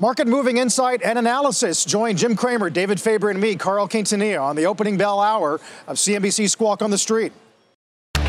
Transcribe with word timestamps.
Market 0.00 0.26
moving 0.26 0.56
insight 0.56 1.02
and 1.02 1.18
analysis. 1.18 1.84
Join 1.84 2.16
Jim 2.16 2.34
Cramer, 2.34 2.70
David 2.70 2.98
Faber, 2.98 3.28
and 3.28 3.38
me, 3.38 3.54
Carl 3.54 3.86
Quintanilla, 3.86 4.40
on 4.40 4.56
the 4.56 4.64
opening 4.64 4.96
bell 4.96 5.20
hour 5.20 5.60
of 5.86 5.98
CNBC 5.98 6.48
Squawk 6.48 6.80
on 6.80 6.90
the 6.90 6.96
Street. 6.96 7.34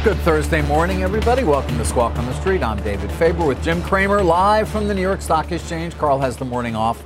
Good 0.04 0.18
Thursday 0.18 0.62
morning, 0.64 1.02
everybody. 1.02 1.46
Welcome 1.46 1.78
to 1.78 1.86
Squawk 1.86 2.18
on 2.18 2.26
the 2.26 2.34
Street. 2.34 2.62
I'm 2.62 2.84
David 2.84 3.10
Faber 3.14 3.46
with 3.46 3.64
Jim 3.64 3.82
Cramer 3.84 4.22
live 4.22 4.68
from 4.68 4.90
the 4.90 4.94
New 4.94 5.02
York 5.02 5.22
Stock 5.22 5.50
Exchange. 5.54 5.98
Carl 5.98 6.20
has 6.20 6.36
the 6.36 6.44
morning 6.44 6.76
off. 6.76 7.02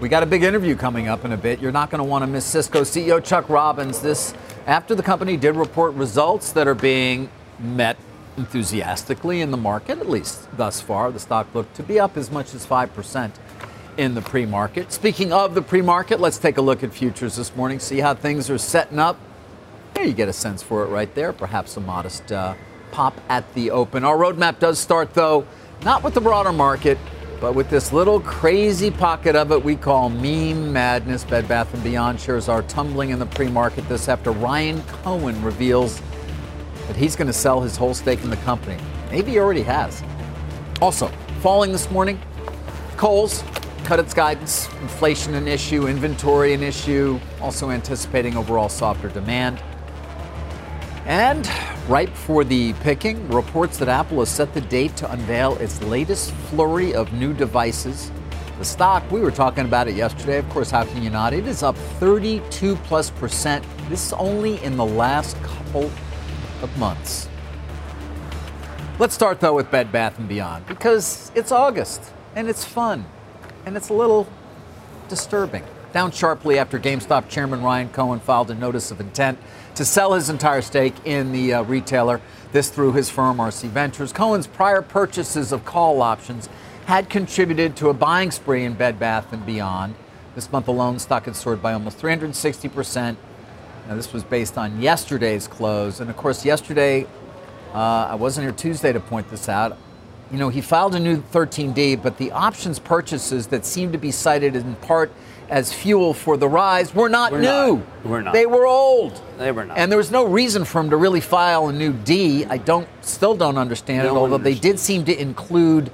We 0.00 0.08
got 0.08 0.24
a 0.24 0.26
big 0.26 0.42
interview 0.42 0.74
coming 0.74 1.06
up 1.06 1.24
in 1.24 1.30
a 1.30 1.36
bit. 1.36 1.60
You're 1.60 1.70
not 1.70 1.88
going 1.88 2.00
to 2.00 2.04
want 2.04 2.24
to 2.24 2.26
miss 2.26 2.44
Cisco 2.44 2.80
CEO 2.80 3.24
Chuck 3.24 3.48
Robbins. 3.48 4.00
This 4.00 4.34
after 4.66 4.96
the 4.96 5.04
company 5.04 5.36
did 5.36 5.54
report 5.54 5.94
results 5.94 6.50
that 6.54 6.66
are 6.66 6.74
being 6.74 7.30
met 7.60 7.96
enthusiastically 8.36 9.40
in 9.40 9.52
the 9.52 9.56
market, 9.56 10.00
at 10.00 10.10
least 10.10 10.48
thus 10.56 10.80
far. 10.80 11.12
The 11.12 11.20
stock 11.20 11.54
looked 11.54 11.76
to 11.76 11.84
be 11.84 12.00
up 12.00 12.16
as 12.16 12.28
much 12.28 12.54
as 12.54 12.66
5% 12.66 13.30
in 14.00 14.14
the 14.14 14.22
pre 14.22 14.46
market. 14.46 14.90
Speaking 14.90 15.30
of 15.30 15.54
the 15.54 15.60
pre 15.60 15.82
market, 15.82 16.20
let's 16.20 16.38
take 16.38 16.56
a 16.56 16.62
look 16.62 16.82
at 16.82 16.90
futures 16.90 17.36
this 17.36 17.54
morning, 17.54 17.78
see 17.78 17.98
how 17.98 18.14
things 18.14 18.48
are 18.48 18.56
setting 18.56 18.98
up. 18.98 19.18
There 19.92 20.04
you 20.04 20.14
get 20.14 20.26
a 20.26 20.32
sense 20.32 20.62
for 20.62 20.82
it 20.84 20.86
right 20.86 21.14
there. 21.14 21.34
Perhaps 21.34 21.76
a 21.76 21.80
modest 21.80 22.32
uh, 22.32 22.54
pop 22.92 23.20
at 23.28 23.52
the 23.52 23.70
open. 23.70 24.02
Our 24.02 24.16
roadmap 24.16 24.58
does 24.58 24.78
start, 24.78 25.12
though, 25.12 25.46
not 25.84 26.02
with 26.02 26.14
the 26.14 26.20
broader 26.22 26.50
market, 26.50 26.96
but 27.42 27.54
with 27.54 27.68
this 27.68 27.92
little 27.92 28.20
crazy 28.20 28.90
pocket 28.90 29.36
of 29.36 29.52
it 29.52 29.62
we 29.62 29.76
call 29.76 30.08
meme 30.08 30.72
madness. 30.72 31.22
Bed 31.24 31.46
Bath 31.46 31.68
& 31.82 31.84
Beyond 31.84 32.18
shares 32.18 32.48
are 32.48 32.62
tumbling 32.62 33.10
in 33.10 33.18
the 33.18 33.26
pre-market 33.26 33.86
this 33.86 34.08
after 34.08 34.30
Ryan 34.30 34.80
Cohen 34.84 35.42
reveals 35.42 36.00
that 36.86 36.96
he's 36.96 37.16
going 37.16 37.26
to 37.26 37.34
sell 37.34 37.60
his 37.60 37.76
whole 37.76 37.92
stake 37.92 38.22
in 38.24 38.30
the 38.30 38.36
company. 38.38 38.78
Maybe 39.10 39.32
he 39.32 39.38
already 39.38 39.62
has. 39.62 40.02
Also, 40.80 41.08
falling 41.42 41.70
this 41.70 41.90
morning, 41.90 42.18
Kohl's 42.96 43.42
cut 43.84 43.98
its 43.98 44.14
guidance, 44.14 44.68
inflation 44.80 45.34
an 45.34 45.48
issue, 45.48 45.86
inventory 45.86 46.54
an 46.54 46.62
issue, 46.62 47.18
also 47.40 47.70
anticipating 47.70 48.36
overall 48.36 48.68
softer 48.68 49.08
demand. 49.08 49.62
And 51.06 51.48
ripe 51.88 52.14
for 52.14 52.44
the 52.44 52.72
picking, 52.74 53.28
reports 53.28 53.78
that 53.78 53.88
Apple 53.88 54.20
has 54.20 54.28
set 54.28 54.54
the 54.54 54.60
date 54.60 54.96
to 54.96 55.10
unveil 55.10 55.56
its 55.56 55.82
latest 55.82 56.32
flurry 56.32 56.94
of 56.94 57.12
new 57.12 57.32
devices. 57.32 58.12
The 58.58 58.64
stock, 58.64 59.10
we 59.10 59.20
were 59.20 59.30
talking 59.30 59.64
about 59.64 59.88
it 59.88 59.94
yesterday. 59.94 60.38
Of 60.38 60.48
course, 60.50 60.70
how 60.70 60.84
can 60.84 61.02
you 61.02 61.10
not? 61.10 61.32
It 61.32 61.46
is 61.46 61.62
up 61.62 61.76
32 61.76 62.76
plus 62.76 63.10
percent. 63.10 63.64
This 63.88 64.06
is 64.06 64.12
only 64.12 64.62
in 64.62 64.76
the 64.76 64.84
last 64.84 65.36
couple 65.42 65.90
of 66.62 66.78
months. 66.78 67.28
Let's 68.98 69.14
start 69.14 69.40
though 69.40 69.54
with 69.54 69.70
Bed 69.70 69.90
Bath 69.90 70.18
and 70.18 70.28
Beyond 70.28 70.66
because 70.66 71.32
it's 71.34 71.50
August 71.50 72.12
and 72.36 72.48
it's 72.48 72.64
fun 72.64 73.06
and 73.66 73.76
it's 73.76 73.88
a 73.88 73.94
little 73.94 74.26
disturbing. 75.08 75.64
Down 75.92 76.12
sharply 76.12 76.58
after 76.58 76.78
GameStop 76.78 77.28
chairman 77.28 77.62
Ryan 77.62 77.88
Cohen 77.88 78.20
filed 78.20 78.50
a 78.50 78.54
notice 78.54 78.90
of 78.90 79.00
intent 79.00 79.38
to 79.74 79.84
sell 79.84 80.12
his 80.12 80.30
entire 80.30 80.62
stake 80.62 80.94
in 81.04 81.32
the 81.32 81.54
uh, 81.54 81.62
retailer. 81.62 82.20
This 82.52 82.70
through 82.70 82.92
his 82.92 83.10
firm, 83.10 83.38
RC 83.38 83.68
Ventures. 83.70 84.12
Cohen's 84.12 84.46
prior 84.46 84.82
purchases 84.82 85.52
of 85.52 85.64
call 85.64 86.00
options 86.00 86.48
had 86.86 87.08
contributed 87.08 87.76
to 87.76 87.88
a 87.88 87.94
buying 87.94 88.30
spree 88.30 88.64
in 88.64 88.74
Bed 88.74 88.98
Bath 88.98 89.32
and 89.32 89.44
Beyond. 89.44 89.94
This 90.34 90.50
month 90.52 90.68
alone, 90.68 90.98
stock 90.98 91.24
had 91.24 91.34
soared 91.34 91.60
by 91.60 91.72
almost 91.72 91.98
360 91.98 92.68
percent. 92.68 93.18
Now, 93.88 93.96
this 93.96 94.12
was 94.12 94.22
based 94.22 94.56
on 94.56 94.80
yesterday's 94.80 95.48
close, 95.48 95.98
and 95.98 96.08
of 96.08 96.16
course, 96.16 96.44
yesterday 96.44 97.06
uh, 97.74 98.08
I 98.10 98.14
wasn't 98.14 98.44
here 98.44 98.52
Tuesday 98.52 98.92
to 98.92 99.00
point 99.00 99.28
this 99.30 99.48
out 99.48 99.76
you 100.30 100.38
know, 100.38 100.48
he 100.48 100.60
filed 100.60 100.94
a 100.94 101.00
new 101.00 101.20
13D, 101.20 102.02
but 102.02 102.18
the 102.18 102.32
options 102.32 102.78
purchases 102.78 103.48
that 103.48 103.64
seem 103.64 103.92
to 103.92 103.98
be 103.98 104.10
cited 104.10 104.54
in 104.54 104.76
part 104.76 105.10
as 105.48 105.72
fuel 105.72 106.14
for 106.14 106.36
the 106.36 106.48
rise 106.48 106.94
were 106.94 107.08
not 107.08 107.32
we're 107.32 107.40
new. 107.40 107.76
Not. 107.76 108.04
We're 108.04 108.20
not. 108.22 108.32
They 108.32 108.46
were 108.46 108.66
old. 108.66 109.20
They 109.38 109.50
were 109.50 109.64
not. 109.64 109.76
And 109.76 109.90
there 109.90 109.98
was 109.98 110.12
no 110.12 110.24
reason 110.24 110.64
for 110.64 110.80
him 110.80 110.90
to 110.90 110.96
really 110.96 111.20
file 111.20 111.68
a 111.68 111.72
new 111.72 111.92
D. 111.92 112.44
I 112.44 112.58
don't, 112.58 112.88
still 113.00 113.36
don't 113.36 113.58
understand 113.58 114.06
no 114.06 114.14
it, 114.14 114.18
although 114.18 114.38
they 114.38 114.54
did 114.54 114.78
seem 114.78 115.04
to 115.06 115.20
include 115.20 115.90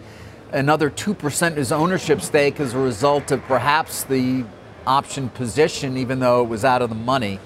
another 0.53 0.91
2% 0.91 1.49
of 1.49 1.57
his 1.57 1.73
ownership 1.73 2.21
stake 2.21 2.61
as 2.61 2.75
a 2.75 2.79
result 2.79 3.31
of 3.31 3.43
perhaps 3.45 4.05
the 4.05 4.45
option 4.87 5.31
position, 5.31 5.97
even 5.97 6.21
though 6.21 6.43
it 6.43 6.49
was 6.49 6.65
out 6.65 6.83
of 6.83 6.91
the 6.91 6.95
money. 6.95 7.41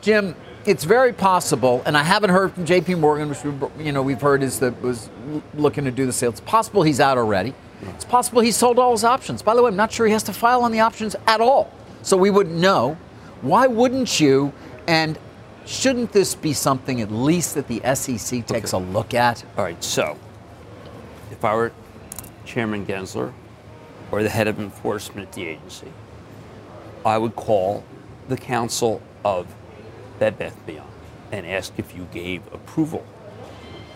Jim, 0.00 0.36
it's 0.68 0.84
very 0.84 1.14
possible, 1.14 1.82
and 1.86 1.96
I 1.96 2.02
haven't 2.02 2.28
heard 2.28 2.52
from 2.52 2.66
J.P. 2.66 2.96
Morgan, 2.96 3.30
which 3.30 3.42
we, 3.42 3.84
you 3.86 3.90
know 3.90 4.02
we've 4.02 4.20
heard 4.20 4.42
is 4.42 4.60
that 4.60 4.80
was 4.82 5.08
looking 5.54 5.84
to 5.84 5.90
do 5.90 6.04
the 6.04 6.12
sale. 6.12 6.28
It's 6.28 6.40
possible 6.40 6.82
he's 6.82 7.00
out 7.00 7.16
already. 7.16 7.54
It's 7.94 8.04
possible 8.04 8.42
he 8.42 8.52
sold 8.52 8.78
all 8.78 8.92
his 8.92 9.02
options. 9.02 9.40
By 9.40 9.54
the 9.54 9.62
way, 9.62 9.68
I'm 9.68 9.76
not 9.76 9.90
sure 9.90 10.04
he 10.04 10.12
has 10.12 10.24
to 10.24 10.32
file 10.32 10.62
on 10.62 10.70
the 10.70 10.80
options 10.80 11.16
at 11.26 11.40
all, 11.40 11.72
so 12.02 12.18
we 12.18 12.28
wouldn't 12.28 12.56
know. 12.56 12.98
Why 13.40 13.66
wouldn't 13.66 14.20
you? 14.20 14.52
And 14.86 15.18
shouldn't 15.64 16.12
this 16.12 16.34
be 16.34 16.52
something 16.52 17.00
at 17.00 17.10
least 17.10 17.54
that 17.54 17.66
the 17.66 17.80
SEC 17.94 18.46
takes 18.46 18.74
okay. 18.74 18.84
a 18.84 18.88
look 18.90 19.14
at? 19.14 19.44
All 19.56 19.64
right. 19.64 19.82
So, 19.82 20.18
if 21.30 21.44
I 21.46 21.54
were 21.54 21.72
Chairman 22.44 22.84
Gensler 22.84 23.32
or 24.12 24.22
the 24.22 24.28
head 24.28 24.48
of 24.48 24.60
enforcement 24.60 25.28
at 25.28 25.32
the 25.32 25.46
agency, 25.46 25.92
I 27.06 27.16
would 27.16 27.36
call 27.36 27.84
the 28.28 28.36
counsel 28.36 29.00
of 29.24 29.46
Bed 30.18 30.38
Bath 30.38 30.56
Beyond 30.66 30.90
and 31.32 31.46
ask 31.46 31.72
if 31.76 31.94
you 31.94 32.06
gave 32.12 32.42
approval 32.52 33.04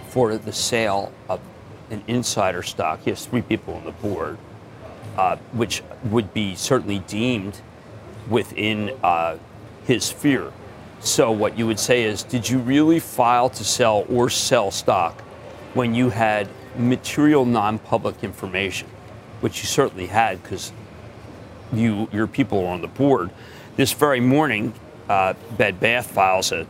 for 0.08 0.36
the 0.36 0.52
sale 0.52 1.12
of 1.28 1.40
an 1.90 2.02
insider 2.06 2.62
stock. 2.62 3.00
He 3.00 3.10
has 3.10 3.26
three 3.26 3.42
people 3.42 3.74
on 3.74 3.84
the 3.84 3.92
board, 3.92 4.38
uh, 5.16 5.36
which 5.52 5.82
would 6.04 6.34
be 6.34 6.54
certainly 6.54 7.00
deemed 7.00 7.60
within 8.28 8.90
uh, 9.02 9.38
his 9.84 10.04
sphere. 10.04 10.52
So 11.00 11.32
what 11.32 11.58
you 11.58 11.66
would 11.66 11.80
say 11.80 12.04
is, 12.04 12.22
did 12.22 12.48
you 12.48 12.58
really 12.58 13.00
file 13.00 13.48
to 13.50 13.64
sell 13.64 14.04
or 14.08 14.30
sell 14.30 14.70
stock 14.70 15.20
when 15.74 15.94
you 15.94 16.10
had 16.10 16.48
material 16.76 17.44
non-public 17.44 18.22
information, 18.22 18.88
which 19.40 19.62
you 19.62 19.66
certainly 19.66 20.06
had 20.06 20.42
because 20.42 20.72
you 21.72 22.08
your 22.12 22.26
people 22.26 22.64
are 22.66 22.72
on 22.72 22.82
the 22.82 22.88
board. 22.88 23.30
This 23.76 23.92
very 23.92 24.20
morning, 24.20 24.74
uh, 25.12 25.34
Bed 25.58 25.78
Bath 25.78 26.10
files 26.10 26.52
a, 26.52 26.66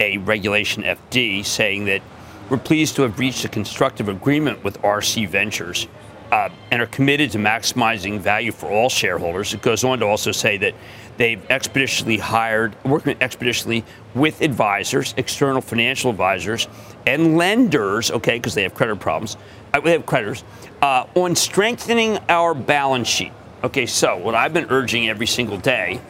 a 0.00 0.16
regulation 0.18 0.84
FD 0.84 1.44
saying 1.44 1.84
that 1.84 2.00
we're 2.48 2.56
pleased 2.56 2.96
to 2.96 3.02
have 3.02 3.18
reached 3.18 3.44
a 3.44 3.48
constructive 3.48 4.08
agreement 4.08 4.64
with 4.64 4.80
RC 4.80 5.28
Ventures 5.28 5.86
uh, 6.32 6.48
and 6.70 6.80
are 6.80 6.86
committed 6.86 7.30
to 7.32 7.38
maximizing 7.38 8.18
value 8.18 8.52
for 8.52 8.70
all 8.70 8.88
shareholders. 8.88 9.52
It 9.52 9.60
goes 9.60 9.84
on 9.84 9.98
to 9.98 10.06
also 10.06 10.32
say 10.32 10.56
that 10.58 10.74
they've 11.18 11.44
expeditiously 11.50 12.16
hired, 12.16 12.74
working 12.84 13.18
expeditiously 13.20 13.84
with 14.14 14.40
advisors, 14.40 15.12
external 15.18 15.60
financial 15.60 16.10
advisors, 16.10 16.68
and 17.06 17.36
lenders, 17.36 18.10
okay, 18.10 18.38
because 18.38 18.54
they 18.54 18.62
have 18.62 18.74
credit 18.74 18.98
problems, 18.98 19.36
uh, 19.74 19.80
they 19.80 19.92
have 19.92 20.06
creditors, 20.06 20.42
uh, 20.80 21.04
on 21.14 21.36
strengthening 21.36 22.18
our 22.30 22.54
balance 22.54 23.08
sheet. 23.08 23.32
Okay, 23.62 23.84
so 23.84 24.16
what 24.16 24.34
I've 24.34 24.54
been 24.54 24.70
urging 24.70 25.08
every 25.10 25.26
single 25.26 25.58
day 25.58 26.00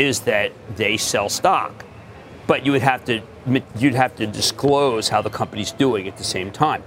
is 0.00 0.20
that 0.20 0.52
they 0.76 0.96
sell 0.96 1.28
stock, 1.28 1.84
but 2.46 2.64
you 2.64 2.72
would 2.72 2.82
have 2.82 3.04
to 3.04 3.20
you'd 3.76 3.94
have 3.94 4.14
to 4.16 4.26
disclose 4.26 5.08
how 5.08 5.22
the 5.22 5.30
company's 5.30 5.72
doing 5.72 6.06
at 6.08 6.16
the 6.16 6.24
same 6.24 6.50
time. 6.50 6.82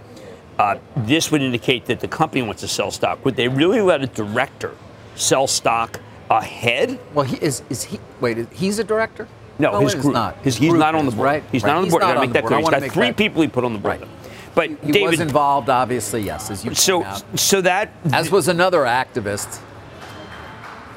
Uh, 0.59 0.77
this 0.95 1.31
would 1.31 1.41
indicate 1.41 1.85
that 1.85 1.99
the 1.99 2.07
company 2.07 2.41
wants 2.41 2.61
to 2.61 2.67
sell 2.67 2.91
stock. 2.91 3.23
Would 3.25 3.35
they 3.35 3.47
really 3.47 3.81
let 3.81 4.01
a 4.03 4.07
director 4.07 4.71
sell 5.15 5.47
stock 5.47 5.99
ahead? 6.29 6.99
Well, 7.13 7.25
he 7.25 7.37
is. 7.37 7.63
Is 7.69 7.83
he? 7.83 7.99
Wait, 8.21 8.37
he's 8.51 8.77
a 8.79 8.83
director. 8.83 9.27
No, 9.59 9.71
Well, 9.71 9.81
his 9.81 9.93
he's 9.93 10.01
group. 10.01 10.13
not. 10.15 10.35
His, 10.43 10.57
he's 10.57 10.69
group 10.69 10.79
not 10.79 10.95
on 10.95 11.05
the 11.05 11.11
board. 11.11 11.25
right? 11.25 11.43
He's 11.51 11.63
Right. 11.63 11.69
not 11.69 11.75
on 11.77 11.81
the 11.83 11.85
He's 11.87 11.91
board. 11.93 12.03
I 12.03 12.07
gotta 12.13 12.19
make 12.21 12.33
that 12.33 12.45
clear. 12.45 12.59
He's 12.59 12.69
got 12.69 12.83
three 12.91 13.07
that- 13.07 13.17
people 13.17 13.41
he 13.43 13.47
put 13.47 13.63
on 13.63 13.73
the 13.73 13.79
board. 13.79 13.99
Right. 14.01 14.09
But 14.55 14.69
He 14.83 14.91
David, 14.91 15.09
was 15.11 15.19
involved, 15.19 15.69
obviously, 15.69 16.21
yes, 16.21 16.51
as 16.51 16.63
you 16.63 16.73
so 16.75 17.03
out. 17.03 17.23
so 17.39 17.61
that 17.61 17.91
As 18.11 18.29
was 18.31 18.47
another 18.47 18.81
activist. 18.81 19.59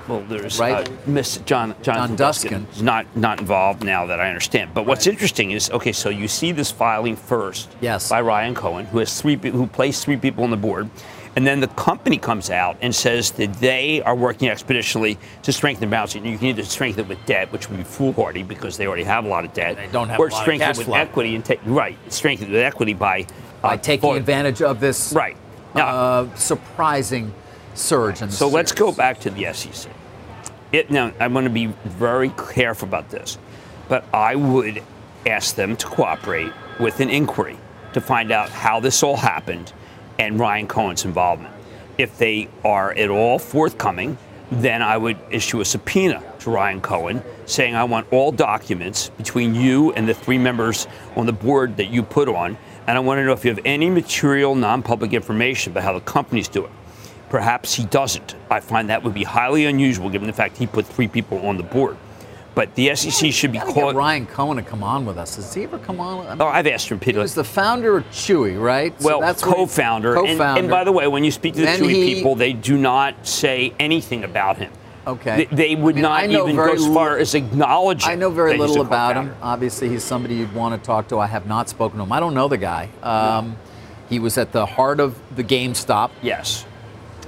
Well, 0.08 0.23
there's 0.29 0.58
Right. 0.58 0.88
uh, 0.88 0.93
Miss 1.06 1.37
John 1.47 1.75
Jonathan 1.82 2.17
John 2.17 2.29
Duskin. 2.29 2.67
Duskin. 2.67 2.82
not 2.82 3.06
not 3.17 3.41
involved 3.41 3.82
now 3.85 4.06
that 4.06 4.20
I 4.20 4.29
understand. 4.29 4.70
But 4.75 4.87
what's 4.87 5.06
interesting 5.06 5.50
is 5.53 5.70
okay. 5.70 5.93
So 5.93 6.08
you 6.11 6.29
see 6.29 6.53
this 6.53 6.70
filing 6.70 7.17
first, 7.17 7.69
Yes. 7.81 8.08
by 8.08 8.20
Ryan 8.20 8.55
Cohen, 8.55 8.87
who 8.87 8.99
has 8.99 9.20
three 9.20 9.37
who 9.37 9.67
placed 9.67 10.05
three 10.05 10.17
people 10.17 10.44
on 10.44 10.50
the 10.50 10.56
board. 10.56 10.88
And 11.37 11.47
then 11.47 11.61
the 11.61 11.69
company 11.69 12.17
comes 12.17 12.49
out 12.49 12.79
and 12.81 12.94
says 12.94 13.31
that 13.32 13.53
they 13.61 14.00
are 14.06 14.14
working 14.14 14.49
expeditiously 14.49 15.19
to 15.43 15.53
strengthen 15.53 15.82
the 15.91 15.91
balance 15.94 16.12
sheet. 16.12 16.23
And 16.23 16.32
you 16.32 16.38
can 16.38 16.47
either 16.49 16.64
strengthen 16.64 17.05
it 17.05 17.09
with 17.11 17.19
debt, 17.26 17.52
which 17.52 17.69
would 17.69 17.76
be 17.76 17.85
foolhardy 17.85 18.43
because 18.43 18.79
they 18.79 18.87
already 18.87 19.02
have 19.05 19.26
a 19.26 19.29
lot 19.29 19.44
of 19.44 19.52
debt, 19.52 19.76
They 19.76 19.87
don't 19.93 20.09
have 20.09 20.19
or 20.19 20.29
a 20.29 20.31
lot 20.31 20.38
of 20.38 20.43
strengthen 20.43 20.70
it 20.70 20.79
with 20.79 20.87
flow. 20.87 20.97
equity 20.97 21.35
and 21.35 21.44
take 21.44 21.61
right, 21.67 21.94
strengthen 22.09 22.49
it 22.49 22.52
with 22.52 22.62
equity 22.62 22.94
by 22.94 23.26
By 23.61 23.75
uh, 23.75 23.76
taking 23.76 24.09
for- 24.12 24.17
advantage 24.17 24.62
of 24.62 24.81
this 24.81 25.12
Right. 25.12 25.37
Now- 25.75 25.87
uh, 25.88 26.26
surprising 26.37 27.32
surge 27.75 28.23
in 28.23 28.29
the 28.29 28.35
So 28.35 28.49
let's 28.49 28.73
go 28.73 28.91
back 28.91 29.20
to 29.20 29.29
the 29.31 29.44
SEC. 29.52 29.91
It, 30.76 30.90
now, 30.90 31.11
I'm 31.19 31.32
going 31.32 31.46
to 31.46 31.50
be 31.50 31.69
very 31.84 32.28
careful 32.28 32.87
about 32.87 33.08
this, 33.08 33.38
but 33.88 34.05
I 34.12 34.34
would 34.37 34.82
ask 35.25 35.55
them 35.55 35.75
to 35.75 35.87
cooperate 35.87 36.52
with 36.78 37.00
an 37.00 37.08
inquiry 37.08 37.56
to 37.94 38.02
find 38.02 38.31
out 38.31 38.50
how 38.50 38.78
this 38.81 39.02
all 39.02 39.17
happened 39.17 39.73
and 40.19 40.38
Ryan 40.38 40.69
Cohen's 40.69 41.06
involvement. 41.06 41.55
If 41.96 42.19
they 42.19 42.50
are 42.62 42.93
at 42.93 43.08
all 43.08 43.38
forthcoming, 43.38 44.19
then 44.50 44.82
I 44.82 44.99
would 44.99 45.17
issue 45.31 45.62
a 45.62 45.64
subpoena 45.64 46.23
to 46.40 46.50
Ryan 46.50 46.82
Cohen 46.82 47.23
saying, 47.46 47.75
I 47.75 47.84
want 47.84 48.12
all 48.12 48.31
documents 48.31 49.08
between 49.17 49.55
you 49.55 49.94
and 49.94 50.06
the 50.06 50.12
three 50.12 50.37
members 50.37 50.87
on 51.17 51.25
the 51.25 51.32
board 51.32 51.78
that 51.78 51.87
you 51.87 52.02
put 52.02 52.28
on, 52.28 52.58
and 52.87 52.99
I 52.99 53.00
want 53.00 53.17
to 53.17 53.25
know 53.25 53.32
if 53.32 53.46
you 53.46 53.50
have 53.50 53.64
any 53.64 53.88
material 53.88 54.55
non 54.55 54.82
public 54.82 55.14
information 55.14 55.73
about 55.73 55.84
how 55.84 55.94
the 55.94 56.00
companies 56.00 56.49
do 56.49 56.67
it. 56.67 56.70
Perhaps 57.28 57.75
he 57.75 57.84
doesn't. 57.87 58.34
I 58.50 58.61
find 58.61 58.88
that 58.90 59.02
would 59.02 59.14
be 59.14 59.25
highly 59.25 59.67
unusual 59.67 60.08
given 60.11 60.26
the 60.26 60.32
fact 60.32 60.56
he 60.56 60.67
put 60.67 60.87
three 60.87 61.08
people 61.08 61.44
on 61.46 61.56
the 61.56 61.62
board. 61.62 61.96
But 62.55 62.75
the 62.75 62.94
SEC 62.94 63.32
should 63.32 63.52
be 63.52 63.58
called. 63.58 63.96
Ryan 63.96 64.25
Cohen 64.26 64.56
to 64.56 64.62
come 64.62 64.82
on 64.82 65.05
with 65.05 65.19
us. 65.19 65.37
Has 65.37 65.52
he 65.52 65.64
ever 65.64 65.78
come 65.78 66.00
on? 66.00 66.26
I 66.26 66.31
mean, 66.31 66.40
Oh, 66.40 66.46
I've 66.46 66.67
asked 66.67 66.87
him 66.88 66.96
he 66.96 67.00
repeatedly. 67.00 67.23
was 67.23 67.34
the 67.34 67.44
founder 67.44 67.99
of 67.99 68.05
Chewy, 68.11 68.58
right? 68.58 68.99
So 68.99 69.06
Well, 69.08 69.20
that's 69.20 69.43
co-founder. 69.43 70.17
And, 70.17 70.26
Co-founder. 70.26 70.61
and 70.61 70.70
by 70.70 70.82
the 70.84 70.93
way, 70.93 71.06
when 71.06 71.23
you 71.23 71.31
speak 71.31 71.52
to 71.55 71.61
the 71.61 71.67
Then 71.67 71.81
Chewy 71.81 71.93
he- 71.93 72.14
people, 72.14 72.34
they 72.34 72.55
do 72.55 72.78
not 72.78 73.26
say 73.26 73.75
anything 73.78 74.25
about 74.25 74.56
him. 74.56 74.70
Okay. 75.06 75.44
They, 75.50 75.56
they 75.56 75.75
would 75.76 75.94
I 75.96 75.96
mean, 75.96 76.02
not 76.02 76.25
even 76.31 76.56
go 76.56 76.73
as 76.73 76.87
far 76.87 77.19
as 77.19 77.34
acknowledging. 77.34 78.11
I 78.11 78.14
know 78.14 78.31
very 78.31 78.56
little 78.56 78.81
about 78.81 79.17
him. 79.17 79.34
Obviously, 79.43 79.88
he's 79.90 80.02
somebody 80.02 80.34
you'd 80.37 80.55
want 80.55 80.81
to 80.81 80.84
talk 80.84 81.08
to. 81.08 81.19
I 81.19 81.26
have 81.26 81.46
not 81.46 81.69
spoken 81.69 81.99
to 81.99 82.05
him. 82.05 82.12
I 82.12 82.20
don't 82.20 82.34
know 82.34 82.49
the 82.49 82.56
guy. 82.56 82.88
Um, 83.02 83.56
He 84.08 84.19
was 84.19 84.38
at 84.38 84.52
the 84.52 84.64
heart 84.67 84.99
of 85.00 85.19
the 85.37 85.44
GameStop 85.44 86.11
Yes. 86.23 86.64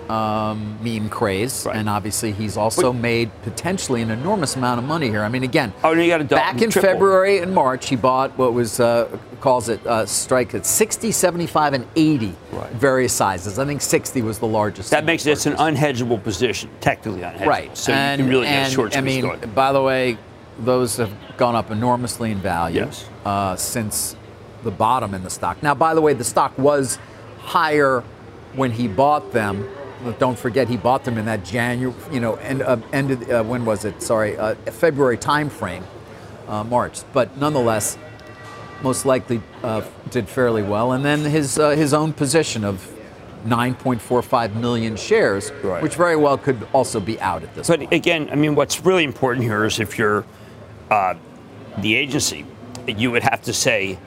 Meme 0.08 1.08
craze, 1.08 1.64
Right. 1.66 1.76
and 1.76 1.88
obviously 1.88 2.32
he's 2.32 2.56
also 2.56 2.92
But- 2.92 3.00
made 3.00 3.30
potentially 3.42 4.02
an 4.02 4.10
enormous 4.10 4.56
amount 4.56 4.78
of 4.78 4.84
money 4.86 5.08
here. 5.08 5.22
I 5.22 5.28
mean, 5.28 5.42
again, 5.42 5.72
Oh, 5.84 5.92
you 5.92 6.08
got 6.08 6.26
back 6.28 6.60
in 6.62 6.70
February 6.70 7.38
and 7.40 7.54
March, 7.54 7.88
he 7.88 7.96
bought 7.96 8.36
what 8.38 8.52
was 8.54 8.80
uh, 8.80 9.06
calls 9.40 9.68
it 9.68 9.86
uh, 9.86 10.04
strike 10.06 10.54
at 10.54 10.66
60, 10.66 11.12
75, 11.12 11.74
and 11.74 11.86
80 11.94 12.34
Right. 12.52 12.70
various 12.72 13.12
sizes. 13.12 13.58
I 13.58 13.64
think 13.66 13.80
60 13.80 14.22
was 14.22 14.38
the 14.38 14.46
largest. 14.46 14.90
That 14.90 15.04
makes 15.04 15.26
it's 15.26 15.46
an 15.46 15.54
unhedgeable 15.54 16.22
position, 16.22 16.70
technically 16.80 17.20
unhedgeable. 17.22 17.46
right. 17.46 17.76
So 17.76 17.92
and, 17.92 18.18
you 18.18 18.24
can 18.24 18.30
really 18.34 18.46
get 18.46 18.54
and, 18.64 18.72
short 18.72 18.96
I 18.96 19.00
mean, 19.00 19.22
going. 19.22 19.40
by 19.54 19.72
the 19.72 19.82
way, 19.82 20.16
those 20.58 20.96
have 20.96 21.10
gone 21.36 21.54
up 21.54 21.70
enormously 21.70 22.32
in 22.32 22.38
value 22.38 22.80
Yes. 22.86 23.04
uh, 23.24 23.54
since 23.56 24.16
the 24.64 24.70
bottom 24.72 25.14
in 25.14 25.22
the 25.22 25.30
stock. 25.30 25.62
Now, 25.62 25.74
by 25.74 25.94
the 25.94 26.00
way, 26.00 26.14
the 26.14 26.24
stock 26.24 26.52
was 26.58 26.98
higher 27.44 28.02
when 28.56 28.72
he 28.72 28.88
bought 28.88 29.32
them. 29.32 29.68
Don't 30.18 30.38
forget, 30.38 30.68
he 30.68 30.76
bought 30.76 31.04
them 31.04 31.18
in 31.18 31.24
that 31.26 31.44
January, 31.44 31.94
you 32.12 32.20
know, 32.20 32.34
end, 32.36 32.62
uh, 32.62 32.76
ended, 32.92 33.30
uh, 33.30 33.42
when 33.42 33.64
was 33.64 33.84
it? 33.84 34.00
Sorry, 34.02 34.36
uh, 34.36 34.54
February 34.70 35.16
timeframe, 35.18 35.82
uh, 36.46 36.62
March. 36.64 37.00
But 37.12 37.36
nonetheless, 37.36 37.98
most 38.82 39.04
likely 39.04 39.42
uh, 39.64 39.82
did 40.10 40.28
fairly 40.28 40.62
well. 40.62 40.92
And 40.92 41.04
then 41.04 41.20
his 41.20 41.58
uh, 41.58 41.70
his 41.70 41.92
own 41.92 42.12
position 42.12 42.64
of 42.64 42.88
9.45 43.46 44.54
million 44.54 44.96
shares, 44.96 45.50
Right. 45.62 45.82
which 45.82 45.94
very 45.96 46.16
well 46.16 46.38
could 46.38 46.66
also 46.72 47.00
be 47.00 47.20
out 47.20 47.42
at 47.42 47.54
this 47.54 47.66
But 47.68 47.80
point. 47.80 47.92
again, 47.92 48.28
I 48.30 48.34
mean, 48.36 48.54
what's 48.54 48.84
really 48.84 49.04
important 49.04 49.44
here 49.44 49.64
is 49.64 49.80
if 49.80 49.98
you're 49.98 50.24
uh, 50.90 51.14
the 51.78 51.94
agency, 51.94 52.44
you 52.86 53.10
would 53.10 53.22
have 53.22 53.42
to 53.42 53.52
say, 53.52 53.98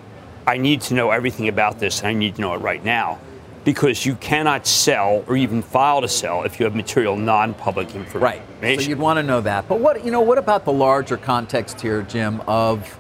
I 0.47 0.57
need 0.57 0.81
to 0.81 0.93
know 0.93 1.11
everything 1.11 1.47
about 1.47 1.79
this, 1.79 1.99
and 1.99 2.07
I 2.07 2.13
need 2.13 2.35
to 2.35 2.41
know 2.41 2.53
it 2.53 2.57
right 2.59 2.83
now. 2.83 3.19
Because 3.63 4.06
you 4.06 4.16
cannot 4.16 4.66
sell 4.66 5.24
or 5.28 5.38
even 5.38 5.62
file 5.62 6.02
to 6.02 6.08
sell 6.08 6.44
if 6.44 6.60
you 6.60 6.66
have 6.66 6.75
material 6.75 7.16
non-public 7.16 7.94
information. 7.94 8.22
Right. 8.62 8.80
So 8.81 8.90
you'd 8.90 9.00
want 9.00 9.18
to 9.18 9.24
know 9.24 9.42
that. 9.42 9.68
But 9.68 9.80
what 9.80 10.04
you 10.04 10.12
know, 10.12 10.22
what 10.22 10.38
about 10.38 10.66
the 10.66 10.74
larger 10.74 11.18
context 11.18 11.80
here, 11.81 12.02
Jim? 12.02 12.42
Of 12.48 12.98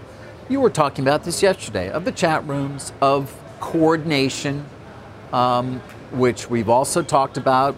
you 0.49 0.59
were 0.59 0.69
talking 0.69 1.03
about 1.03 1.23
this 1.23 1.41
yesterday 1.41 1.89
of 1.89 2.05
the 2.05 2.11
chat 2.11 2.45
rooms 2.45 2.93
of 3.01 3.35
coordination, 3.59 4.65
um, 5.33 5.79
which 6.11 6.49
we've 6.49 6.69
also 6.69 7.01
talked 7.01 7.37
about 7.37 7.75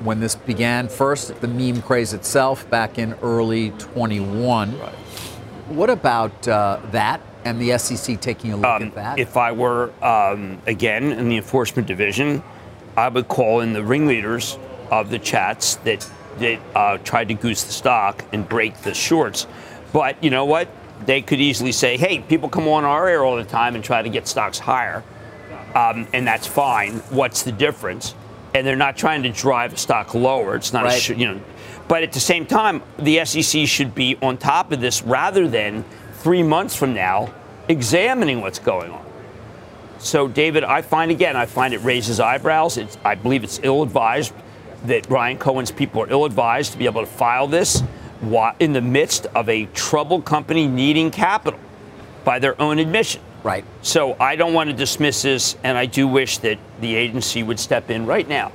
when 0.00 0.20
this 0.20 0.34
began 0.34 0.88
first, 0.88 1.40
the 1.40 1.48
meme 1.48 1.82
craze 1.82 2.12
itself 2.12 2.68
back 2.68 2.98
in 2.98 3.14
early 3.22 3.70
21. 3.70 4.78
Right. 4.78 4.92
What 5.68 5.90
about 5.90 6.46
uh, 6.46 6.80
that 6.92 7.20
and 7.46 7.60
the 7.60 7.78
SEC 7.78 8.20
taking 8.20 8.52
a 8.52 8.56
look 8.56 8.66
Um, 8.66 8.82
at 8.84 8.94
that? 8.96 9.18
If 9.18 9.36
I 9.36 9.52
were, 9.52 9.90
um, 10.02 10.58
again, 10.66 11.12
in 11.12 11.28
the 11.28 11.36
enforcement 11.36 11.86
division, 11.86 12.42
I 12.96 13.08
would 13.08 13.28
call 13.28 13.60
in 13.60 13.72
the 13.72 13.84
ringleaders 13.84 14.58
of 14.90 15.10
the 15.10 15.18
chats 15.18 15.76
that, 15.76 16.08
that 16.38 16.58
uh, 16.74 16.98
tried 16.98 17.28
to 17.28 17.34
goose 17.34 17.62
the 17.64 17.72
stock 17.72 18.24
and 18.32 18.48
break 18.48 18.78
the 18.82 18.94
shorts. 18.94 19.46
But 19.92 20.22
you 20.22 20.30
know 20.30 20.44
what? 20.44 20.68
They 21.04 21.22
could 21.22 21.40
easily 21.40 21.72
say, 21.72 21.96
hey, 21.96 22.18
people 22.20 22.48
come 22.48 22.66
on 22.68 22.84
our 22.84 23.06
air 23.08 23.24
all 23.24 23.36
the 23.36 23.44
time 23.44 23.74
and 23.74 23.84
try 23.84 24.02
to 24.02 24.08
get 24.08 24.26
stocks 24.26 24.58
higher. 24.58 25.04
Um, 25.74 26.08
and 26.12 26.26
that's 26.26 26.46
fine. 26.46 26.94
What's 27.10 27.42
the 27.42 27.52
difference? 27.52 28.14
And 28.54 28.66
they're 28.66 28.76
not 28.76 28.96
trying 28.96 29.22
to 29.24 29.28
drive 29.28 29.74
a 29.74 29.76
stock 29.76 30.14
lower. 30.14 30.56
It's 30.56 30.72
not, 30.72 30.84
a 30.84 30.88
Right. 30.88 31.00
sh- 31.00 31.10
you 31.10 31.26
know. 31.26 31.40
But 31.86 32.02
at 32.02 32.12
the 32.12 32.20
same 32.20 32.46
time, 32.46 32.82
the 32.98 33.24
SEC 33.24 33.66
should 33.68 33.94
be 33.94 34.16
on 34.22 34.38
top 34.38 34.72
of 34.72 34.80
this 34.80 35.02
rather 35.02 35.46
than 35.46 35.84
three 36.26 36.42
months 36.42 36.74
from 36.74 36.92
now 36.92 37.32
examining 37.68 38.40
what's 38.40 38.58
going 38.58 38.90
on. 38.90 39.06
So, 40.00 40.26
David, 40.26 40.64
I 40.64 40.82
find 40.82 41.12
again, 41.12 41.36
I 41.36 41.46
find 41.46 41.72
it 41.72 41.78
raises 41.84 42.18
eyebrows. 42.18 42.78
It's, 42.78 42.98
I 43.04 43.14
believe 43.14 43.44
it's 43.44 43.60
ill-advised 43.62 44.34
that 44.86 45.08
Ryan 45.08 45.38
Cohen's 45.38 45.70
people 45.70 46.02
are 46.02 46.10
ill-advised 46.10 46.72
to 46.72 46.78
be 46.78 46.86
able 46.86 47.02
to 47.02 47.06
file 47.06 47.46
this 47.46 47.80
in 48.58 48.72
the 48.72 48.80
midst 48.80 49.26
of 49.36 49.48
a 49.48 49.66
troubled 49.66 50.24
company 50.24 50.66
needing 50.66 51.12
capital, 51.12 51.60
by 52.24 52.40
their 52.40 52.60
own 52.60 52.80
admission. 52.80 53.22
right. 53.44 53.64
So 53.82 54.16
I 54.18 54.34
don't 54.34 54.52
want 54.52 54.68
to 54.68 54.74
dismiss 54.74 55.22
this, 55.22 55.56
and 55.62 55.78
I 55.78 55.86
do 55.86 56.08
wish 56.08 56.38
that 56.38 56.58
the 56.80 56.96
agency 56.96 57.44
would 57.44 57.60
step 57.60 57.88
in 57.88 58.04
right 58.04 58.28
now 58.28 58.50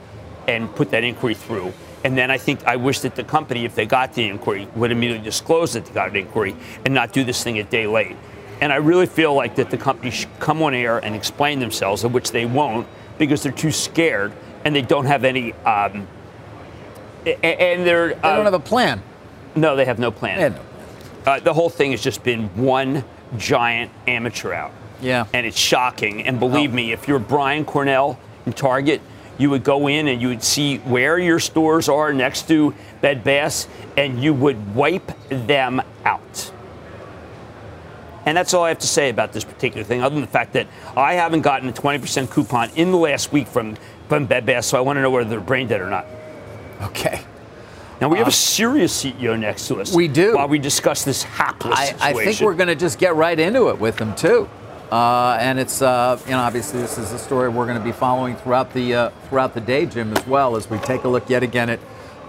and 0.45 0.69
put 0.75 0.91
that 0.91 1.05
inquiry 1.05 1.35
through. 1.35 1.71
And 2.03 2.17
then 2.17 2.31
I 2.31 2.37
think 2.37 2.65
I 2.65 2.75
wish 2.77 2.99
that 3.01 3.15
the 3.15 3.23
company, 3.23 3.65
if 3.65 3.75
they 3.75 3.85
got 3.85 4.13
the 4.13 4.27
inquiry, 4.27 4.67
would 4.75 4.91
immediately 4.91 5.23
disclose 5.23 5.73
that 5.73 5.85
they 5.85 5.93
got 5.93 6.09
an 6.09 6.15
inquiry 6.15 6.55
and 6.85 6.93
not 6.93 7.13
do 7.13 7.23
this 7.23 7.43
thing 7.43 7.59
a 7.59 7.63
day 7.63 7.85
late. 7.87 8.15
And 8.59 8.71
I 8.73 8.77
really 8.77 9.05
feel 9.05 9.33
like 9.33 9.55
that 9.55 9.69
the 9.69 9.77
company 9.77 10.11
should 10.11 10.29
come 10.39 10.61
on 10.61 10.73
air 10.73 10.97
and 10.99 11.15
explain 11.15 11.59
themselves, 11.59 12.03
of 12.03 12.13
which 12.13 12.31
they 12.31 12.45
won't 12.45 12.87
because 13.17 13.43
they're 13.43 13.51
too 13.51 13.71
scared 13.71 14.31
and 14.65 14.75
they 14.75 14.81
don't 14.81 15.05
have 15.05 15.23
any. 15.23 15.53
Um, 15.65 16.07
and 17.25 17.85
they're 17.85 18.09
They 18.09 18.21
don't 18.21 18.45
have 18.45 18.53
a 18.53 18.59
plan. 18.59 19.01
no, 19.55 19.75
they 19.75 19.85
have 19.85 19.99
no 19.99 20.11
plan. 20.11 20.39
Had 20.39 20.55
no 20.55 20.61
Uh, 21.31 21.39
the 21.39 21.53
whole 21.53 21.69
thing 21.69 21.91
has 21.91 22.01
just 22.01 22.23
been 22.23 22.49
one 22.55 23.03
giant 23.37 23.91
amateur 24.07 24.53
hour. 24.53 24.71
Yeah. 25.01 25.25
And 25.33 25.45
it's 25.45 25.57
shocking. 25.59 26.25
And 26.25 26.39
believe 26.39 26.71
Oh. 26.71 26.75
me, 26.75 26.91
if 26.93 27.07
you're 27.07 27.19
Brian 27.19 27.63
Cornell 27.63 28.17
in 28.47 28.53
Target, 28.53 29.01
you 29.41 29.49
would 29.49 29.63
go 29.63 29.87
in 29.87 30.07
and 30.07 30.21
you 30.21 30.27
would 30.27 30.43
see 30.43 30.77
where 30.77 31.17
your 31.17 31.39
stores 31.39 31.89
are 31.89 32.13
next 32.13 32.47
to 32.47 32.75
Bed 33.01 33.23
Bath, 33.23 33.67
and 33.97 34.21
you 34.21 34.33
would 34.33 34.75
wipe 34.75 35.11
them 35.29 35.81
out. 36.05 36.51
And 38.25 38.37
that's 38.37 38.53
all 38.53 38.63
I 38.63 38.69
have 38.69 38.79
to 38.79 38.87
say 38.87 39.09
about 39.09 39.33
this 39.33 39.43
particular 39.43 39.83
thing, 39.83 40.03
other 40.03 40.13
than 40.13 40.21
the 40.21 40.27
fact 40.27 40.53
that 40.53 40.67
I 40.95 41.13
haven't 41.13 41.41
gotten 41.41 41.67
a 41.67 41.73
20% 41.73 42.29
coupon 42.29 42.69
in 42.75 42.91
the 42.91 42.97
last 42.97 43.31
week 43.31 43.47
from, 43.47 43.75
from 44.07 44.27
Bed 44.27 44.45
Bath, 44.45 44.65
so 44.65 44.77
I 44.77 44.81
want 44.81 44.97
to 44.97 45.01
know 45.01 45.09
whether 45.09 45.27
they're 45.27 45.39
brain 45.39 45.67
dead 45.67 45.81
or 45.81 45.89
not. 45.89 46.05
Okay. 46.83 47.21
Now, 47.99 48.09
we 48.09 48.17
have 48.17 48.27
a 48.27 48.29
um, 48.29 48.31
serious 48.31 49.03
CEO 49.03 49.39
next 49.39 49.67
to 49.67 49.81
us. 49.81 49.93
We 49.95 50.07
do. 50.07 50.35
While 50.35 50.47
we 50.47 50.59
discuss 50.59 51.03
this 51.03 51.23
hapless 51.23 51.77
I, 51.77 51.85
situation. 51.85 52.17
I 52.17 52.23
think 52.25 52.41
we're 52.41 52.55
going 52.55 52.67
to 52.67 52.75
just 52.75 52.99
get 52.99 53.15
right 53.15 53.39
into 53.39 53.69
it 53.69 53.79
with 53.79 53.97
them 53.97 54.15
too. 54.15 54.49
Uh, 54.91 55.37
and 55.39 55.57
it's 55.57 55.81
uh, 55.81 56.19
you 56.25 56.31
know 56.31 56.39
obviously 56.39 56.81
this 56.81 56.97
is 56.97 57.13
a 57.13 57.19
story 57.19 57.47
we're 57.47 57.65
going 57.65 57.77
to 57.77 57.83
be 57.83 57.93
following 57.93 58.35
throughout 58.35 58.73
the 58.73 58.93
uh, 58.93 59.09
throughout 59.29 59.53
the 59.53 59.61
day, 59.61 59.85
Jim, 59.85 60.11
as 60.15 60.27
well 60.27 60.55
as 60.57 60.69
we 60.69 60.77
take 60.79 61.05
a 61.05 61.07
look 61.07 61.29
yet 61.29 61.43
again 61.43 61.69
at 61.69 61.79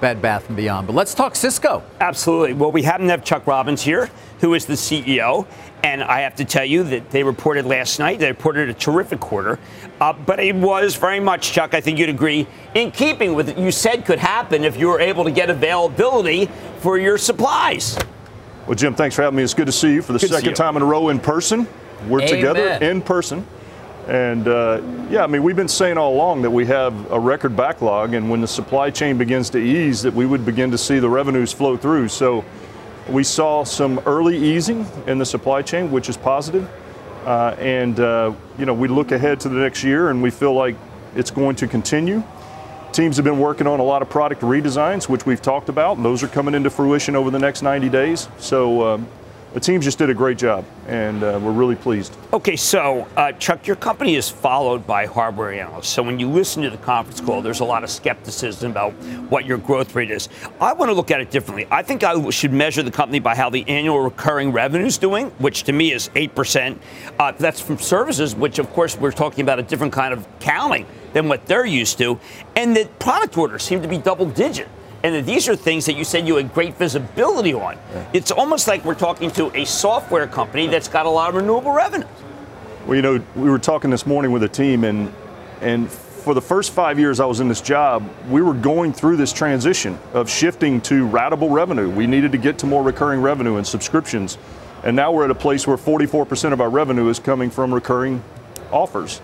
Bed 0.02 0.20
Bath 0.20 0.48
& 0.48 0.56
Beyond. 0.56 0.88
But 0.88 0.94
let's 0.94 1.14
talk 1.14 1.36
Cisco. 1.36 1.84
Absolutely. 2.00 2.54
Well, 2.54 2.72
we 2.72 2.82
happen 2.82 3.06
to 3.06 3.12
have 3.12 3.24
Chuck 3.24 3.46
Robbins 3.46 3.82
here, 3.82 4.10
who 4.40 4.52
is 4.54 4.66
the 4.66 4.74
CEO. 4.74 5.46
And 5.84 6.02
I 6.02 6.20
have 6.20 6.34
to 6.36 6.44
tell 6.44 6.64
you 6.64 6.82
that 6.82 7.10
they 7.10 7.22
reported 7.22 7.66
last 7.66 8.00
night, 8.00 8.18
they 8.18 8.28
reported 8.28 8.68
a 8.68 8.74
terrific 8.74 9.20
quarter. 9.20 9.60
Uh, 10.00 10.12
but 10.12 10.40
it 10.40 10.56
was 10.56 10.96
very 10.96 11.20
much, 11.20 11.52
Chuck, 11.52 11.72
I 11.72 11.80
think 11.80 12.00
you'd 12.00 12.08
agree, 12.08 12.48
in 12.74 12.90
keeping 12.90 13.34
with 13.34 13.48
what 13.48 13.58
you 13.58 13.70
said 13.70 14.04
could 14.04 14.18
happen 14.18 14.64
if 14.64 14.76
you 14.76 14.88
were 14.88 15.00
able 15.00 15.22
to 15.22 15.30
get 15.30 15.50
availability 15.50 16.46
for 16.78 16.98
your 16.98 17.16
supplies. 17.16 17.96
Well, 18.66 18.74
Jim, 18.74 18.94
thanks 18.94 19.14
for 19.14 19.22
having 19.22 19.36
me. 19.36 19.44
It's 19.44 19.54
good 19.54 19.66
to 19.66 19.72
see 19.72 19.92
you 19.92 20.02
for 20.02 20.12
the 20.12 20.18
good 20.18 20.30
second 20.30 20.54
time 20.54 20.76
in 20.76 20.82
a 20.82 20.86
row 20.86 21.10
in 21.10 21.20
person. 21.20 21.68
We're 22.08 22.20
Amen. 22.20 22.34
together 22.34 22.68
in 22.84 23.02
person. 23.02 23.46
And 24.08 24.48
uh, 24.48 24.82
yeah, 25.10 25.22
I 25.22 25.26
mean, 25.28 25.42
we've 25.42 25.56
been 25.56 25.68
saying 25.68 25.96
all 25.96 26.12
along 26.14 26.42
that 26.42 26.50
we 26.50 26.66
have 26.66 27.10
a 27.12 27.20
record 27.20 27.56
backlog, 27.56 28.14
and 28.14 28.28
when 28.28 28.40
the 28.40 28.48
supply 28.48 28.90
chain 28.90 29.16
begins 29.16 29.48
to 29.50 29.58
ease, 29.58 30.02
that 30.02 30.12
we 30.12 30.26
would 30.26 30.44
begin 30.44 30.72
to 30.72 30.78
see 30.78 30.98
the 30.98 31.08
revenues 31.08 31.52
flow 31.52 31.76
through. 31.76 32.08
So 32.08 32.44
we 33.08 33.22
saw 33.22 33.62
some 33.62 34.00
early 34.00 34.36
easing 34.36 34.86
in 35.06 35.18
the 35.18 35.26
supply 35.26 35.62
chain, 35.62 35.92
which 35.92 36.08
is 36.08 36.16
positive. 36.16 36.68
Uh, 37.24 37.54
and 37.58 38.00
uh, 38.00 38.32
you 38.58 38.66
know, 38.66 38.74
we 38.74 38.88
look 38.88 39.12
ahead 39.12 39.38
to 39.40 39.48
the 39.48 39.60
next 39.60 39.84
year, 39.84 40.10
and 40.10 40.20
we 40.20 40.30
feel 40.30 40.52
like 40.52 40.74
it's 41.14 41.30
going 41.30 41.54
to 41.56 41.68
continue. 41.68 42.24
Teams 42.92 43.16
have 43.16 43.24
been 43.24 43.38
working 43.38 43.66
on 43.66 43.80
a 43.80 43.82
lot 43.84 44.02
of 44.02 44.10
product 44.10 44.42
redesigns, 44.42 45.08
which 45.08 45.24
we've 45.24 45.40
talked 45.40 45.68
about, 45.68 45.96
and 45.96 46.04
those 46.04 46.22
are 46.22 46.28
coming 46.28 46.54
into 46.54 46.68
fruition 46.70 47.14
over 47.14 47.30
the 47.30 47.38
next 47.38 47.62
90 47.62 47.88
days. 47.88 48.28
So 48.38 48.86
um, 48.86 49.08
the 49.54 49.60
team 49.60 49.80
just 49.80 49.98
did 49.98 50.08
a 50.08 50.14
great 50.14 50.38
job, 50.38 50.64
and 50.86 51.22
uh, 51.22 51.38
we're 51.42 51.52
really 51.52 51.76
pleased. 51.76 52.16
Okay, 52.32 52.56
so 52.56 53.06
uh, 53.16 53.32
Chuck, 53.32 53.66
your 53.66 53.76
company 53.76 54.16
is 54.16 54.28
followed 54.28 54.86
by 54.86 55.04
hardware 55.04 55.52
analysts. 55.52 55.88
So 55.88 56.02
when 56.02 56.18
you 56.18 56.28
listen 56.28 56.62
to 56.62 56.70
the 56.70 56.78
conference 56.78 57.20
call, 57.20 57.42
there's 57.42 57.60
a 57.60 57.64
lot 57.64 57.84
of 57.84 57.90
skepticism 57.90 58.70
about 58.70 58.92
what 59.28 59.44
your 59.44 59.58
growth 59.58 59.94
rate 59.94 60.10
is. 60.10 60.28
I 60.60 60.72
want 60.72 60.88
to 60.88 60.94
look 60.94 61.10
at 61.10 61.20
it 61.20 61.30
differently. 61.30 61.66
I 61.70 61.82
think 61.82 62.02
I 62.02 62.30
should 62.30 62.52
measure 62.52 62.82
the 62.82 62.90
company 62.90 63.18
by 63.18 63.34
how 63.34 63.50
the 63.50 63.68
annual 63.68 64.00
recurring 64.00 64.52
revenue 64.52 64.86
is 64.86 64.96
doing, 64.96 65.26
which 65.32 65.64
to 65.64 65.72
me 65.72 65.92
is 65.92 66.08
8%. 66.10 66.78
Uh, 67.18 67.32
that's 67.32 67.60
from 67.60 67.78
services, 67.78 68.34
which 68.34 68.58
of 68.58 68.70
course 68.72 68.96
we're 68.96 69.12
talking 69.12 69.42
about 69.42 69.58
a 69.58 69.62
different 69.62 69.92
kind 69.92 70.14
of 70.14 70.26
counting 70.40 70.86
than 71.12 71.28
what 71.28 71.44
they're 71.46 71.66
used 71.66 71.98
to. 71.98 72.18
And 72.56 72.74
the 72.74 72.88
product 72.98 73.36
orders 73.36 73.62
seem 73.62 73.82
to 73.82 73.88
be 73.88 73.98
double 73.98 74.26
digit 74.26 74.68
and 75.02 75.26
these 75.26 75.48
are 75.48 75.56
things 75.56 75.86
that 75.86 75.96
you 75.96 76.04
said 76.04 76.26
you 76.28 76.36
had 76.36 76.54
great 76.54 76.76
visibility 76.76 77.52
on. 77.54 77.74
Yeah. 77.74 78.10
It's 78.12 78.30
almost 78.30 78.68
like 78.68 78.84
we're 78.84 78.94
talking 78.94 79.30
to 79.32 79.54
a 79.56 79.64
software 79.64 80.26
company 80.26 80.68
that's 80.68 80.88
got 80.88 81.06
a 81.06 81.10
lot 81.10 81.30
of 81.30 81.34
renewable 81.34 81.72
revenue. 81.72 82.06
Well, 82.86 82.96
you 82.96 83.02
know, 83.02 83.22
we 83.34 83.50
were 83.50 83.58
talking 83.58 83.90
this 83.90 84.06
morning 84.06 84.32
with 84.32 84.42
a 84.42 84.48
team, 84.48 84.84
and 84.84 85.12
and 85.60 85.90
for 85.90 86.34
the 86.34 86.40
first 86.40 86.72
five 86.72 86.98
years 86.98 87.18
I 87.18 87.26
was 87.26 87.40
in 87.40 87.48
this 87.48 87.60
job, 87.60 88.08
we 88.28 88.42
were 88.42 88.54
going 88.54 88.92
through 88.92 89.16
this 89.16 89.32
transition 89.32 89.98
of 90.14 90.30
shifting 90.30 90.80
to 90.82 91.08
ratable 91.08 91.50
revenue. 91.50 91.90
We 91.90 92.06
needed 92.06 92.32
to 92.32 92.38
get 92.38 92.58
to 92.58 92.66
more 92.66 92.82
recurring 92.82 93.20
revenue 93.20 93.56
and 93.56 93.66
subscriptions, 93.66 94.38
and 94.84 94.94
now 94.94 95.10
we're 95.10 95.24
at 95.24 95.30
a 95.30 95.34
place 95.34 95.66
where 95.66 95.76
44% 95.76 96.52
of 96.52 96.60
our 96.60 96.70
revenue 96.70 97.08
is 97.08 97.18
coming 97.18 97.50
from 97.50 97.74
recurring 97.74 98.22
offers. 98.70 99.20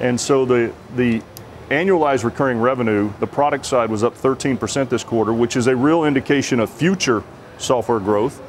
And 0.00 0.18
so 0.18 0.44
the 0.44 0.72
the 0.96 1.22
annualized 1.70 2.24
recurring 2.24 2.60
revenue, 2.60 3.12
the 3.20 3.26
product 3.26 3.66
side 3.66 3.90
was 3.90 4.02
up 4.02 4.16
13% 4.16 4.88
this 4.88 5.04
quarter, 5.04 5.32
which 5.32 5.56
is 5.56 5.66
a 5.66 5.76
real 5.76 6.04
indication 6.04 6.60
of 6.60 6.70
future 6.70 7.22
software 7.58 8.00
growth. 8.00 8.42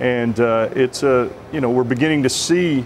And 0.00 0.38
uh, 0.38 0.68
it's, 0.74 1.02
uh, 1.02 1.32
you 1.52 1.60
know, 1.60 1.70
we're 1.70 1.84
beginning 1.84 2.22
to 2.24 2.28
see 2.28 2.84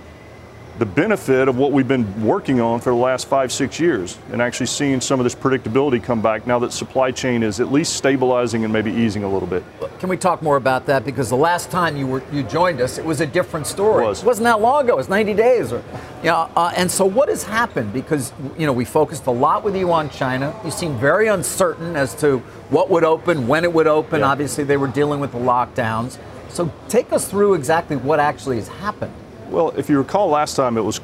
the 0.79 0.87
benefit 0.87 1.49
of 1.49 1.57
what 1.57 1.73
we've 1.73 1.89
been 1.89 2.25
working 2.25 2.61
on 2.61 2.81
for 2.81 2.91
the 2.91 2.97
last 2.97 3.29
five, 3.29 3.53
six 3.53 3.79
years, 3.79 4.19
and 4.33 4.41
actually 4.41 4.67
seeing 4.67 5.01
some 5.01 5.21
of 5.21 5.25
this 5.25 5.35
predictability 5.35 6.03
come 6.03 6.23
back 6.23 6.47
now 6.47 6.59
that 6.59 6.73
supply 6.73 7.11
chain 7.11 7.43
is 7.43 7.61
at 7.61 7.71
least 7.71 7.95
stabilizing 7.95 8.65
and 8.65 8.73
maybe 8.73 8.91
easing 8.91 9.23
a 9.23 9.29
little 9.31 9.49
bit. 9.49 9.63
Can 9.99 10.09
we 10.09 10.17
talk 10.17 10.43
more 10.43 10.57
about 10.57 10.87
that? 10.87 11.05
Because 11.05 11.29
the 11.29 11.37
last 11.37 11.71
time 11.71 11.97
you 11.97 12.07
were 12.07 12.23
you 12.33 12.43
joined 12.43 12.81
us, 12.81 12.99
it 12.99 13.05
was 13.05 13.21
a 13.21 13.27
different 13.27 13.67
story. 13.67 14.05
It, 14.05 14.09
was. 14.09 14.25
wasn't 14.25 14.45
that 14.45 14.61
long 14.61 14.85
ago. 14.85 14.95
It 14.95 14.97
was 14.97 15.09
90 15.09 15.35
days, 15.35 15.73
or 15.73 15.83
know. 16.25 16.51
Uh, 16.57 16.73
and 16.77 16.91
so, 16.91 17.05
what 17.05 17.29
has 17.29 17.43
happened? 17.43 17.93
Because 17.93 18.33
you 18.59 18.67
know, 18.67 18.73
we 18.73 18.85
focused 18.85 19.27
a 19.27 19.31
lot 19.31 19.63
with 19.63 19.77
you 19.77 19.93
on 19.93 20.11
China. 20.11 20.59
You 20.65 20.71
seemed 20.71 20.99
very 20.99 21.29
uncertain 21.29 21.97
as 21.97 22.15
to 22.17 22.39
what 22.71 22.91
would 22.91 23.05
open, 23.05 23.47
when 23.47 23.65
it 23.65 23.73
would 23.73 23.87
open. 23.87 24.21
Yeah. 24.21 24.27
Obviously, 24.31 24.65
they 24.65 24.77
were 24.77 24.89
dealing 24.89 25.21
with 25.21 25.33
the 25.33 25.39
lockdowns. 25.39 26.19
So, 26.49 26.73
take 26.89 27.13
us 27.13 27.29
through 27.29 27.55
exactly 27.55 27.97
what 27.97 28.21
actually 28.21 28.57
has 28.57 28.69
happened. 28.69 29.15
Well, 29.53 29.71
if 29.77 29.91
you 29.91 29.99
recall 29.99 30.29
last 30.29 30.57
time, 30.57 30.79
it 30.79 30.81
was 30.81 31.01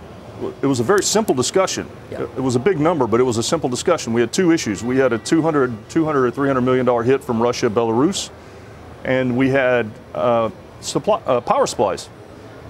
it 0.62 0.66
was 0.66 0.80
a 0.80 0.84
very 0.84 1.02
simple 1.02 1.34
discussion. 1.34 1.86
Yeah. 2.10 2.22
It 2.22 2.40
was 2.40 2.56
a 2.56 2.60
big 2.60 2.78
number, 2.80 3.06
but 3.06 3.20
it 3.20 3.24
was 3.24 3.38
a 3.38 3.42
simple 3.42 3.68
discussion. 3.68 4.12
We 4.12 4.20
had 4.20 4.32
two 4.32 4.52
issues. 4.52 4.84
We 4.84 4.96
had 4.96 5.12
a 5.12 5.18
200, 5.18 5.90
200 5.90 6.24
or 6.24 6.30
300 6.30 6.60
million 6.60 6.86
dollar 6.86 7.02
hit 7.02 7.22
from 7.22 7.42
Russia, 7.42 7.68
Belarus, 7.68 8.30
and 9.04 9.36
we 9.36 9.50
had 9.50 9.90
uh, 10.14 10.50
supply, 10.80 11.20
uh, 11.26 11.40
power 11.40 11.66
supplies. 11.66 12.08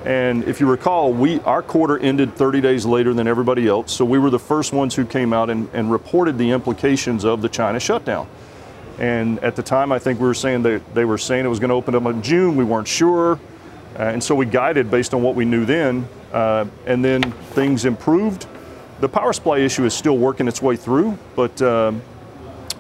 And 0.05 0.45
if 0.45 0.61
you 0.61 0.69
recall, 0.69 1.13
we 1.13 1.41
our 1.41 1.63
quarter 1.63 1.99
ended 1.99 2.35
30 2.35 2.61
days 2.61 2.87
later 2.87 3.15
than 3.15 3.29
everybody 3.29 3.69
else, 3.69 3.93
so 3.93 4.05
we 4.05 4.19
were 4.19 4.31
the 4.31 4.39
first 4.39 4.73
ones 4.73 4.95
who 4.95 5.05
came 5.05 5.33
out 5.33 5.51
and, 5.51 5.69
and 5.73 5.93
reported 5.93 6.39
the 6.39 6.51
implications 6.51 7.25
of 7.25 7.43
the 7.43 7.49
China 7.49 7.79
shutdown. 7.79 8.29
And 8.99 9.39
at 9.41 9.55
the 9.55 9.63
time, 9.63 9.93
I 9.93 10.01
think 10.01 10.19
we 10.19 10.27
were 10.27 10.35
saying 10.35 10.63
they, 10.63 10.79
they 10.95 11.05
were 11.05 11.19
saying 11.19 11.45
it 11.45 11.49
was 11.49 11.61
going 11.61 11.69
to 11.69 11.77
open 11.77 11.95
up 11.95 12.05
in 12.07 12.23
June. 12.23 12.57
We 12.57 12.65
weren't 12.65 12.89
sure. 12.89 13.39
Uh, 13.99 14.03
and 14.03 14.23
so 14.23 14.35
we 14.35 14.47
guided 14.47 14.91
based 14.91 15.13
on 15.13 15.23
what 15.23 15.35
we 15.35 15.45
knew 15.45 15.65
then, 15.65 16.09
uh, 16.33 16.65
and 16.87 17.05
then 17.05 17.21
things 17.53 17.85
improved. 17.85 18.47
The 19.01 19.09
power 19.09 19.33
supply 19.33 19.59
issue 19.59 19.85
is 19.85 19.95
still 19.95 20.17
working 20.17 20.47
its 20.47 20.63
way 20.63 20.77
through, 20.77 21.19
but 21.35 21.61
um, 21.63 22.01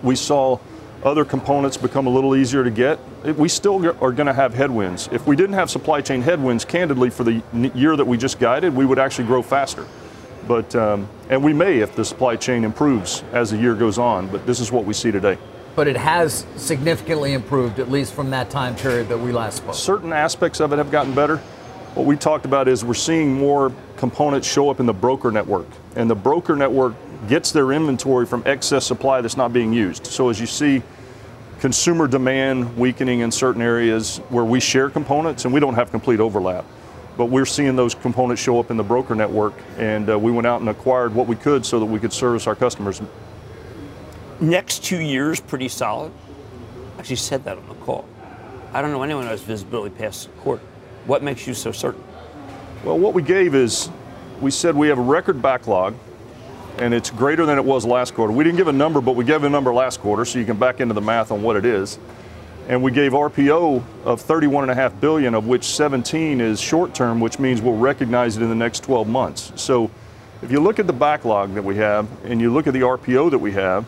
we 0.02 0.14
saw 0.14 0.58
other 1.02 1.24
components 1.24 1.76
become 1.76 2.06
a 2.06 2.10
little 2.10 2.36
easier 2.36 2.62
to 2.62 2.70
get. 2.70 2.98
We 3.36 3.48
still 3.48 3.86
are 4.00 4.12
going 4.12 4.26
to 4.26 4.32
have 4.32 4.54
headwinds. 4.54 5.08
If 5.10 5.26
we 5.26 5.34
didn't 5.34 5.54
have 5.54 5.70
supply 5.70 6.00
chain 6.00 6.22
headwinds, 6.22 6.64
candidly, 6.64 7.10
for 7.10 7.24
the 7.24 7.42
year 7.74 7.96
that 7.96 8.04
we 8.04 8.16
just 8.16 8.38
guided, 8.38 8.74
we 8.74 8.86
would 8.86 8.98
actually 8.98 9.26
grow 9.26 9.42
faster. 9.42 9.86
But 10.46 10.74
um, 10.74 11.08
and 11.28 11.42
we 11.42 11.52
may 11.52 11.80
if 11.80 11.94
the 11.94 12.04
supply 12.04 12.36
chain 12.36 12.64
improves 12.64 13.22
as 13.32 13.50
the 13.50 13.58
year 13.58 13.74
goes 13.74 13.98
on. 13.98 14.28
But 14.28 14.46
this 14.46 14.60
is 14.60 14.72
what 14.72 14.84
we 14.84 14.94
see 14.94 15.10
today 15.10 15.36
but 15.78 15.86
it 15.86 15.96
has 15.96 16.44
significantly 16.56 17.34
improved, 17.34 17.78
at 17.78 17.88
least 17.88 18.12
from 18.12 18.30
that 18.30 18.50
time 18.50 18.74
period 18.74 19.08
that 19.08 19.16
we 19.16 19.30
last 19.30 19.58
spoke. 19.58 19.76
Certain 19.76 20.12
aspects 20.12 20.58
of 20.58 20.72
it 20.72 20.76
have 20.76 20.90
gotten 20.90 21.14
better. 21.14 21.36
What 21.94 22.04
we 22.04 22.16
talked 22.16 22.44
about 22.44 22.66
is 22.66 22.84
we're 22.84 22.94
seeing 22.94 23.32
more 23.32 23.72
components 23.96 24.48
show 24.48 24.70
up 24.70 24.80
in 24.80 24.86
the 24.86 24.92
broker 24.92 25.30
network, 25.30 25.68
and 25.94 26.10
the 26.10 26.16
broker 26.16 26.56
network 26.56 26.96
gets 27.28 27.52
their 27.52 27.70
inventory 27.70 28.26
from 28.26 28.42
excess 28.44 28.84
supply 28.86 29.20
that's 29.20 29.36
not 29.36 29.52
being 29.52 29.72
used. 29.72 30.04
So 30.08 30.30
as 30.30 30.40
you 30.40 30.48
see 30.48 30.82
consumer 31.60 32.08
demand 32.08 32.76
weakening 32.76 33.20
in 33.20 33.30
certain 33.30 33.62
areas 33.62 34.18
where 34.30 34.44
we 34.44 34.58
share 34.58 34.90
components 34.90 35.44
and 35.44 35.54
we 35.54 35.60
don't 35.60 35.74
have 35.74 35.92
complete 35.92 36.18
overlap, 36.18 36.64
but 37.16 37.26
we're 37.26 37.46
seeing 37.46 37.76
those 37.76 37.94
components 37.94 38.42
show 38.42 38.58
up 38.58 38.72
in 38.72 38.76
the 38.76 38.82
broker 38.82 39.14
network, 39.14 39.54
and 39.76 40.10
uh, 40.10 40.18
we 40.18 40.32
went 40.32 40.48
out 40.48 40.58
and 40.58 40.70
acquired 40.70 41.14
what 41.14 41.28
we 41.28 41.36
could 41.36 41.64
so 41.64 41.78
that 41.78 41.86
we 41.86 42.00
could 42.00 42.12
service 42.12 42.48
our 42.48 42.56
customers 42.56 43.00
next 44.40 44.84
two 44.84 44.98
years 44.98 45.40
pretty 45.40 45.68
solid. 45.68 46.12
I 46.96 47.00
actually 47.00 47.16
said 47.16 47.44
that 47.44 47.56
on 47.56 47.68
the 47.68 47.74
call. 47.74 48.08
I 48.72 48.82
don't 48.82 48.90
know 48.90 49.02
anyone 49.02 49.24
who 49.24 49.30
has 49.30 49.42
visibility 49.42 49.94
past 49.94 50.26
the 50.26 50.40
quarter. 50.40 50.62
What 51.06 51.22
makes 51.22 51.46
you 51.46 51.54
so 51.54 51.72
certain? 51.72 52.02
Well, 52.84 52.98
what 52.98 53.14
we 53.14 53.22
gave 53.22 53.54
is 53.54 53.88
we 54.40 54.50
said 54.50 54.74
we 54.74 54.88
have 54.88 54.98
a 54.98 55.02
record 55.02 55.40
backlog 55.40 55.94
and 56.78 56.94
it's 56.94 57.10
greater 57.10 57.44
than 57.44 57.58
it 57.58 57.64
was 57.64 57.84
last 57.84 58.14
quarter. 58.14 58.32
We 58.32 58.44
didn't 58.44 58.56
give 58.56 58.68
a 58.68 58.72
number, 58.72 59.00
but 59.00 59.16
we 59.16 59.24
gave 59.24 59.42
a 59.42 59.48
number 59.48 59.74
last 59.74 60.00
quarter 60.00 60.24
so 60.24 60.38
you 60.38 60.44
can 60.44 60.58
back 60.58 60.80
into 60.80 60.94
the 60.94 61.00
math 61.00 61.32
on 61.32 61.42
what 61.42 61.56
it 61.56 61.64
is. 61.64 61.98
And 62.68 62.82
we 62.82 62.92
gave 62.92 63.12
RPO 63.12 63.82
of 64.04 64.22
31.5 64.22 65.00
billion, 65.00 65.34
of 65.34 65.46
which 65.46 65.64
17 65.64 66.40
is 66.40 66.60
short 66.60 66.94
term, 66.94 67.18
which 67.18 67.38
means 67.38 67.62
we'll 67.62 67.76
recognize 67.76 68.36
it 68.36 68.42
in 68.42 68.48
the 68.48 68.54
next 68.54 68.84
12 68.84 69.08
months. 69.08 69.52
So 69.56 69.90
if 70.42 70.52
you 70.52 70.60
look 70.60 70.78
at 70.78 70.86
the 70.86 70.92
backlog 70.92 71.54
that 71.54 71.64
we 71.64 71.76
have 71.76 72.06
and 72.24 72.40
you 72.40 72.52
look 72.52 72.66
at 72.66 72.74
the 72.74 72.80
RPO 72.80 73.30
that 73.30 73.38
we 73.38 73.52
have, 73.52 73.86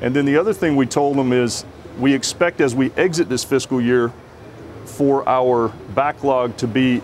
and 0.00 0.14
then 0.14 0.24
the 0.24 0.36
other 0.36 0.52
thing 0.52 0.76
we 0.76 0.86
told 0.86 1.16
them 1.16 1.32
is 1.32 1.64
we 1.98 2.12
expect 2.12 2.60
as 2.60 2.74
we 2.74 2.92
exit 2.92 3.28
this 3.28 3.44
fiscal 3.44 3.80
year 3.80 4.12
for 4.84 5.28
our 5.28 5.68
backlog 5.94 6.56
to 6.58 6.66
be 6.66 7.02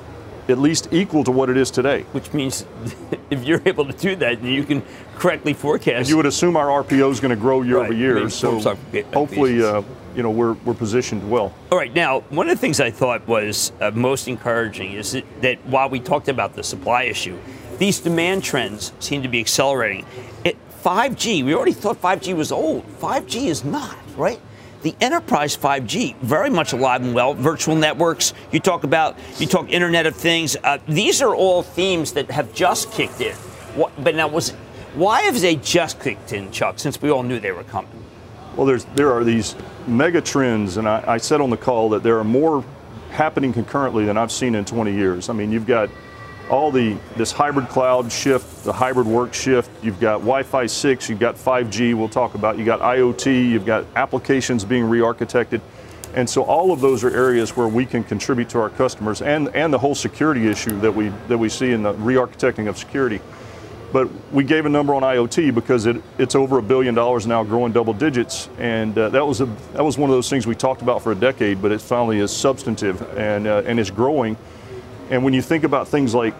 at 0.48 0.58
least 0.58 0.88
equal 0.92 1.24
to 1.24 1.30
what 1.30 1.48
it 1.48 1.56
is 1.56 1.70
today. 1.70 2.02
Which 2.12 2.32
means 2.32 2.66
if 3.30 3.44
you're 3.44 3.62
able 3.64 3.86
to 3.86 3.92
do 3.92 4.16
that, 4.16 4.42
you 4.42 4.64
can 4.64 4.82
correctly 5.16 5.54
forecast. 5.54 5.98
And 5.98 6.08
you 6.08 6.16
would 6.16 6.26
assume 6.26 6.56
our 6.56 6.84
RPO 6.84 7.10
is 7.10 7.20
going 7.20 7.30
to 7.30 7.36
grow 7.36 7.62
year 7.62 7.78
right. 7.78 7.84
over 7.84 7.94
year. 7.94 8.16
I 8.18 8.20
mean, 8.20 8.30
so 8.30 8.58
hopefully, 9.12 9.62
uh, 9.62 9.82
you 10.14 10.22
know, 10.22 10.30
we're, 10.30 10.52
we're 10.52 10.74
positioned 10.74 11.28
well. 11.30 11.54
All 11.70 11.78
right. 11.78 11.92
Now, 11.94 12.20
one 12.30 12.48
of 12.48 12.56
the 12.56 12.60
things 12.60 12.80
I 12.80 12.90
thought 12.90 13.26
was 13.26 13.72
uh, 13.80 13.90
most 13.92 14.28
encouraging 14.28 14.92
is 14.92 15.12
that, 15.12 15.24
that 15.42 15.64
while 15.66 15.88
we 15.88 16.00
talked 16.00 16.28
about 16.28 16.54
the 16.54 16.62
supply 16.62 17.04
issue, 17.04 17.38
these 17.78 18.00
demand 18.00 18.44
trends 18.44 18.92
seem 19.00 19.22
to 19.22 19.28
be 19.28 19.40
accelerating. 19.40 20.04
It, 20.44 20.56
5G, 20.82 21.44
we 21.44 21.54
already 21.54 21.72
thought 21.72 22.00
5G 22.00 22.34
was 22.34 22.50
old. 22.50 22.84
5G 22.98 23.46
is 23.46 23.64
not, 23.64 23.96
right? 24.16 24.40
The 24.82 24.96
enterprise 25.00 25.56
5G, 25.56 26.16
very 26.16 26.50
much 26.50 26.72
alive 26.72 27.02
and 27.02 27.14
well. 27.14 27.34
Virtual 27.34 27.76
networks, 27.76 28.34
you 28.50 28.58
talk 28.58 28.82
about, 28.82 29.16
you 29.38 29.46
talk 29.46 29.70
Internet 29.70 30.06
of 30.06 30.16
Things. 30.16 30.56
Uh, 30.64 30.78
these 30.88 31.22
are 31.22 31.34
all 31.34 31.62
themes 31.62 32.12
that 32.14 32.30
have 32.32 32.52
just 32.52 32.90
kicked 32.90 33.20
in. 33.20 33.34
What, 33.76 33.92
but 34.02 34.16
now, 34.16 34.26
was 34.26 34.50
why 34.94 35.22
have 35.22 35.40
they 35.40 35.54
just 35.56 36.00
kicked 36.00 36.32
in, 36.32 36.50
Chuck, 36.50 36.80
since 36.80 37.00
we 37.00 37.10
all 37.10 37.22
knew 37.22 37.38
they 37.38 37.52
were 37.52 37.64
coming? 37.64 37.90
Well, 38.56 38.66
there's, 38.66 38.84
there 38.96 39.12
are 39.12 39.22
these 39.22 39.54
mega 39.86 40.20
trends, 40.20 40.78
and 40.78 40.88
I, 40.88 41.04
I 41.06 41.16
said 41.18 41.40
on 41.40 41.48
the 41.48 41.56
call 41.56 41.90
that 41.90 42.02
there 42.02 42.18
are 42.18 42.24
more 42.24 42.64
happening 43.10 43.52
concurrently 43.52 44.04
than 44.04 44.18
I've 44.18 44.32
seen 44.32 44.56
in 44.56 44.64
20 44.64 44.92
years. 44.92 45.28
I 45.28 45.32
mean, 45.32 45.52
you've 45.52 45.66
got 45.66 45.90
all 46.50 46.70
the 46.70 46.96
this 47.16 47.32
hybrid 47.32 47.68
cloud 47.68 48.10
shift, 48.10 48.64
the 48.64 48.72
hybrid 48.72 49.06
work 49.06 49.34
shift. 49.34 49.70
You've 49.82 50.00
got 50.00 50.18
Wi-Fi 50.18 50.66
6, 50.66 51.08
you've 51.08 51.18
got 51.18 51.36
5G. 51.36 51.94
We'll 51.94 52.08
talk 52.08 52.34
about. 52.34 52.58
You've 52.58 52.66
got 52.66 52.80
IoT. 52.80 53.50
You've 53.50 53.66
got 53.66 53.86
applications 53.96 54.64
being 54.64 54.84
re-architected, 54.84 55.60
and 56.14 56.28
so 56.28 56.42
all 56.42 56.72
of 56.72 56.80
those 56.80 57.04
are 57.04 57.10
areas 57.10 57.56
where 57.56 57.68
we 57.68 57.86
can 57.86 58.04
contribute 58.04 58.48
to 58.50 58.58
our 58.58 58.70
customers, 58.70 59.22
and 59.22 59.48
and 59.54 59.72
the 59.72 59.78
whole 59.78 59.94
security 59.94 60.48
issue 60.48 60.78
that 60.80 60.92
we 60.92 61.10
that 61.28 61.38
we 61.38 61.48
see 61.48 61.72
in 61.72 61.82
the 61.82 61.92
re-architecting 61.94 62.68
of 62.68 62.76
security. 62.76 63.20
But 63.92 64.08
we 64.32 64.42
gave 64.42 64.64
a 64.64 64.70
number 64.70 64.94
on 64.94 65.02
IoT 65.02 65.54
because 65.54 65.84
it, 65.84 66.02
it's 66.16 66.34
over 66.34 66.56
a 66.56 66.62
billion 66.62 66.94
dollars 66.94 67.26
now, 67.26 67.44
growing 67.44 67.72
double 67.72 67.92
digits, 67.92 68.48
and 68.58 68.96
uh, 68.96 69.10
that 69.10 69.26
was 69.26 69.42
a 69.42 69.46
that 69.74 69.84
was 69.84 69.98
one 69.98 70.08
of 70.08 70.16
those 70.16 70.30
things 70.30 70.46
we 70.46 70.54
talked 70.54 70.80
about 70.80 71.02
for 71.02 71.12
a 71.12 71.14
decade, 71.14 71.60
but 71.60 71.72
it 71.72 71.80
finally 71.80 72.18
is 72.18 72.30
substantive 72.30 73.02
and 73.18 73.46
uh, 73.46 73.62
and 73.66 73.78
is 73.78 73.90
growing. 73.90 74.36
And 75.10 75.24
when 75.24 75.34
you 75.34 75.42
think 75.42 75.64
about 75.64 75.88
things 75.88 76.14
like 76.14 76.34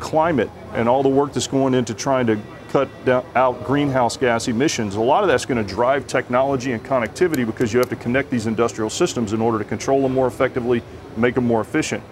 climate 0.00 0.50
and 0.72 0.88
all 0.88 1.02
the 1.02 1.08
work 1.08 1.32
that's 1.32 1.46
going 1.46 1.74
into 1.74 1.94
trying 1.94 2.26
to 2.26 2.40
cut 2.70 2.88
down, 3.04 3.24
out 3.34 3.64
greenhouse 3.64 4.16
gas 4.16 4.48
emissions, 4.48 4.94
a 4.94 5.00
lot 5.00 5.22
of 5.22 5.28
that's 5.28 5.44
going 5.44 5.64
to 5.64 5.74
drive 5.74 6.06
technology 6.06 6.72
and 6.72 6.82
connectivity 6.82 7.44
because 7.44 7.72
you 7.72 7.78
have 7.78 7.88
to 7.88 7.96
connect 7.96 8.30
these 8.30 8.46
industrial 8.46 8.90
systems 8.90 9.32
in 9.32 9.40
order 9.40 9.58
to 9.58 9.64
control 9.64 10.02
them 10.02 10.12
more 10.12 10.26
effectively, 10.26 10.82
make 11.16 11.34
them 11.34 11.46
more 11.46 11.60
efficient. 11.60 12.02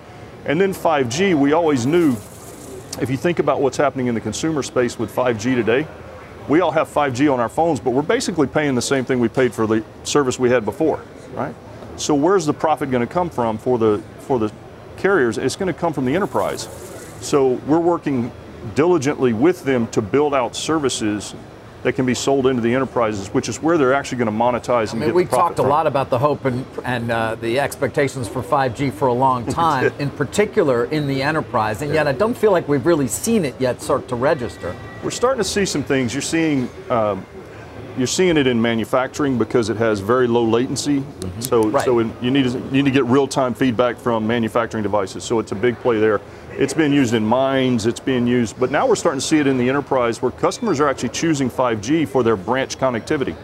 And 0.44 0.60
then 0.60 0.72
5G, 0.72 1.34
we 1.34 1.52
always 1.52 1.86
knew 1.86 2.12
if 3.00 3.08
you 3.10 3.16
think 3.16 3.38
about 3.38 3.60
what's 3.60 3.76
happening 3.76 4.08
in 4.08 4.14
the 4.14 4.20
consumer 4.20 4.62
space 4.62 4.98
with 4.98 5.14
5G 5.14 5.54
today, 5.54 5.86
we 6.48 6.60
all 6.60 6.70
have 6.70 6.88
5G 6.88 7.32
on 7.32 7.40
our 7.40 7.48
phones, 7.48 7.78
but 7.78 7.90
we're 7.90 8.02
basically 8.02 8.46
paying 8.46 8.74
the 8.74 8.82
same 8.82 9.04
thing 9.04 9.20
we 9.20 9.28
paid 9.28 9.52
for 9.54 9.66
the 9.66 9.84
service 10.02 10.38
we 10.38 10.50
had 10.50 10.64
before, 10.64 11.02
right? 11.34 11.54
So 11.96 12.14
where's 12.14 12.46
the 12.46 12.54
profit 12.54 12.90
going 12.90 13.06
to 13.06 13.12
come 13.12 13.28
from 13.28 13.58
for 13.58 13.78
the 13.78 14.02
for 14.20 14.38
the 14.38 14.52
carriers, 14.98 15.38
it's 15.38 15.56
going 15.56 15.72
to 15.72 15.78
come 15.78 15.92
from 15.92 16.04
the 16.04 16.14
enterprise. 16.14 16.68
So 17.20 17.52
we're 17.66 17.80
working 17.80 18.30
diligently 18.74 19.32
with 19.32 19.64
them 19.64 19.86
to 19.88 20.02
build 20.02 20.34
out 20.34 20.54
services 20.54 21.34
that 21.82 21.92
can 21.92 22.04
be 22.04 22.14
sold 22.14 22.46
into 22.46 22.60
the 22.60 22.74
enterprises, 22.74 23.28
which 23.28 23.48
is 23.48 23.62
where 23.62 23.78
they're 23.78 23.94
actually 23.94 24.18
going 24.18 24.26
to 24.26 24.32
monetize. 24.32 24.92
And 24.92 25.02
I 25.02 25.06
mean, 25.06 25.14
we 25.14 25.24
talked 25.24 25.60
a 25.60 25.62
lot 25.62 25.86
about 25.86 26.10
the 26.10 26.18
hope 26.18 26.44
and, 26.44 26.66
and 26.84 27.10
uh, 27.10 27.36
the 27.36 27.60
expectations 27.60 28.26
for 28.26 28.42
5G 28.42 28.92
for 28.92 29.08
a 29.08 29.12
long 29.12 29.46
time, 29.52 29.92
in 29.98 30.10
particular 30.10 30.86
in 30.86 31.06
the 31.06 31.22
enterprise, 31.22 31.82
and 31.82 31.92
yet 31.94 32.08
I 32.08 32.12
don't 32.12 32.36
feel 32.36 32.50
like 32.50 32.68
we've 32.68 32.84
really 32.84 33.06
seen 33.06 33.44
it 33.44 33.54
yet 33.60 33.80
start 33.80 34.08
to 34.08 34.16
register. 34.16 34.74
We're 35.04 35.10
starting 35.10 35.38
to 35.38 35.48
see 35.48 35.64
some 35.64 35.84
things. 35.84 36.12
You're 36.12 36.20
seeing 36.20 36.68
um, 36.90 37.24
you're 37.98 38.06
seeing 38.06 38.36
it 38.36 38.46
in 38.46 38.60
manufacturing 38.62 39.36
because 39.36 39.68
it 39.68 39.76
has 39.76 40.00
very 40.00 40.26
low 40.26 40.44
latency. 40.44 41.00
Mm-hmm. 41.00 41.40
So, 41.40 41.68
right. 41.68 41.84
so 41.84 41.98
you 41.98 42.30
need 42.30 42.44
to 42.44 42.58
you 42.58 42.70
need 42.70 42.84
to 42.84 42.90
get 42.90 43.04
real 43.04 43.26
time 43.26 43.54
feedback 43.54 43.96
from 43.96 44.26
manufacturing 44.26 44.82
devices. 44.82 45.24
So 45.24 45.38
it's 45.38 45.52
a 45.52 45.56
big 45.56 45.76
play 45.80 45.98
there. 45.98 46.20
It's 46.52 46.74
being 46.74 46.92
used 46.92 47.14
in 47.14 47.24
mines. 47.24 47.86
It's 47.86 48.00
being 48.00 48.26
used, 48.26 48.58
but 48.58 48.70
now 48.70 48.86
we're 48.86 48.96
starting 48.96 49.20
to 49.20 49.26
see 49.26 49.38
it 49.38 49.46
in 49.46 49.58
the 49.58 49.68
enterprise 49.68 50.22
where 50.22 50.32
customers 50.32 50.80
are 50.80 50.88
actually 50.88 51.10
choosing 51.10 51.50
5G 51.50 52.08
for 52.08 52.22
their 52.22 52.36
branch 52.36 52.78
connectivity, 52.78 53.36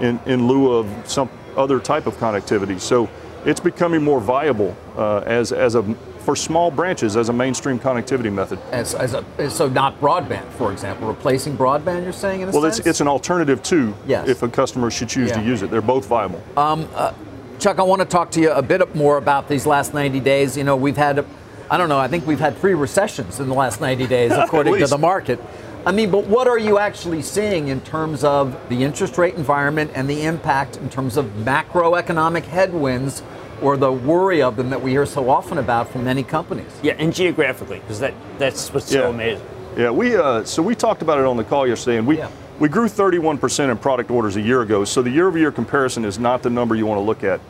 in 0.00 0.20
in 0.26 0.46
lieu 0.46 0.72
of 0.72 0.88
some 1.08 1.28
other 1.56 1.80
type 1.80 2.06
of 2.06 2.16
connectivity. 2.16 2.80
So 2.80 3.08
it's 3.44 3.60
becoming 3.60 4.02
more 4.02 4.20
viable 4.20 4.76
uh, 4.96 5.18
as 5.26 5.52
as 5.52 5.74
a 5.74 5.82
for 6.22 6.36
small 6.36 6.70
branches 6.70 7.16
as 7.16 7.28
a 7.28 7.32
mainstream 7.32 7.78
connectivity 7.78 8.32
method. 8.32 8.58
As, 8.70 8.94
as 8.94 9.14
a, 9.14 9.50
so 9.50 9.68
not 9.68 10.00
broadband, 10.00 10.48
for 10.52 10.72
example, 10.72 11.08
replacing 11.08 11.56
broadband, 11.56 12.04
you're 12.04 12.12
saying 12.12 12.42
in 12.42 12.48
a 12.48 12.52
well, 12.52 12.62
sense? 12.62 12.78
it's, 12.78 12.86
it's 12.86 13.00
an 13.00 13.08
alternative 13.08 13.62
too 13.62 13.94
yes. 14.06 14.28
if 14.28 14.42
a 14.42 14.48
customer 14.48 14.90
should 14.90 15.08
choose 15.08 15.30
yeah. 15.30 15.40
to 15.40 15.44
use 15.44 15.62
it. 15.62 15.70
They're 15.70 15.82
both 15.82 16.06
viable. 16.06 16.42
Um, 16.56 16.88
uh, 16.94 17.12
Chuck, 17.58 17.78
I 17.78 17.82
want 17.82 18.00
to 18.00 18.06
talk 18.06 18.30
to 18.32 18.40
you 18.40 18.50
a 18.52 18.62
bit 18.62 18.94
more 18.94 19.18
about 19.18 19.48
these 19.48 19.66
last 19.66 19.94
90 19.94 20.20
days. 20.20 20.56
You 20.56 20.64
know, 20.64 20.76
we've 20.76 20.96
had, 20.96 21.24
I 21.70 21.76
don't 21.76 21.88
know, 21.88 21.98
I 21.98 22.08
think 22.08 22.26
we've 22.26 22.40
had 22.40 22.56
three 22.56 22.74
recessions 22.74 23.40
in 23.40 23.48
the 23.48 23.54
last 23.54 23.80
90 23.80 24.06
days, 24.06 24.32
according 24.36 24.78
to 24.78 24.86
the 24.86 24.98
market. 24.98 25.40
I 25.84 25.90
mean, 25.90 26.12
but 26.12 26.26
what 26.26 26.46
are 26.46 26.58
you 26.58 26.78
actually 26.78 27.22
seeing 27.22 27.66
in 27.66 27.80
terms 27.80 28.22
of 28.22 28.56
the 28.68 28.84
interest 28.84 29.18
rate 29.18 29.34
environment 29.34 29.90
and 29.94 30.08
the 30.08 30.24
impact 30.24 30.76
in 30.76 30.88
terms 30.88 31.16
of 31.16 31.26
macroeconomic 31.26 32.44
headwinds 32.44 33.24
or 33.62 33.76
the 33.76 33.90
worry 33.90 34.42
of 34.42 34.56
them 34.56 34.70
that 34.70 34.82
we 34.82 34.90
hear 34.90 35.06
so 35.06 35.30
often 35.30 35.58
about 35.58 35.88
from 35.88 36.04
many 36.04 36.22
companies. 36.22 36.70
Yeah, 36.82 36.94
and 36.98 37.14
geographically, 37.14 37.78
because 37.78 38.00
that, 38.00 38.12
that's 38.38 38.72
what's 38.74 38.92
yeah. 38.92 39.02
so 39.02 39.10
amazing. 39.10 39.46
Yeah, 39.76 39.90
we 39.90 40.16
uh, 40.16 40.44
so 40.44 40.62
we 40.62 40.74
talked 40.74 41.00
about 41.00 41.18
it 41.18 41.24
on 41.24 41.36
the 41.36 41.44
call 41.44 41.66
yesterday, 41.66 41.96
and 41.96 42.06
we 42.06 42.18
yeah. 42.18 42.30
we 42.58 42.68
grew 42.68 42.88
31% 42.88 43.70
in 43.70 43.78
product 43.78 44.10
orders 44.10 44.36
a 44.36 44.40
year 44.40 44.60
ago. 44.60 44.84
So 44.84 45.00
the 45.00 45.10
year-over-year 45.10 45.52
comparison 45.52 46.04
is 46.04 46.18
not 46.18 46.42
the 46.42 46.50
number 46.50 46.74
you 46.74 46.84
want 46.84 46.98
to 46.98 47.04
look 47.04 47.24
at. 47.24 47.40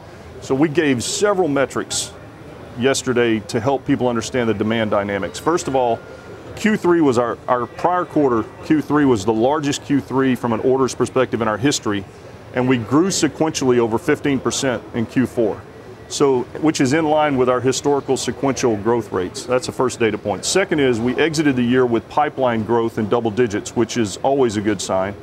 So 0.41 0.55
we 0.55 0.69
gave 0.69 1.03
several 1.03 1.49
metrics 1.49 2.13
yesterday 2.79 3.41
to 3.41 3.61
help 3.61 3.85
people 3.87 4.09
understand 4.09 4.49
the 4.49 4.55
demand 4.55 4.91
dynamics. 4.93 5.39
First 5.39 5.67
of 5.67 5.75
all, 5.75 5.99
Q3 6.55 7.01
was 7.01 7.19
our, 7.19 7.39
our 7.49 7.67
prior 7.67 8.05
quarter, 8.05 8.43
Q3 8.65 9.07
was 9.07 9.25
the 9.25 9.33
largest 9.33 9.83
Q3 9.83 10.37
from 10.39 10.53
an 10.53 10.61
orders 10.61 10.95
perspective 10.95 11.43
in 11.43 11.49
our 11.49 11.59
history, 11.59 12.05
and 12.55 12.69
we 12.69 12.79
grew 12.79 13.09
sequentially 13.09 13.79
over 13.79 13.99
15% 13.99 14.95
in 14.95 15.07
Q4 15.07 15.61
so 16.13 16.43
which 16.61 16.81
is 16.81 16.93
in 16.93 17.07
line 17.07 17.39
with 17.39 17.49
our 17.49 17.61
historical 17.61 18.19
sequential 18.19 18.77
growth 18.77 19.13
rates. 19.13 19.45
That's 19.45 19.67
the 19.67 19.73
first 19.73 19.99
data 19.99 20.19
point. 20.19 20.45
Second 20.45 20.81
is 20.81 21.01
we 21.01 21.17
exited 21.17 21.57
the 21.57 21.63
year 21.63 21.87
with 21.87 22.07
pipeline 22.11 22.65
growth 22.65 22.99
in 22.99 23.09
double 23.09 23.31
digits, 23.31 23.75
which 23.75 23.97
is 23.97 24.19
always 24.19 24.59
a 24.59 24.61
good 24.61 24.81
sign. 24.81 25.15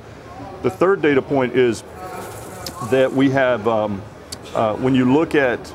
The 0.64 0.70
third 0.70 1.02
data 1.02 1.22
point 1.22 1.56
is 1.56 1.84
that 2.90 3.14
we 3.14 3.30
have, 3.30 3.68
um, 3.68 4.02
uh, 4.56 4.76
when 4.78 4.96
you 4.96 5.14
look 5.14 5.36
at 5.36 5.74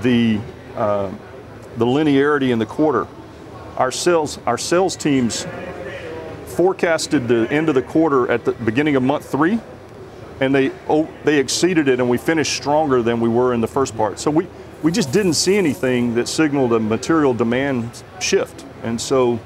the 0.00 0.40
uh, 0.74 1.12
the 1.76 1.84
linearity 1.84 2.50
in 2.50 2.58
the 2.58 2.66
quarter, 2.66 3.06
our 3.76 3.92
sales 3.92 4.38
our 4.46 4.56
sales 4.56 4.96
teams 4.96 5.46
forecasted 6.46 7.28
the 7.28 7.46
end 7.50 7.68
of 7.68 7.74
the 7.74 7.82
quarter 7.82 8.30
at 8.30 8.46
the 8.46 8.52
beginning 8.52 8.96
of 8.96 9.02
month 9.02 9.30
three 9.30 9.60
and 10.40 10.54
they 10.54 10.70
oh, 10.88 11.08
they 11.24 11.38
exceeded 11.38 11.88
it, 11.88 12.00
and 12.00 12.08
we 12.08 12.18
finished 12.18 12.56
stronger 12.56 13.02
than 13.02 13.20
we 13.20 13.28
were 13.28 13.54
in 13.54 13.60
the 13.60 13.68
first 13.68 13.96
part. 13.96 14.18
So 14.18 14.30
we 14.30 14.46
we 14.82 14.92
just 14.92 15.12
didn't 15.12 15.34
see 15.34 15.56
anything 15.56 16.14
that 16.14 16.28
signaled 16.28 16.72
a 16.72 16.80
material 16.80 17.34
demand 17.34 18.02
shift, 18.20 18.64
and 18.82 19.00
so 19.00 19.40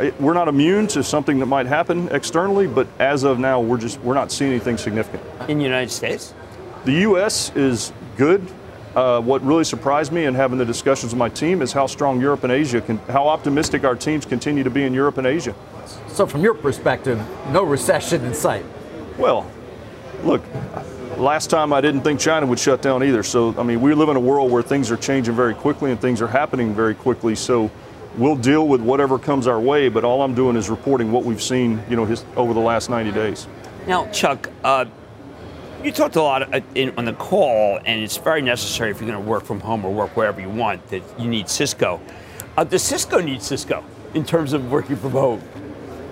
it, 0.00 0.18
we're 0.20 0.34
not 0.34 0.48
immune 0.48 0.86
to 0.88 1.02
something 1.02 1.38
that 1.38 1.46
might 1.46 1.66
happen 1.66 2.08
externally. 2.08 2.66
But 2.66 2.86
as 2.98 3.24
of 3.24 3.38
now, 3.38 3.60
we're 3.60 3.78
just 3.78 4.00
we're 4.00 4.14
not 4.14 4.30
seeing 4.30 4.50
anything 4.50 4.76
significant. 4.76 5.22
In 5.48 5.58
the 5.58 5.64
United 5.64 5.90
States, 5.90 6.34
the 6.84 6.92
U.S. 6.92 7.54
is 7.56 7.92
good. 8.16 8.46
Uh, 8.94 9.20
what 9.20 9.42
really 9.42 9.64
surprised 9.64 10.12
me 10.12 10.24
in 10.24 10.34
having 10.34 10.56
the 10.56 10.64
discussions 10.64 11.12
with 11.12 11.18
my 11.18 11.28
team 11.28 11.62
is 11.62 11.72
how 11.72 11.84
strong 11.84 12.20
Europe 12.20 12.44
and 12.44 12.52
Asia 12.52 12.80
can, 12.80 12.98
how 13.08 13.26
optimistic 13.26 13.82
our 13.82 13.96
teams 13.96 14.24
continue 14.24 14.62
to 14.62 14.70
be 14.70 14.84
in 14.84 14.94
Europe 14.94 15.18
and 15.18 15.26
Asia. 15.26 15.52
So, 16.06 16.26
from 16.26 16.42
your 16.42 16.54
perspective, 16.54 17.20
no 17.50 17.64
recession 17.64 18.24
in 18.24 18.34
sight. 18.34 18.64
Well, 19.18 19.50
look, 20.22 20.42
last 21.16 21.50
time 21.50 21.72
I 21.72 21.80
didn't 21.80 22.02
think 22.02 22.20
China 22.20 22.46
would 22.46 22.58
shut 22.58 22.82
down 22.82 23.02
either. 23.02 23.22
So, 23.22 23.54
I 23.58 23.62
mean, 23.62 23.80
we 23.80 23.94
live 23.94 24.08
in 24.08 24.16
a 24.16 24.20
world 24.20 24.50
where 24.50 24.62
things 24.62 24.90
are 24.90 24.96
changing 24.96 25.34
very 25.34 25.54
quickly 25.54 25.90
and 25.90 26.00
things 26.00 26.22
are 26.22 26.28
happening 26.28 26.74
very 26.74 26.94
quickly. 26.94 27.34
So, 27.34 27.70
we'll 28.16 28.36
deal 28.36 28.68
with 28.68 28.80
whatever 28.80 29.18
comes 29.18 29.46
our 29.46 29.60
way. 29.60 29.88
But 29.88 30.04
all 30.04 30.22
I'm 30.22 30.34
doing 30.34 30.56
is 30.56 30.70
reporting 30.70 31.12
what 31.12 31.24
we've 31.24 31.42
seen, 31.42 31.82
you 31.88 31.96
know, 31.96 32.04
his, 32.04 32.24
over 32.36 32.54
the 32.54 32.60
last 32.60 32.90
90 32.90 33.12
days. 33.12 33.46
Now, 33.86 34.06
Chuck, 34.10 34.50
uh, 34.62 34.86
you 35.82 35.92
talked 35.92 36.16
a 36.16 36.22
lot 36.22 36.54
uh, 36.54 36.60
in, 36.74 36.96
on 36.96 37.04
the 37.04 37.12
call, 37.12 37.78
and 37.84 38.02
it's 38.02 38.16
very 38.16 38.40
necessary 38.40 38.90
if 38.90 39.00
you're 39.00 39.10
going 39.10 39.22
to 39.22 39.28
work 39.28 39.44
from 39.44 39.60
home 39.60 39.84
or 39.84 39.92
work 39.92 40.16
wherever 40.16 40.40
you 40.40 40.48
want 40.48 40.86
that 40.88 41.02
you 41.18 41.28
need 41.28 41.48
Cisco. 41.48 42.00
Uh, 42.56 42.64
does 42.64 42.82
Cisco 42.82 43.20
need 43.20 43.42
Cisco 43.42 43.84
in 44.14 44.24
terms 44.24 44.52
of 44.52 44.70
working 44.70 44.96
from 44.96 45.10
home? 45.10 45.42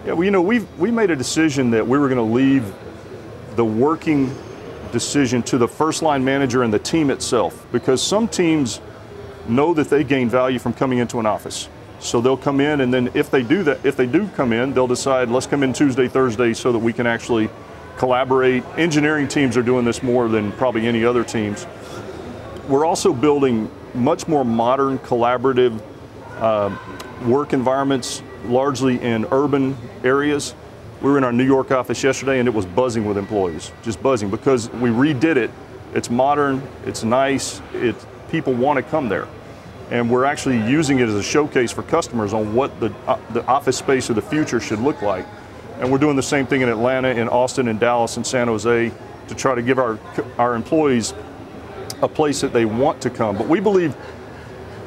Yeah, 0.04 0.14
well, 0.14 0.24
you 0.24 0.32
know, 0.32 0.42
we 0.42 0.60
we 0.78 0.90
made 0.90 1.12
a 1.12 1.16
decision 1.16 1.70
that 1.70 1.86
we 1.86 1.96
were 1.96 2.08
going 2.08 2.18
to 2.18 2.34
leave 2.34 2.64
the 3.56 3.64
working 3.64 4.34
decision 4.92 5.42
to 5.42 5.58
the 5.58 5.68
first 5.68 6.02
line 6.02 6.24
manager 6.24 6.62
and 6.62 6.72
the 6.72 6.78
team 6.78 7.10
itself 7.10 7.66
because 7.72 8.02
some 8.02 8.28
teams 8.28 8.80
know 9.48 9.74
that 9.74 9.88
they 9.88 10.04
gain 10.04 10.28
value 10.28 10.58
from 10.58 10.72
coming 10.72 10.98
into 10.98 11.18
an 11.18 11.26
office. 11.26 11.68
So 11.98 12.20
they'll 12.20 12.36
come 12.36 12.60
in 12.60 12.80
and 12.80 12.92
then 12.92 13.10
if 13.14 13.30
they 13.30 13.42
do 13.42 13.62
that 13.64 13.84
if 13.84 13.96
they 13.96 14.06
do 14.06 14.28
come 14.28 14.52
in, 14.52 14.72
they'll 14.74 14.86
decide 14.86 15.28
let's 15.28 15.46
come 15.46 15.62
in 15.62 15.72
Tuesday, 15.72 16.08
Thursday 16.08 16.52
so 16.52 16.72
that 16.72 16.78
we 16.78 16.92
can 16.92 17.06
actually 17.06 17.48
collaborate. 17.96 18.64
Engineering 18.76 19.28
teams 19.28 19.56
are 19.56 19.62
doing 19.62 19.84
this 19.84 20.02
more 20.02 20.28
than 20.28 20.52
probably 20.52 20.86
any 20.86 21.04
other 21.04 21.24
teams. 21.24 21.66
We're 22.68 22.84
also 22.84 23.12
building 23.12 23.70
much 23.94 24.28
more 24.28 24.44
modern 24.44 24.98
collaborative 24.98 25.80
uh, 26.38 26.76
work 27.26 27.52
environments 27.52 28.22
largely 28.46 29.00
in 29.00 29.26
urban 29.30 29.76
areas 30.02 30.54
we 31.02 31.10
were 31.10 31.18
in 31.18 31.24
our 31.24 31.32
New 31.32 31.44
York 31.44 31.72
office 31.72 32.02
yesterday 32.04 32.38
and 32.38 32.46
it 32.46 32.54
was 32.54 32.64
buzzing 32.64 33.04
with 33.04 33.18
employees, 33.18 33.72
just 33.82 34.00
buzzing 34.02 34.30
because 34.30 34.70
we 34.70 34.88
redid 34.88 35.36
it. 35.36 35.50
It's 35.94 36.08
modern, 36.08 36.62
it's 36.86 37.02
nice, 37.02 37.60
it, 37.74 37.96
people 38.30 38.54
want 38.54 38.76
to 38.76 38.82
come 38.82 39.08
there. 39.08 39.26
And 39.90 40.10
we're 40.10 40.24
actually 40.24 40.56
using 40.70 41.00
it 41.00 41.08
as 41.08 41.14
a 41.14 41.22
showcase 41.22 41.72
for 41.72 41.82
customers 41.82 42.32
on 42.32 42.54
what 42.54 42.78
the, 42.80 42.94
uh, 43.06 43.18
the 43.32 43.44
office 43.46 43.76
space 43.76 44.08
of 44.08 44.16
the 44.16 44.22
future 44.22 44.60
should 44.60 44.78
look 44.78 45.02
like. 45.02 45.26
And 45.80 45.90
we're 45.90 45.98
doing 45.98 46.16
the 46.16 46.22
same 46.22 46.46
thing 46.46 46.60
in 46.60 46.68
Atlanta, 46.68 47.08
in 47.08 47.28
Austin, 47.28 47.66
in 47.66 47.78
Dallas, 47.78 48.16
and 48.16 48.26
San 48.26 48.46
Jose 48.46 48.92
to 49.28 49.34
try 49.34 49.54
to 49.54 49.62
give 49.62 49.78
our 49.78 49.98
our 50.38 50.54
employees 50.54 51.12
a 52.02 52.08
place 52.08 52.40
that 52.40 52.52
they 52.52 52.64
want 52.64 53.00
to 53.02 53.10
come. 53.10 53.36
But 53.36 53.48
we 53.48 53.60
believe. 53.60 53.96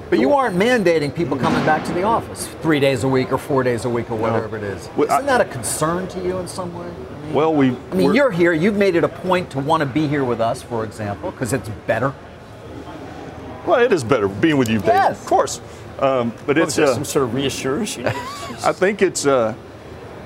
But 0.10 0.20
you 0.20 0.34
aren't 0.34 0.56
mandating 0.56 1.14
people 1.14 1.36
coming 1.38 1.64
back 1.66 1.84
to 1.86 1.94
the 1.94 2.04
office 2.04 2.48
three 2.62 2.80
days 2.80 3.04
a 3.04 3.08
week 3.08 3.32
or 3.32 3.38
four 3.38 3.64
days 3.64 3.86
a 3.86 3.90
week 3.90 4.12
or 4.12 4.16
whatever 4.16 4.58
No. 4.60 4.64
it 4.66 4.74
is. 4.76 4.90
Well, 4.96 5.10
Isn't 5.12 5.26
that 5.26 5.42
a 5.42 5.46
concern 5.46 6.08
to 6.10 6.20
you 6.24 6.38
in 6.38 6.48
some 6.48 6.74
way? 6.78 6.86
I 6.86 7.26
mean, 7.26 7.34
Well, 7.34 7.54
we. 7.54 7.76
I 7.92 7.96
mean, 7.96 8.14
you're 8.14 8.30
here. 8.32 8.54
You've 8.54 8.78
made 8.78 8.96
it 8.96 9.04
a 9.04 9.08
point 9.10 9.50
to 9.52 9.60
want 9.60 9.82
to 9.82 9.86
be 9.88 10.08
here 10.08 10.24
with 10.24 10.40
us, 10.40 10.62
for 10.62 10.84
example, 10.84 11.32
because 11.32 11.54
it's 11.54 11.70
better. 11.88 12.14
Well, 13.66 13.80
it 13.84 13.92
is 13.92 14.04
better 14.04 14.28
being 14.28 14.58
with 14.58 14.70
you, 14.70 14.78
Dave. 14.78 14.88
Yes. 14.90 15.20
Of 15.22 15.26
course. 15.26 15.60
Um, 16.00 16.30
but 16.46 16.50
What 16.50 16.58
it's. 16.60 16.78
was 16.78 16.90
Uh, 16.92 16.94
some 16.94 17.06
sort 17.06 17.24
of 17.24 17.34
reassurance. 17.34 17.98
I 17.98 18.72
think 18.74 19.02
it's. 19.02 19.26
Uh, 19.26 19.56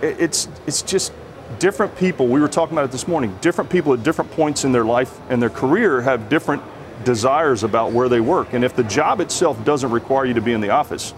it's. 0.01 0.49
It's 0.67 0.81
just 0.81 1.13
different 1.57 1.95
people. 1.95 2.27
We 2.27 2.41
were 2.41 2.49
talking 2.49 2.73
about 2.77 2.83
it 2.85 2.91
this 2.91 3.07
morning. 3.07 3.37
Different 3.39 3.69
people 3.69 3.93
at 3.93 4.03
different 4.03 4.29
points 4.31 4.65
in 4.65 4.73
their 4.73 4.83
life 4.83 5.19
and 5.29 5.41
their 5.41 5.49
career 5.49 6.01
have 6.01 6.27
different 6.27 6.61
desires 7.03 7.63
about 7.63 7.91
where 7.91 8.09
they 8.09 8.19
work. 8.19 8.53
And 8.53 8.63
if 8.63 8.75
the 8.75 8.83
job 8.83 9.19
itself 9.21 9.63
doesn't 9.65 9.91
require 9.91 10.25
you 10.25 10.33
to 10.33 10.41
be 10.41 10.53
in 10.53 10.61
the 10.61 10.69
office, 10.69 11.13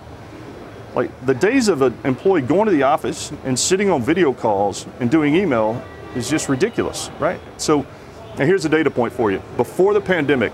like 0.95 1.09
the 1.25 1.33
days 1.33 1.67
of 1.67 1.81
an 1.81 1.97
employee 2.03 2.41
going 2.41 2.65
to 2.65 2.71
the 2.71 2.83
office 2.83 3.31
and 3.45 3.57
sitting 3.57 3.89
on 3.89 4.01
video 4.01 4.33
calls 4.33 4.85
and 4.99 5.09
doing 5.09 5.35
email 5.35 5.81
is 6.15 6.29
just 6.29 6.49
ridiculous, 6.49 7.09
right? 7.19 7.39
So, 7.57 7.85
now 8.37 8.45
here's 8.45 8.65
a 8.65 8.69
data 8.69 8.89
point 8.89 9.13
for 9.13 9.31
you. 9.31 9.41
Before 9.57 9.93
the 9.93 10.01
pandemic, 10.01 10.53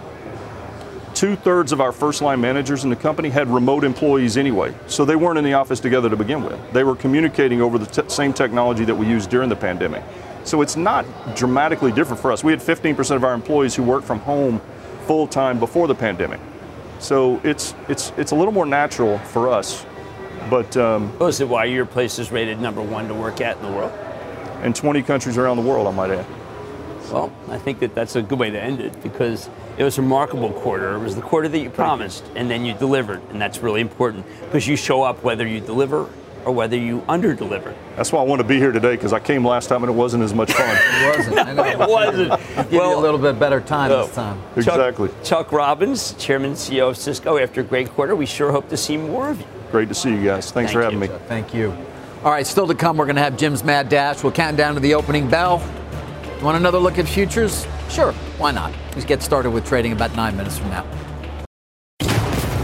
two 1.14 1.36
thirds 1.36 1.72
of 1.72 1.82
our 1.82 1.92
first 1.92 2.22
line 2.22 2.40
managers 2.40 2.84
in 2.84 2.90
the 2.92 2.96
company 2.96 3.30
had 3.30 3.48
remote 3.48 3.84
employees 3.84 4.38
anyway. 4.38 4.74
So 4.86 5.06
they 5.06 5.16
weren't 5.16 5.40
in 5.40 5.44
the 5.44 5.54
office 5.54 5.80
together 5.80 6.10
to 6.10 6.16
begin 6.16 6.44
with. 6.44 6.60
They 6.74 6.84
were 6.84 6.96
communicating 6.96 7.62
over 7.62 7.80
the 7.80 7.86
t- 7.86 8.08
same 8.08 8.34
technology 8.34 8.86
that 8.86 8.94
we 8.94 9.08
used 9.08 9.30
during 9.30 9.50
the 9.50 9.56
pandemic. 9.56 10.04
So 10.44 10.62
it's 10.62 10.76
not 10.76 11.06
dramatically 11.36 11.92
different 11.92 12.22
for 12.22 12.32
us. 12.32 12.44
We 12.44 12.52
had 12.52 12.62
15% 12.62 13.16
of 13.16 13.24
our 13.24 13.34
employees 13.34 13.76
who 13.76 13.84
worked 13.84 14.06
from 14.06 14.20
home 14.20 14.62
full 15.08 15.26
time 15.26 15.60
before 15.60 15.88
the 15.88 15.96
pandemic. 15.96 16.40
So 17.00 17.40
it's, 17.44 17.74
it's, 17.88 18.12
it's 18.18 18.32
a 18.32 18.36
little 18.36 18.54
more 18.54 18.66
natural 18.66 19.18
for 19.20 19.50
us. 19.50 19.86
But 20.50 20.76
um, 20.78 21.12
Oh, 21.20 21.28
is 21.28 21.40
it 21.40 21.48
why 21.48 21.66
your 21.66 21.86
place 21.86 22.20
is 22.20 22.32
rated 22.32 22.60
number 22.60 22.82
one 22.82 23.08
to 23.08 23.14
work 23.14 23.42
at 23.42 23.58
in 23.58 23.64
the 23.64 23.72
world? 23.72 23.92
in 24.64 24.74
20 24.74 25.04
countries 25.04 25.38
around 25.38 25.58
the 25.58 25.62
world, 25.64 25.86
I 25.88 25.92
might 25.92 26.10
add. 26.10 26.26
Well, 27.12 27.32
I 27.48 27.60
think 27.60 27.78
that 27.80 27.94
that's 27.94 28.16
a 28.16 28.24
good 28.24 28.40
way 28.40 28.50
to 28.50 28.60
end 28.60 28.82
it 28.82 29.02
because 29.04 29.50
it 29.78 29.84
was 29.84 30.00
a 30.00 30.02
remarkable 30.02 30.52
quarter. 30.52 30.96
It 30.96 31.00
was 31.00 31.16
the 31.16 31.22
quarter 31.22 31.48
that 31.48 31.60
you 31.60 31.70
promised, 31.70 32.26
and 32.36 32.50
then 32.50 32.66
you 32.66 32.74
delivered, 32.74 33.22
and 33.30 33.40
that's 33.40 33.60
really 33.60 33.82
important 33.82 34.26
because 34.42 34.68
you 34.68 34.76
show 34.76 35.04
up 35.04 35.24
whether 35.24 35.46
you 35.48 35.60
deliver 35.62 36.10
or 36.48 36.54
whether 36.54 36.78
you 36.78 37.04
under-deliver. 37.10 37.76
That's 37.98 38.14
why 38.14 38.22
I 38.22 38.24
want 38.24 38.40
to 38.42 38.48
be 38.48 38.58
here 38.58 38.72
today 38.72 38.96
because 38.96 39.12
I 39.12 39.20
came 39.20 39.46
last 39.46 39.68
time 39.68 39.84
and 39.84 39.92
it 39.92 39.96
wasn't 39.96 40.24
as 40.24 40.34
much 40.34 40.54
fun. 40.54 40.78
It 40.88 41.18
wasn't. 41.18 41.40
I 41.40 41.54
know. 41.54 41.64
It 41.68 41.78
wasn't. 41.78 42.70
Give 42.70 42.74
you 42.74 42.84
a 42.84 42.96
little 42.96 43.20
bit 43.20 43.38
better 43.38 43.60
time 43.60 43.90
no. 43.90 44.08
this 44.08 44.18
uh, 44.18 44.34
time. 44.34 44.42
exactly. 44.56 45.10
Chuck, 45.10 45.24
Chuck 45.24 45.52
Robbins, 45.52 46.14
Chairman 46.14 46.52
and 46.52 46.58
CEO 46.58 46.90
of 46.90 46.96
Cisco, 46.98 47.38
after 47.38 47.60
a 47.60 47.64
great 47.66 47.90
quarter, 47.90 48.16
we 48.16 48.26
sure 48.26 48.52
hope 48.54 48.70
to 48.70 48.78
see 48.78 48.96
more 48.96 49.30
of 49.30 49.40
you. 49.42 49.46
Great 49.72 49.90
to 49.90 49.94
see 49.96 50.12
you 50.12 50.24
guys. 50.24 50.50
Thanks 50.52 50.72
Thank 50.72 50.72
for 50.72 50.82
having 50.82 51.02
you. 51.02 51.10
me. 51.10 51.20
Thank 51.28 51.54
you. 51.54 51.76
All 52.24 52.32
right, 52.32 52.48
still 52.48 52.66
to 52.68 52.76
come, 52.76 52.96
we're 52.96 53.06
going 53.06 53.18
to 53.18 53.22
have 53.22 53.36
Jim's 53.36 53.66
Mad 53.66 53.90
Dash. 53.90 54.24
We'll 54.24 54.32
count 54.32 54.56
down 54.56 54.74
to 54.76 54.80
the 54.80 54.94
opening 54.94 55.30
bell. 55.30 55.62
You 56.40 56.46
want 56.46 56.56
another 56.56 56.80
look 56.80 56.98
at 56.98 57.10
futures? 57.10 57.68
Sure, 57.90 58.14
why 58.38 58.52
not? 58.52 58.72
Let's 58.94 59.06
get 59.06 59.22
started 59.22 59.52
with 59.52 59.66
trading 59.68 59.92
about 59.92 60.16
nine 60.16 60.38
minutes 60.38 60.58
from 60.58 60.70
now. 60.70 60.86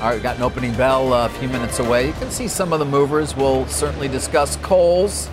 All 0.00 0.04
right, 0.04 0.14
we 0.14 0.22
got 0.22 0.36
an 0.36 0.42
opening 0.42 0.72
bell 0.74 1.12
a 1.12 1.28
few 1.28 1.48
minutes 1.48 1.80
away. 1.80 2.06
You 2.06 2.12
can 2.12 2.30
see 2.30 2.46
some 2.46 2.72
of 2.72 2.78
the 2.78 2.84
movers. 2.84 3.34
We'll 3.34 3.66
certainly 3.66 4.06
discuss 4.06 4.54
Kohl's. 4.58 5.28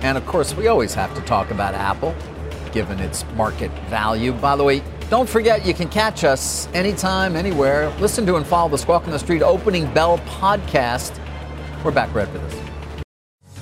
And 0.00 0.18
of 0.18 0.26
course, 0.26 0.52
we 0.56 0.66
always 0.66 0.94
have 0.94 1.14
to 1.14 1.20
talk 1.20 1.52
about 1.52 1.74
Apple, 1.74 2.12
given 2.72 2.98
its 2.98 3.24
market 3.36 3.70
value. 3.88 4.32
By 4.32 4.56
the 4.56 4.64
way, 4.64 4.82
don't 5.10 5.28
forget 5.28 5.64
you 5.64 5.74
can 5.74 5.88
catch 5.88 6.24
us 6.24 6.66
anytime, 6.74 7.36
anywhere. 7.36 7.88
Listen 8.00 8.26
to 8.26 8.34
and 8.34 8.44
follow 8.44 8.68
the 8.68 8.78
Squawk 8.78 9.04
on 9.04 9.12
the 9.12 9.18
Street 9.20 9.42
Opening 9.42 9.94
Bell 9.94 10.18
podcast. 10.18 11.16
We're 11.84 11.92
back 11.92 12.12
right 12.12 12.26
for 12.26 12.38
this. 12.38 12.60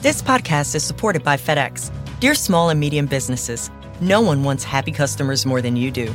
This 0.00 0.22
podcast 0.22 0.74
is 0.74 0.82
supported 0.82 1.22
by 1.22 1.36
FedEx. 1.36 1.90
Dear 2.20 2.34
small 2.34 2.70
and 2.70 2.80
medium 2.80 3.04
businesses, 3.04 3.70
no 4.00 4.22
one 4.22 4.42
wants 4.44 4.64
happy 4.64 4.92
customers 4.92 5.44
more 5.44 5.60
than 5.60 5.76
you 5.76 5.90
do. 5.90 6.14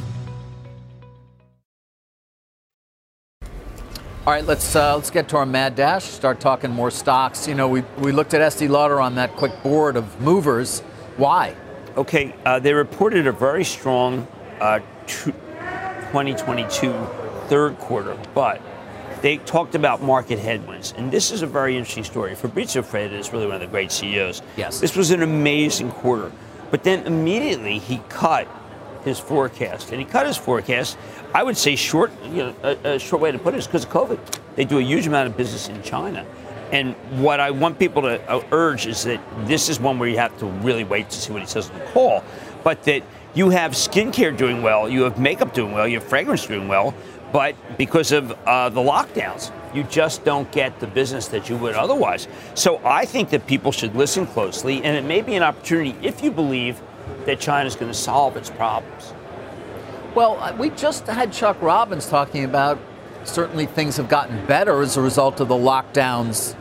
All 4.23 4.31
right, 4.31 4.45
let's 4.45 4.75
uh, 4.75 4.95
let's 4.95 5.09
get 5.09 5.29
to 5.29 5.37
our 5.37 5.47
mad 5.47 5.73
dash. 5.73 6.03
Start 6.03 6.39
talking 6.39 6.69
more 6.69 6.91
stocks. 6.91 7.47
You 7.47 7.55
know, 7.55 7.67
we 7.67 7.81
we 7.97 8.11
looked 8.11 8.35
at 8.35 8.41
Estee 8.41 8.67
Lauder 8.67 9.01
on 9.01 9.15
that 9.15 9.35
quick 9.35 9.63
board 9.63 9.95
of 9.95 10.21
movers. 10.21 10.81
Why? 11.17 11.55
Okay, 11.97 12.35
uh, 12.45 12.59
they 12.59 12.75
reported 12.75 13.25
a 13.25 13.31
very 13.31 13.63
strong 13.63 14.27
uh, 14.59 14.77
tw- 15.07 15.33
2022 16.13 16.93
third 17.47 17.79
quarter, 17.79 18.15
but 18.35 18.61
they 19.23 19.37
talked 19.37 19.73
about 19.73 20.03
market 20.03 20.37
headwinds. 20.37 20.93
And 20.95 21.11
this 21.11 21.31
is 21.31 21.41
a 21.41 21.47
very 21.47 21.75
interesting 21.75 22.03
story. 22.03 22.35
Fabrizio 22.35 22.83
Freda 22.83 23.13
is 23.13 23.33
really 23.33 23.47
one 23.47 23.55
of 23.55 23.61
the 23.61 23.65
great 23.65 23.91
CEOs. 23.91 24.43
Yes. 24.55 24.79
This 24.79 24.95
was 24.95 25.09
an 25.09 25.23
amazing 25.23 25.89
quarter. 25.89 26.31
But 26.69 26.83
then 26.83 27.07
immediately 27.07 27.79
he 27.79 27.97
cut 28.07 28.47
his 29.03 29.19
forecast. 29.19 29.91
And 29.91 29.99
he 29.99 30.05
cut 30.05 30.25
his 30.27 30.37
forecast, 30.37 30.97
I 31.33 31.43
would 31.43 31.57
say 31.57 31.75
short, 31.75 32.11
you 32.25 32.43
know, 32.43 32.55
a, 32.63 32.93
a 32.95 32.99
short 32.99 33.21
way 33.21 33.31
to 33.31 33.39
put 33.39 33.53
it 33.53 33.57
is 33.57 33.67
because 33.67 33.85
of 33.85 33.89
COVID. 33.89 34.19
They 34.55 34.65
do 34.65 34.79
a 34.79 34.81
huge 34.81 35.07
amount 35.07 35.29
of 35.29 35.37
business 35.37 35.69
in 35.69 35.81
China. 35.81 36.25
And 36.71 36.93
what 37.21 37.39
I 37.39 37.51
want 37.51 37.79
people 37.79 38.01
to 38.03 38.21
uh, 38.29 38.43
urge 38.51 38.85
is 38.85 39.03
that 39.03 39.21
this 39.45 39.69
is 39.69 39.79
one 39.79 39.99
where 39.99 40.09
you 40.09 40.17
have 40.17 40.37
to 40.39 40.45
really 40.45 40.83
wait 40.83 41.09
to 41.09 41.17
see 41.17 41.31
what 41.31 41.41
he 41.41 41.47
says 41.47 41.69
on 41.69 41.79
the 41.79 41.85
call, 41.85 42.23
but 42.63 42.83
that 42.83 43.03
you 43.33 43.49
have 43.49 43.71
skincare 43.71 44.35
doing 44.35 44.61
well, 44.61 44.89
you 44.89 45.03
have 45.03 45.19
makeup 45.19 45.53
doing 45.53 45.73
well, 45.73 45.87
you 45.87 45.99
have 45.99 46.07
fragrance 46.07 46.45
doing 46.45 46.67
well, 46.67 46.93
but 47.31 47.55
because 47.77 48.11
of 48.11 48.31
uh, 48.45 48.69
the 48.69 48.81
lockdowns, 48.81 49.51
you 49.73 49.83
just 49.83 50.25
don't 50.25 50.51
get 50.51 50.79
the 50.81 50.87
business 50.87 51.27
that 51.29 51.49
you 51.49 51.55
would 51.57 51.75
otherwise. 51.75 52.27
So 52.55 52.81
I 52.83 53.05
think 53.05 53.29
that 53.29 53.47
people 53.47 53.71
should 53.71 53.95
listen 53.95 54.27
closely, 54.27 54.83
and 54.83 54.97
it 54.97 55.05
may 55.05 55.21
be 55.21 55.35
an 55.35 55.43
opportunity 55.43 55.95
if 56.01 56.21
you 56.21 56.31
believe 56.31 56.81
that 57.25 57.39
China 57.39 57.67
is 57.67 57.75
going 57.75 57.91
to 57.91 57.97
solve 57.97 58.35
its 58.35 58.49
problems. 58.49 59.13
Well, 60.15 60.37
uh, 60.41 60.55
we 60.57 60.69
just 60.71 61.07
had 61.07 61.31
Chuck 61.31 61.61
Robbins 61.61 62.07
talking 62.07 62.43
about 62.43 62.77
certainly 63.23 63.65
things 63.65 63.97
have 63.97 64.09
gotten 64.09 64.45
better 64.45 64.81
as 64.81 64.97
a 64.97 65.01
result 65.01 65.39
of 65.39 65.47
the 65.47 65.55
lockdowns 65.55 66.55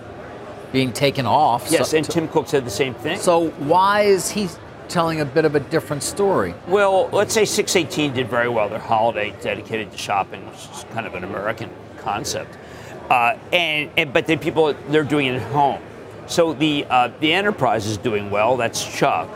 being 0.73 0.93
taken 0.93 1.27
off. 1.27 1.67
Yes, 1.71 1.91
So- 1.91 1.97
and 1.97 2.09
Tim 2.09 2.29
Cook 2.29 2.47
said 2.47 2.65
the 2.65 2.71
same 2.71 2.95
thing. 2.95 3.19
So 3.19 3.49
why 3.59 4.03
is 4.03 4.31
he 4.31 4.49
telling 4.89 5.21
a 5.21 5.25
bit 5.25 5.45
of 5.45 5.55
a 5.55 5.61
different 5.61 6.03
story? 6.03 6.55
Well, 6.69 7.09
let's 7.13 7.35
say 7.35 7.45
618 7.45 8.13
did 8.13 8.29
very 8.29 8.49
well. 8.49 8.69
Their 8.69 8.79
holiday 8.79 9.35
dedicated 9.41 9.91
to 9.93 9.99
shopping, 9.99 10.47
which 10.47 10.57
is 10.73 10.85
kind 10.93 11.07
of 11.07 11.15
an 11.15 11.25
American 11.25 11.71
concept. 11.99 12.57
Uh, 13.09 13.37
and, 13.53 13.91
and 13.97 14.13
but 14.13 14.27
then 14.27 14.39
people 14.39 14.73
they're 14.91 15.03
doing 15.03 15.27
it 15.27 15.35
at 15.35 15.53
home. 15.53 15.81
So 16.27 16.53
the 16.53 16.87
uh, 16.89 17.11
the 17.19 17.33
enterprise 17.33 17.87
is 17.87 17.97
doing 17.97 18.31
well. 18.31 18.57
That's 18.57 18.85
Chuck, 18.97 19.29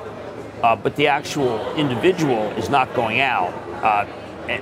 uh, 0.63 0.77
but 0.77 0.95
the 0.95 1.09
actual 1.09 1.75
individual 1.75 2.43
is 2.53 2.69
not 2.69 2.95
going 2.95 3.19
out 3.21 3.53
uh, 3.85 4.07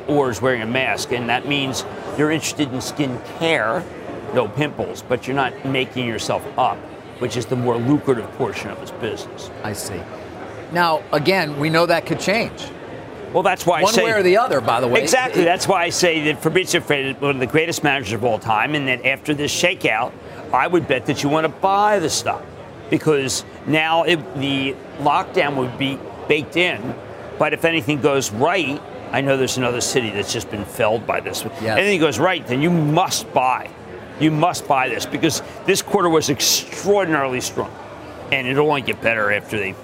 or 0.08 0.30
is 0.30 0.42
wearing 0.42 0.62
a 0.62 0.66
mask, 0.66 1.12
and 1.12 1.28
that 1.28 1.46
means 1.46 1.84
you're 2.18 2.30
interested 2.30 2.72
in 2.72 2.80
skin 2.80 3.18
care, 3.38 3.84
no 4.34 4.48
pimples, 4.48 5.02
but 5.02 5.26
you're 5.26 5.36
not 5.36 5.64
making 5.64 6.06
yourself 6.06 6.46
up, 6.58 6.76
which 7.20 7.36
is 7.36 7.46
the 7.46 7.56
more 7.56 7.76
lucrative 7.76 8.30
portion 8.32 8.70
of 8.70 8.78
his 8.80 8.90
business. 8.92 9.50
I 9.62 9.72
see. 9.72 10.00
Now, 10.72 11.02
again, 11.12 11.58
we 11.58 11.70
know 11.70 11.86
that 11.86 12.06
could 12.06 12.20
change. 12.20 12.64
Well, 13.32 13.42
that's 13.42 13.64
why 13.64 13.82
one 13.82 13.92
I 13.92 13.96
say 13.96 14.04
way 14.04 14.12
or 14.12 14.22
the 14.22 14.36
other. 14.36 14.60
By 14.60 14.80
the 14.80 14.88
way, 14.88 15.02
exactly. 15.02 15.42
That's 15.44 15.66
why 15.66 15.84
I 15.84 15.88
say 15.88 16.22
that 16.24 16.42
Fabrizio 16.42 16.80
Fred 16.80 17.06
is 17.06 17.20
one 17.20 17.30
of 17.30 17.40
the 17.40 17.46
greatest 17.46 17.82
managers 17.82 18.12
of 18.12 18.24
all 18.24 18.38
time, 18.38 18.74
and 18.74 18.86
that 18.88 19.06
after 19.06 19.32
this 19.32 19.52
shakeout, 19.54 20.12
I 20.52 20.66
would 20.66 20.86
bet 20.86 21.06
that 21.06 21.22
you 21.22 21.30
want 21.30 21.46
to 21.46 21.48
buy 21.48 21.98
the 21.98 22.10
stock 22.10 22.44
because 22.90 23.44
now 23.66 24.02
it, 24.02 24.16
the 24.34 24.74
lockdown 24.98 25.56
would 25.56 25.78
be 25.78 25.98
baked 26.28 26.56
in. 26.56 26.94
But 27.38 27.54
if 27.54 27.64
anything 27.64 28.02
goes 28.02 28.30
right, 28.30 28.80
I 29.12 29.20
know 29.20 29.36
there's 29.36 29.58
another 29.58 29.80
city 29.82 30.10
that's 30.10 30.32
just 30.32 30.50
been 30.50 30.64
felled 30.64 31.06
by 31.06 31.20
this. 31.20 31.44
If 31.44 31.62
anything 31.62 32.00
goes 32.00 32.18
right, 32.18 32.46
then 32.46 32.62
you 32.62 32.70
must 32.70 33.30
buy. 33.32 33.70
You 34.18 34.30
must 34.30 34.66
buy 34.66 34.88
this 34.88 35.04
because 35.06 35.42
this 35.66 35.82
quarter 35.82 36.08
was 36.08 36.30
extraordinarily 36.30 37.40
strong, 37.40 37.70
and 38.32 38.46
it'll 38.46 38.68
only 38.68 38.82
get 38.82 39.00
better 39.02 39.30
after 39.32 39.58
they 39.58 39.74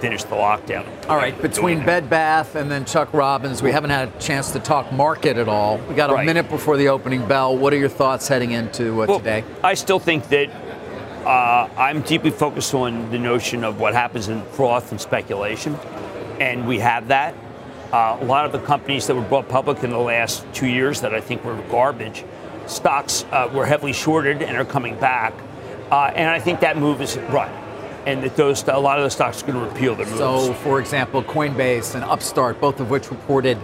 finish 0.00 0.22
the 0.22 0.36
lockdown. 0.36 0.86
All 1.08 1.16
right, 1.16 1.40
between 1.40 1.84
Bed 1.84 2.08
Bath 2.08 2.54
and 2.54 2.70
then 2.70 2.84
Chuck 2.84 3.12
Robbins, 3.12 3.62
we 3.62 3.72
haven't 3.72 3.90
had 3.90 4.08
a 4.08 4.18
chance 4.20 4.52
to 4.52 4.60
talk 4.60 4.92
market 4.92 5.38
at 5.38 5.48
all. 5.48 5.78
We 5.88 5.94
got 5.94 6.10
a 6.10 6.14
Right. 6.14 6.26
minute 6.26 6.48
before 6.48 6.76
the 6.76 6.88
opening 6.88 7.26
bell. 7.26 7.56
What 7.56 7.72
are 7.72 7.76
your 7.78 7.88
thoughts 7.88 8.28
heading 8.28 8.52
into 8.52 9.02
uh, 9.02 9.06
Well, 9.06 9.18
today? 9.18 9.44
I 9.64 9.74
still 9.74 9.98
think 9.98 10.28
that 10.28 10.50
uh, 11.24 11.68
I'm 11.76 12.02
deeply 12.02 12.30
focused 12.30 12.74
on 12.74 13.10
the 13.10 13.18
notion 13.18 13.64
of 13.64 13.80
what 13.80 13.92
happens 13.94 14.28
in 14.28 14.42
froth 14.52 14.92
and 14.92 15.00
speculation, 15.00 15.74
and 16.38 16.66
we 16.68 16.78
have 16.78 17.08
that. 17.08 17.34
Uh, 17.92 18.18
a 18.20 18.24
lot 18.24 18.44
of 18.44 18.52
the 18.52 18.58
companies 18.58 19.06
that 19.06 19.14
were 19.14 19.22
brought 19.22 19.48
public 19.48 19.82
in 19.82 19.90
the 19.90 19.98
last 19.98 20.44
two 20.52 20.66
years 20.66 21.00
that 21.00 21.14
I 21.14 21.20
think 21.22 21.42
were 21.42 21.56
garbage, 21.70 22.24
stocks 22.66 23.24
uh, 23.32 23.50
were 23.52 23.64
heavily 23.64 23.94
shorted 23.94 24.42
and 24.42 24.56
are 24.58 24.64
coming 24.64 24.98
back, 25.00 25.32
uh, 25.90 26.12
and 26.14 26.28
I 26.28 26.38
think 26.38 26.60
that 26.60 26.76
move 26.76 27.00
is 27.00 27.16
right, 27.30 27.50
and 28.06 28.22
that 28.22 28.36
those 28.36 28.62
a 28.68 28.78
lot 28.78 28.98
of 28.98 29.04
those 29.04 29.14
stocks 29.14 29.42
are 29.42 29.46
going 29.46 29.58
to 29.58 29.64
repeal 29.72 29.94
their 29.94 30.04
moves. 30.04 30.18
So, 30.18 30.52
for 30.52 30.80
example, 30.80 31.22
Coinbase 31.22 31.94
and 31.94 32.04
Upstart, 32.04 32.60
both 32.60 32.78
of 32.80 32.90
which 32.90 33.10
reported 33.10 33.56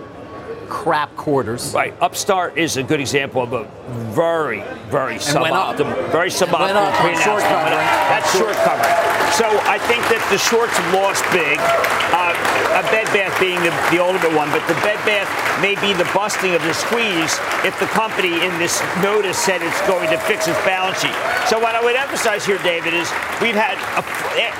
crap 0.64 1.14
quarters. 1.16 1.72
Right. 1.74 1.94
Upstart 2.00 2.58
is 2.58 2.76
a 2.76 2.82
good 2.82 3.00
example 3.00 3.42
of 3.42 3.52
a 3.52 3.64
very, 4.12 4.62
very 4.90 5.16
suboptimal, 5.16 6.10
very 6.10 6.30
suboptimal 6.30 7.14
short 7.22 7.42
covering. 7.42 7.86
That's 8.10 8.30
short 8.36 8.56
covering. 8.64 8.94
So 9.34 9.50
I 9.66 9.82
think 9.90 10.06
that 10.14 10.22
the 10.30 10.38
shorts 10.38 10.78
have 10.78 10.94
lost 10.94 11.26
big. 11.34 11.58
Uh, 12.14 12.30
a 12.78 12.82
Bed 12.94 13.06
Bath 13.10 13.34
being 13.42 13.58
the, 13.66 13.74
the 13.90 13.98
ultimate 13.98 14.30
one, 14.34 14.50
but 14.54 14.62
the 14.70 14.78
Bed 14.86 14.98
Bath 15.02 15.26
may 15.58 15.74
be 15.82 15.90
the 15.94 16.06
busting 16.14 16.54
of 16.54 16.62
the 16.62 16.74
squeeze 16.74 17.38
if 17.66 17.74
the 17.82 17.90
company 17.94 18.46
in 18.46 18.54
this 18.62 18.78
notice 19.02 19.38
said 19.38 19.62
it's 19.62 19.82
going 19.90 20.06
to 20.10 20.18
fix 20.26 20.46
its 20.46 20.58
balance 20.62 21.02
sheet. 21.02 21.14
So 21.50 21.58
what 21.58 21.74
I 21.74 21.82
would 21.82 21.98
emphasize 21.98 22.46
here, 22.46 22.58
David, 22.62 22.94
is 22.94 23.10
we've 23.42 23.58
had 23.58 23.74
a, 23.98 24.02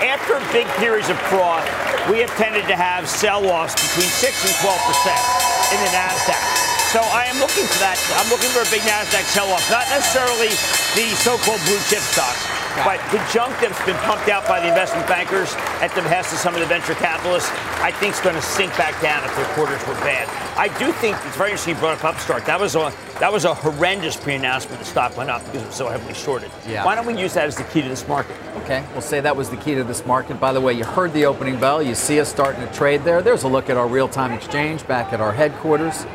after 0.03 0.39
big 0.51 0.67
periods 0.83 1.07
of 1.07 1.19
fraud, 1.31 1.63
we 2.11 2.19
have 2.19 2.31
tended 2.35 2.67
to 2.67 2.75
have 2.75 3.07
sell-offs 3.07 3.75
between 3.75 4.11
six 4.11 4.43
and 4.43 4.55
twelve 4.59 4.83
percent 4.91 5.54
in 5.75 5.81
the 5.83 5.91
Nasdaq. 5.91 6.39
So 6.95 7.03
I 7.03 7.27
am 7.27 7.43
looking 7.43 7.67
for 7.67 7.83
that. 7.83 7.99
I'm 8.15 8.31
looking 8.31 8.51
for 8.55 8.63
a 8.63 8.71
big 8.71 8.87
Nasdaq 8.87 9.27
sell-off, 9.27 9.67
not 9.67 9.91
necessarily 9.91 10.55
the 10.95 11.11
so-called 11.19 11.59
blue 11.67 11.83
chip 11.91 11.99
stocks, 11.99 12.47
but 12.83 12.99
the 13.13 13.23
junk 13.33 13.55
that's 13.61 13.79
been 13.87 13.97
pumped 14.03 14.29
out 14.29 14.47
by 14.49 14.59
the 14.59 14.69
investment 14.69 15.07
bankers 15.07 15.55
at 15.79 15.95
the 15.95 16.03
behest 16.03 16.33
of 16.33 16.39
some 16.39 16.55
of 16.55 16.61
the 16.61 16.67
venture 16.67 16.95
capitalists. 16.95 17.51
I 17.79 17.93
think 17.93 18.15
is 18.15 18.21
going 18.21 18.35
to 18.35 18.43
sink 18.43 18.77
back 18.77 19.01
down 19.01 19.23
if 19.25 19.35
their 19.37 19.47
quarters 19.55 19.81
were 19.87 19.95
bad. 20.03 20.29
I 20.59 20.69
do 20.79 20.91
think 20.93 21.17
it's 21.25 21.37
very 21.37 21.51
interesting 21.51 21.75
you 21.75 21.81
brought 21.81 21.99
up 21.99 22.05
Upstart. 22.05 22.47
That 22.47 22.59
was 22.59 22.75
a 22.75 22.93
that 23.21 23.33
was 23.33 23.45
a 23.45 23.55
horrendous 23.55 24.17
pre-announcement. 24.17 24.81
The 24.81 24.85
stock 24.85 25.17
went 25.17 25.31
up 25.31 25.45
because 25.45 25.63
it 25.63 25.67
was 25.67 25.77
so 25.77 25.89
heavily 25.89 26.15
shorted. 26.15 26.51
Yeah. 26.67 26.85
Why 26.85 26.97
don't 26.97 27.07
we 27.07 27.17
use 27.17 27.35
that 27.35 27.47
as 27.47 27.57
the 27.57 27.63
key 27.65 27.83
to 27.83 27.89
this 27.89 28.09
market? 28.09 28.37
Okay, 28.59 28.85
we'll 28.93 29.03
say 29.03 29.21
that 29.21 29.37
was 29.37 29.51
the 29.51 29.57
key 29.57 29.75
to 29.75 29.85
this 29.85 30.05
market. 30.05 30.41
By 30.41 30.53
the 30.53 30.61
way, 30.61 30.73
you 30.73 30.85
heard 30.85 31.13
the 31.13 31.27
opening 31.27 31.61
bell. 31.61 31.83
You 31.83 31.95
see 31.95 32.19
us 32.19 32.29
starting 32.29 32.67
to 32.67 32.73
trade 32.73 33.05
there. 33.05 33.23
There's 33.23 33.45
a 33.45 33.49
look 33.49 33.71
at 33.71 33.77
our 33.77 33.87
real 33.87 34.09
time 34.09 34.33
exchange 34.33 34.87
back 34.87 35.13
at 35.13 35.21
our 35.21 35.33
headquarters 35.33 36.07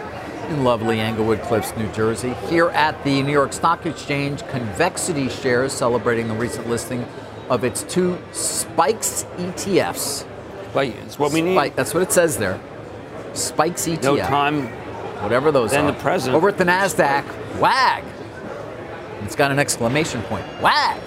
in 0.50 0.64
lovely 0.64 1.00
Englewood 1.00 1.42
Cliffs, 1.44 1.76
New 1.78 1.88
Jersey. 1.92 2.34
Here 2.48 2.70
at 2.70 3.02
the 3.04 3.22
New 3.22 3.32
York 3.32 3.54
Stock 3.54 3.86
Exchange, 3.86 4.42
Convexity 4.48 5.30
shares 5.30 5.72
celebrating 5.74 6.28
the 6.28 6.34
recent 6.34 6.68
listing 6.68 7.06
of 7.50 7.64
its 7.64 7.84
two 7.84 8.18
Spikes 8.32 9.26
ETFs. 9.38 10.26
Like, 10.74 10.96
it's 11.06 11.18
what 11.18 11.32
we 11.32 11.42
need. 11.42 11.56
Spike, 11.56 11.76
that's 11.76 11.94
what 11.94 12.04
it 12.04 12.12
says 12.12 12.38
there. 12.38 12.60
Spikes 13.34 13.88
ETF. 13.88 14.04
No 14.04 14.18
time. 14.18 14.68
Whatever 15.24 15.52
those 15.52 15.72
Then 15.72 15.86
are. 15.86 15.92
the 15.92 16.00
president- 16.00 16.36
Over 16.38 16.50
at 16.50 16.58
the 16.58 16.64
NASDAQ, 16.66 17.24
WAG. 17.60 18.04
It's 19.24 19.36
got 19.36 19.52
an 19.52 19.60
exclamation 19.60 20.22
point. 20.24 20.46
WAG. 20.62 20.98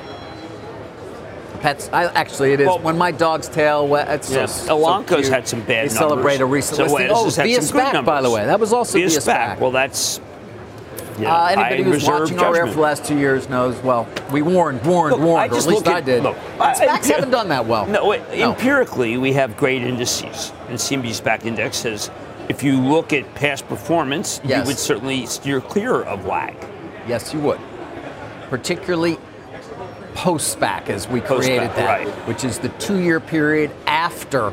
Pets. 1.62 1.88
I, 1.92 2.05
actually, 2.07 2.53
it 2.53 2.61
is. 2.61 2.66
Well- 2.66 2.81
when 2.81 2.98
my 2.98 3.11
dog's 3.12 3.48
tail, 3.48 3.94
it's 3.96 4.29
so, 4.29 4.35
Yes, 4.40 4.66
so 4.66 4.79
Elanco's 4.79 5.09
cute. 5.22 5.29
had 5.29 5.46
some 5.48 5.61
bad 5.61 5.68
They 5.68 5.75
numbers. 5.94 5.96
celebrate 5.96 6.40
a 6.40 6.46
recent 6.46 6.77
so 6.77 6.83
listing. 6.85 7.09
Oh, 7.11 7.31
via 7.31 7.61
SPAC, 7.61 8.05
by 8.05 8.20
the 8.20 8.31
way. 8.31 8.44
That 8.44 8.59
was 8.61 8.72
also 8.72 8.98
via 8.98 9.09
via 9.09 9.18
SPAC. 9.18 9.57
SPAC. 9.57 9.59
Well, 9.61 9.70
that's. 9.70 10.20
Yeah, 11.20 11.35
Uh, 11.37 11.46
anybody 11.48 11.83
I 11.83 11.83
who's 11.85 12.07
watching 12.07 12.38
our 12.40 12.57
air 12.57 12.66
for 12.66 12.72
the 12.75 12.81
last 12.81 13.05
two 13.05 13.16
years 13.18 13.48
knows, 13.48 13.77
well, 13.83 14.09
we 14.33 14.40
warned, 14.42 14.83
warned, 14.85 15.12
Look, 15.12 15.20
warned, 15.22 15.42
I 15.53 15.55
or 15.55 15.59
at 15.59 15.66
least 15.66 15.85
look 15.85 15.87
I 15.94 16.01
did. 16.01 16.22
look, 16.22 16.37
I- 16.59 16.72
SPACs 16.75 17.11
I- 17.11 17.14
haven't 17.14 17.31
done 17.31 17.48
that 17.51 17.66
well. 17.66 17.85
No, 17.87 18.07
wait, 18.07 18.22
No. 18.35 18.51
empirically, 18.51 19.18
we 19.18 19.35
have 19.35 19.57
great 19.59 19.83
indices. 19.83 20.53
And 20.70 20.79
CNBC 20.81 21.12
SPAC 21.22 21.44
Index 21.44 21.77
says 21.77 22.11
if 22.48 22.62
you 22.64 22.79
look 22.79 23.12
at 23.12 23.35
past 23.35 23.68
performance, 23.68 24.40
Yes. 24.42 24.62
you 24.64 24.68
would 24.68 24.79
certainly 24.79 25.27
steer 25.27 25.61
clear 25.61 26.01
of 26.03 26.25
WAG. 26.25 26.55
Yes, 27.07 27.33
you 27.35 27.40
would. 27.40 27.61
Particularly 28.51 29.18
post 30.14 30.59
SPAC, 30.59 30.88
as 30.88 31.09
we 31.09 31.20
created 31.20 31.70
Post-SPAC, 31.70 31.77
that, 31.77 31.87
right. 31.87 32.09
which 32.29 32.44
is 32.44 32.59
the 32.59 32.68
two 32.70 33.01
year 33.01 33.20
period 33.20 33.70
after 33.87 34.53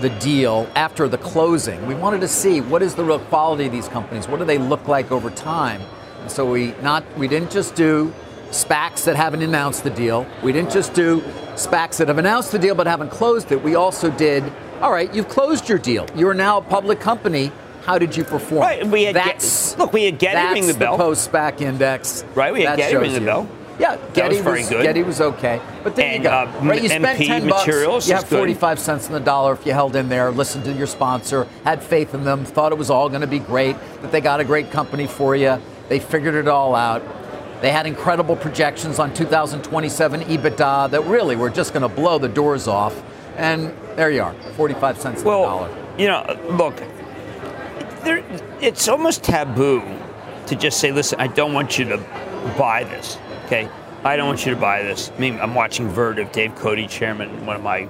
the 0.00 0.10
deal, 0.20 0.70
after 0.74 1.08
the 1.08 1.18
closing. 1.18 1.84
We 1.86 1.94
wanted 1.94 2.20
to 2.20 2.28
see 2.28 2.60
what 2.60 2.82
is 2.82 2.94
the 2.94 3.04
real 3.04 3.18
quality 3.18 3.66
of 3.66 3.72
these 3.72 3.88
companies? 3.88 4.28
What 4.28 4.38
do 4.38 4.44
they 4.44 4.58
look 4.58 4.86
like 4.88 5.10
over 5.10 5.30
time? 5.30 5.80
And 6.20 6.30
so 6.30 6.50
we 6.50 6.74
not 6.82 7.04
we 7.16 7.28
didn't 7.28 7.50
just 7.50 7.74
do 7.74 8.12
SPACs 8.50 9.04
that 9.04 9.16
haven't 9.16 9.42
announced 9.42 9.84
the 9.84 9.90
deal. 9.90 10.26
We 10.42 10.52
didn't 10.52 10.70
just 10.70 10.94
do 10.94 11.20
SPACs 11.54 11.98
that 11.98 12.08
have 12.08 12.18
announced 12.18 12.52
the 12.52 12.58
deal 12.58 12.74
but 12.74 12.86
haven't 12.86 13.10
closed 13.10 13.52
it. 13.52 13.62
We 13.62 13.74
also 13.74 14.10
did, 14.10 14.44
all 14.80 14.92
right, 14.92 15.12
you've 15.12 15.28
closed 15.28 15.68
your 15.68 15.78
deal. 15.78 16.06
You're 16.14 16.34
now 16.34 16.58
a 16.58 16.62
public 16.62 17.00
company. 17.00 17.52
How 17.84 17.98
did 17.98 18.16
you 18.16 18.22
perform? 18.24 18.62
Right, 18.62 18.86
we 18.86 19.04
had 19.04 19.14
Get- 19.14 19.24
that's, 19.24 19.76
look, 19.78 19.92
we 19.92 20.04
had 20.04 20.18
Getty 20.18 20.52
ring 20.52 20.66
the 20.66 20.74
bell. 20.74 20.96
post 20.96 21.30
SPAC 21.30 21.60
index. 21.62 22.24
Right, 22.34 22.52
we 22.52 22.62
had 22.62 22.72
That 22.72 22.76
Getty 22.76 22.92
shows 22.92 23.02
ring 23.02 23.12
the 23.14 23.20
bell. 23.20 23.48
Yeah, 23.78 23.96
Getty 24.12 24.36
was 24.36 24.44
very 24.44 24.62
good. 24.64 24.82
Getty 24.82 25.02
was 25.04 25.20
okay, 25.20 25.60
but 25.84 25.94
there 25.94 26.06
And, 26.06 26.24
you 26.24 26.28
go. 26.28 26.34
uh, 26.34 26.60
right, 26.64 26.82
you 26.82 26.88
spent 26.88 27.18
MP 27.18 27.26
ten 27.26 27.48
bucks. 27.48 27.66
You 28.08 28.14
have 28.14 28.28
good. 28.28 28.38
forty-five 28.38 28.78
cents 28.80 29.06
on 29.06 29.12
the 29.12 29.20
dollar 29.20 29.52
if 29.52 29.64
you 29.64 29.72
held 29.72 29.94
in 29.94 30.08
there, 30.08 30.30
listened 30.32 30.64
to 30.64 30.72
your 30.72 30.88
sponsor, 30.88 31.46
had 31.64 31.80
faith 31.82 32.12
in 32.14 32.24
them, 32.24 32.44
thought 32.44 32.72
it 32.72 32.78
was 32.78 32.90
all 32.90 33.08
going 33.08 33.20
to 33.20 33.26
be 33.28 33.38
great, 33.38 33.76
that 34.02 34.10
they 34.10 34.20
got 34.20 34.40
a 34.40 34.44
great 34.44 34.70
company 34.72 35.06
for 35.06 35.36
you. 35.36 35.60
They 35.88 36.00
figured 36.00 36.34
it 36.34 36.48
all 36.48 36.74
out. 36.74 37.02
They 37.60 37.70
had 37.70 37.86
incredible 37.86 38.36
projections 38.36 38.98
on 38.98 39.14
2027 39.14 40.20
EBITDA 40.22 40.90
that 40.90 41.04
really 41.06 41.34
were 41.36 41.50
just 41.50 41.72
going 41.72 41.82
to 41.82 41.88
blow 41.88 42.18
the 42.18 42.28
doors 42.28 42.66
off. 42.68 43.00
And 43.36 43.72
there 43.96 44.10
you 44.10 44.22
are, 44.22 44.34
45 44.56 44.98
cents 45.00 45.18
on 45.18 45.22
the 45.24 45.28
Well, 45.30 45.42
dollar. 45.44 45.76
you 45.96 46.08
know, 46.08 46.36
look, 46.50 46.76
there, 48.04 48.24
it's 48.60 48.88
almost 48.88 49.22
taboo 49.24 49.82
to 50.46 50.56
just 50.56 50.78
say, 50.80 50.90
listen, 50.92 51.20
I 51.20 51.26
don't 51.28 51.52
want 51.52 51.78
you 51.78 51.84
to 51.86 51.98
buy 52.56 52.84
this, 52.84 53.18
okay? 53.48 53.68
I 54.04 54.16
don't 54.16 54.28
want 54.28 54.46
you 54.46 54.54
to 54.54 54.60
buy 54.60 54.82
this. 54.82 55.10
I 55.10 55.18
mean, 55.18 55.40
I'm 55.40 55.54
watching 55.54 55.88
Vertiv, 55.88 56.30
Dave 56.32 56.54
Cote, 56.54 56.88
chairman, 56.88 57.46
one 57.46 57.56
of 57.56 57.62
my, 57.62 57.88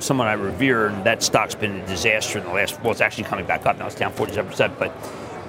someone 0.00 0.26
I 0.26 0.32
revere, 0.32 0.88
and 0.88 1.04
that 1.04 1.22
stock's 1.22 1.54
been 1.54 1.76
a 1.76 1.86
disaster 1.86 2.38
in 2.38 2.44
the 2.44 2.52
last, 2.52 2.80
well, 2.82 2.90
it's 2.90 3.00
actually 3.00 3.24
coming 3.24 3.46
back 3.46 3.66
up 3.66 3.78
now, 3.78 3.86
it's 3.86 3.94
down 3.94 4.12
47%, 4.12 4.78
but 4.78 4.90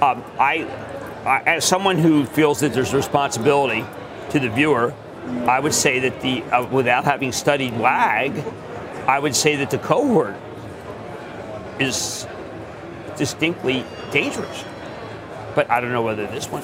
um, 0.03 0.23
I, 0.37 0.63
I, 1.25 1.41
as 1.45 1.65
someone 1.65 1.97
who 1.97 2.25
feels 2.25 2.59
that 2.59 2.73
there's 2.73 2.93
responsibility 2.93 3.83
to 4.29 4.39
the 4.39 4.49
viewer, 4.49 4.93
I 5.47 5.59
would 5.59 5.73
say 5.73 5.99
that 5.99 6.21
the, 6.21 6.43
uh, 6.43 6.67
without 6.67 7.05
having 7.05 7.31
studied 7.31 7.77
WAG, 7.77 8.43
I 9.07 9.19
would 9.19 9.35
say 9.35 9.55
that 9.55 9.71
the 9.71 9.79
cohort 9.79 10.35
is 11.79 12.27
distinctly 13.17 13.85
dangerous. 14.11 14.63
But 15.55 15.69
I 15.69 15.81
don't 15.81 15.91
know 15.91 16.03
whether 16.03 16.27
this 16.27 16.47
one. 16.47 16.63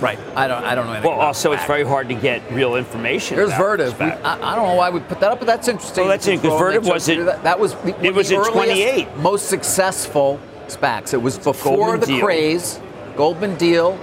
Right. 0.00 0.18
I 0.34 0.46
don't. 0.48 0.62
I 0.64 0.74
don't 0.74 0.86
know. 0.86 0.92
anything 0.92 1.10
Well, 1.10 1.20
also 1.20 1.52
it's 1.52 1.64
very 1.64 1.84
hard 1.84 2.08
to 2.08 2.14
get 2.14 2.42
real 2.52 2.76
information. 2.76 3.36
There's 3.36 3.48
about 3.50 3.78
Vertiv. 3.78 3.92
SPAC. 3.92 4.22
I, 4.22 4.52
I 4.52 4.54
don't 4.56 4.66
know 4.68 4.74
why 4.74 4.90
we 4.90 5.00
put 5.00 5.20
that 5.20 5.30
up, 5.32 5.38
but 5.38 5.46
that's 5.46 5.68
interesting. 5.68 6.02
Well, 6.04 6.10
that's 6.10 6.26
it, 6.26 6.34
'cause 6.42 6.50
Control, 6.50 6.60
Vertiv 6.60 6.92
was 6.92 7.04
to 7.06 7.20
it- 7.20 7.24
That, 7.24 7.42
that 7.44 7.58
was 7.60 7.74
the- 7.74 8.04
it 8.04 8.14
was 8.14 8.28
the 8.28 8.36
at 8.36 8.40
earliest, 8.40 8.52
28. 8.54 9.16
most 9.18 9.48
successful 9.48 10.38
SPACs. 10.68 11.14
It 11.14 11.22
was 11.22 11.38
before 11.38 11.76
Goldman 11.76 12.00
the 12.00 12.06
deal. 12.06 12.24
craze. 12.24 12.80
Goldman 13.16 13.54
deal. 13.56 13.98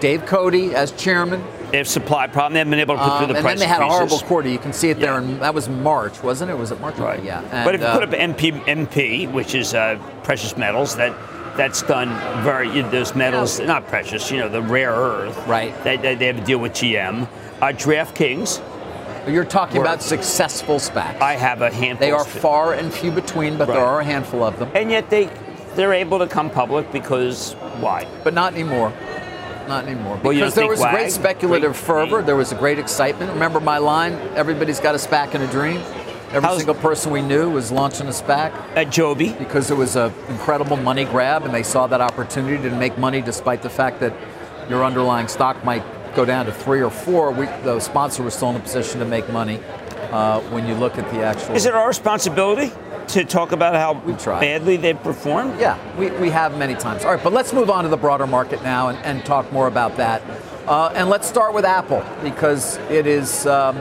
Dave 0.00 0.26
Cote 0.26 0.54
as 0.74 0.92
chairman. 0.92 1.42
They 1.70 1.78
have 1.78 1.88
supply 1.88 2.26
problem. 2.26 2.52
They 2.52 2.58
haven't 2.60 2.70
been 2.72 2.80
able 2.80 2.96
to 2.96 3.02
put 3.02 3.10
Um, 3.10 3.18
through 3.18 3.26
the 3.28 3.34
and 3.36 3.42
price 3.44 3.58
then 3.58 3.68
they 3.68 3.72
had 3.72 3.82
a 3.82 3.86
horrible 3.88 4.18
quarter. 4.20 4.48
You 4.48 4.58
can 4.58 4.72
see 4.72 4.90
it 4.90 5.00
there, 5.00 5.12
Yeah. 5.12 5.18
and 5.18 5.40
that 5.40 5.54
was 5.54 5.68
March, 5.68 6.22
wasn't 6.22 6.50
it? 6.50 6.58
Was 6.58 6.70
it 6.70 6.80
March? 6.80 6.98
Right. 6.98 7.22
Yeah. 7.24 7.40
but 7.64 7.74
if 7.74 7.80
you 7.80 7.86
And, 7.86 8.00
put 8.00 8.02
uh, 8.02 8.16
up 8.16 8.20
MP, 8.36 8.52
MP, 8.66 9.26
which 9.32 9.54
is 9.54 9.74
uh, 9.74 9.96
precious 10.22 10.56
metals, 10.56 10.94
that 10.96 11.12
that's 11.56 11.82
done 11.82 12.08
very. 12.42 12.82
Those 12.82 13.14
metals, 13.14 13.60
not 13.60 13.86
precious. 13.86 14.30
You 14.30 14.38
know, 14.38 14.48
the 14.48 14.62
rare 14.62 14.92
earth. 14.92 15.46
Right. 15.46 15.72
They, 15.84 15.96
they, 15.96 16.14
they 16.14 16.26
have 16.26 16.38
a 16.38 16.44
deal 16.44 16.58
with 16.58 16.72
GM. 16.72 17.28
Uh, 17.60 17.66
DraftKings. 17.68 18.60
you're 19.32 19.44
talking 19.44 19.80
about 19.80 20.02
successful 20.02 20.76
SPACs. 20.76 21.20
I 21.20 21.34
have 21.34 21.62
a 21.62 21.70
handful. 21.70 22.06
they 22.06 22.12
are 22.12 22.24
far 22.24 22.74
and 22.74 22.92
few 22.92 23.10
between, 23.10 23.56
but 23.56 23.66
there 23.66 23.78
are 23.78 24.00
a 24.00 24.04
handful 24.04 24.42
of 24.42 24.58
them. 24.58 24.70
and 24.74 24.90
yet 24.90 25.08
they 25.10 25.30
they're 25.76 25.92
able 25.92 26.18
to 26.18 26.26
come 26.26 26.50
public 26.50 26.90
because 26.92 27.54
why? 27.80 28.06
But 28.22 28.34
not 28.34 28.52
anymore. 28.52 28.92
Not 29.66 29.86
anymore. 29.86 30.20
Well, 30.22 30.34
Because 30.34 30.54
don't 30.54 30.62
there 30.64 30.70
was 30.70 30.80
great 30.80 31.10
speculative 31.10 31.72
Great 31.72 31.84
fervor. 31.84 32.22
There 32.22 32.36
was 32.36 32.52
a 32.52 32.54
great 32.54 32.78
excitement. 32.78 33.32
Remember 33.32 33.60
my 33.60 33.78
line? 33.78 34.12
Everybody's 34.34 34.78
got 34.78 34.94
a 34.94 34.98
SPAC 34.98 35.34
and 35.34 35.42
a 35.42 35.46
dream. 35.46 35.80
Every 36.34 36.48
How's- 36.48 36.58
single 36.58 36.74
person 36.74 37.12
we 37.12 37.22
knew 37.22 37.48
was 37.48 37.70
launching 37.70 38.08
a 38.08 38.12
SPAC 38.12 38.52
At 38.74 38.90
Joby. 38.90 39.34
because 39.38 39.70
it 39.70 39.76
was 39.76 39.94
an 39.94 40.12
incredible 40.28 40.76
money 40.76 41.04
grab, 41.04 41.44
and 41.44 41.54
they 41.54 41.62
saw 41.62 41.86
that 41.86 42.00
opportunity 42.00 42.60
to 42.68 42.74
make 42.74 42.98
money 42.98 43.20
despite 43.20 43.62
the 43.62 43.70
fact 43.70 44.00
that 44.00 44.12
your 44.68 44.84
underlying 44.84 45.28
stock 45.28 45.64
might 45.64 45.84
go 46.16 46.24
down 46.24 46.46
to 46.46 46.52
three 46.52 46.82
or 46.82 46.90
four. 46.90 47.30
We, 47.30 47.46
the 47.62 47.78
sponsor 47.78 48.22
was 48.24 48.34
still 48.34 48.50
in 48.50 48.56
a 48.56 48.60
position 48.60 48.98
to 49.00 49.06
make 49.06 49.28
money 49.30 49.60
uh, 50.10 50.40
when 50.50 50.66
you 50.66 50.74
look 50.74 50.98
at 50.98 51.08
the 51.12 51.22
actual. 51.22 51.54
Is 51.54 51.66
it 51.66 51.74
our 51.74 51.86
responsibility 51.86 52.72
to 53.08 53.24
talk 53.24 53.52
about 53.52 53.74
how 53.76 53.94
badly 54.40 54.76
they've 54.76 55.00
performed? 55.04 55.60
Yeah, 55.60 55.78
we, 55.96 56.10
we 56.12 56.30
have 56.30 56.56
many 56.58 56.74
times. 56.74 57.04
All 57.04 57.12
right, 57.14 57.22
but 57.22 57.32
let's 57.32 57.52
move 57.52 57.70
on 57.70 57.84
to 57.84 57.90
the 57.90 57.96
broader 57.96 58.26
market 58.26 58.60
now 58.64 58.88
and, 58.88 58.98
and 59.04 59.24
talk 59.24 59.52
more 59.52 59.68
about 59.68 59.96
that. 59.98 60.22
Uh, 60.66 60.90
and 60.94 61.08
let's 61.10 61.28
start 61.28 61.52
with 61.54 61.64
Apple 61.64 62.02
because 62.24 62.76
it 62.90 63.06
is 63.06 63.46
um, 63.46 63.76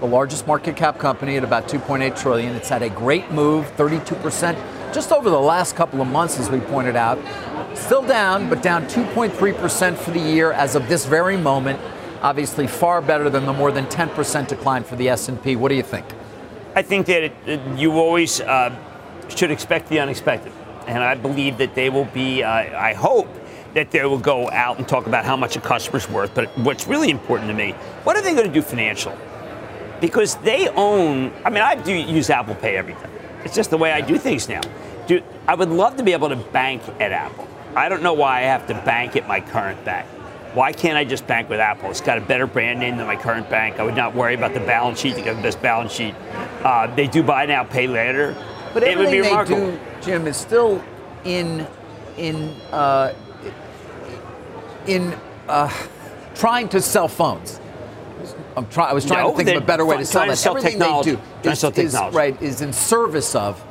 the 0.00 0.06
largest 0.06 0.46
market 0.46 0.76
cap 0.76 0.98
company 0.98 1.36
at 1.36 1.44
about 1.44 1.68
2.8 1.68 2.18
trillion. 2.20 2.54
It's 2.54 2.68
had 2.68 2.82
a 2.82 2.90
great 2.90 3.30
move, 3.30 3.66
32% 3.76 4.92
just 4.92 5.10
over 5.12 5.28
the 5.28 5.40
last 5.40 5.74
couple 5.74 6.00
of 6.00 6.06
months, 6.08 6.38
as 6.38 6.48
we 6.50 6.60
pointed 6.60 6.94
out. 6.94 7.18
Still 7.76 8.02
down, 8.06 8.48
but 8.48 8.62
down 8.62 8.86
2.3% 8.86 9.96
for 9.96 10.10
the 10.12 10.20
year 10.20 10.52
as 10.52 10.74
of 10.76 10.88
this 10.88 11.04
very 11.04 11.36
moment. 11.36 11.80
Obviously, 12.22 12.66
far 12.66 13.02
better 13.02 13.28
than 13.28 13.44
the 13.44 13.52
more 13.52 13.72
than 13.72 13.86
10% 13.86 14.46
decline 14.48 14.84
for 14.84 14.94
the 14.96 15.08
S&P. 15.08 15.56
What 15.56 15.68
do 15.70 15.74
you 15.74 15.82
think? 15.82 16.06
I 16.76 16.82
think 16.82 17.06
that 17.06 17.24
it, 17.24 17.32
it- 17.46 17.60
you 17.78 17.92
always 17.98 18.40
uh, 18.40 18.74
should 19.28 19.50
expect 19.50 19.88
the 19.88 19.98
unexpected. 20.00 20.52
And 20.86 21.02
I 21.02 21.14
believe 21.14 21.58
that 21.58 21.74
they 21.74 21.88
will 21.90 22.04
be, 22.06 22.42
uh, 22.42 22.48
I 22.50 22.92
hope 22.94 23.28
that 23.74 23.90
they 23.90 24.04
will 24.04 24.18
go 24.18 24.48
out 24.50 24.78
and 24.78 24.86
talk 24.86 25.06
about 25.06 25.24
how 25.24 25.36
much 25.36 25.56
a 25.56 25.60
customer's 25.60 26.08
worth. 26.08 26.32
But 26.34 26.56
what's 26.58 26.86
really 26.86 27.10
important 27.10 27.48
to 27.48 27.54
me, 27.54 27.72
what 28.04 28.16
are 28.16 28.22
they 28.22 28.32
going 28.34 28.46
to 28.46 28.52
do 28.52 28.62
financial? 28.62 29.16
Because 30.04 30.34
they 30.36 30.68
own, 30.68 31.32
I 31.46 31.48
mean, 31.48 31.62
I 31.62 31.76
do 31.76 31.94
use 31.94 32.28
Apple 32.28 32.54
Pay 32.56 32.76
every 32.76 32.92
time. 32.92 33.10
It's 33.42 33.54
just 33.54 33.70
the 33.70 33.78
way 33.78 33.90
I 33.90 34.02
do 34.02 34.18
things 34.18 34.50
now. 34.50 34.60
Dude, 35.06 35.24
I 35.48 35.54
would 35.54 35.70
love 35.70 35.96
to 35.96 36.02
be 36.02 36.12
able 36.12 36.28
to 36.28 36.36
bank 36.36 36.82
at 37.00 37.10
Apple. 37.10 37.48
I 37.74 37.88
don't 37.88 38.02
know 38.02 38.12
why 38.12 38.40
I 38.40 38.42
have 38.42 38.66
to 38.66 38.74
bank 38.74 39.16
at 39.16 39.26
my 39.26 39.40
current 39.40 39.82
bank. 39.82 40.06
Why 40.52 40.72
can't 40.72 40.98
I 40.98 41.06
just 41.06 41.26
bank 41.26 41.48
with 41.48 41.58
Apple? 41.58 41.88
It's 41.90 42.02
got 42.02 42.18
a 42.18 42.20
better 42.20 42.46
brand 42.46 42.80
name 42.80 42.98
than 42.98 43.06
my 43.06 43.16
current 43.16 43.48
bank. 43.48 43.80
I 43.80 43.82
would 43.82 43.96
not 43.96 44.14
worry 44.14 44.34
about 44.34 44.52
the 44.52 44.60
balance 44.60 45.00
sheet. 45.00 45.14
They 45.14 45.22
got 45.22 45.36
the 45.36 45.42
best 45.42 45.62
balance 45.62 45.90
sheet. 45.90 46.14
Uh, 46.62 46.94
they 46.94 47.06
do 47.06 47.22
buy 47.22 47.46
now, 47.46 47.64
pay 47.64 47.86
later. 47.86 48.36
But 48.74 48.82
it 48.82 48.98
would 48.98 49.10
be 49.10 49.22
remarkable. 49.22 49.70
do, 49.70 49.80
Jim, 50.02 50.26
is 50.26 50.36
still 50.36 50.84
in 51.24 51.66
in 52.18 52.50
uh, 52.72 53.14
in 54.86 55.14
uh, 55.48 55.72
trying 56.34 56.68
to 56.68 56.82
sell 56.82 57.08
phones. 57.08 57.58
I'm 58.56 58.66
try, 58.68 58.90
I 58.90 58.92
was 58.92 59.04
trying 59.04 59.24
No, 59.24 59.30
to 59.32 59.36
think 59.36 59.48
of 59.56 59.62
a 59.62 59.66
better 59.66 59.84
way 59.84 59.96
to 59.96 60.04
sell 60.04 60.24
to 60.24 60.30
that. 60.30 60.36
sell 60.36 60.56
Everything 60.56 60.78
technology. 60.78 61.10
they 61.12 61.18
do 61.42 61.50
is, 61.50 61.58
sell 61.58 61.70
is- 61.70 61.76
technology. 61.92 62.16
right 62.16 62.42
is 62.42 62.60
in 62.60 62.72
service 62.72 63.34
of 63.34 63.62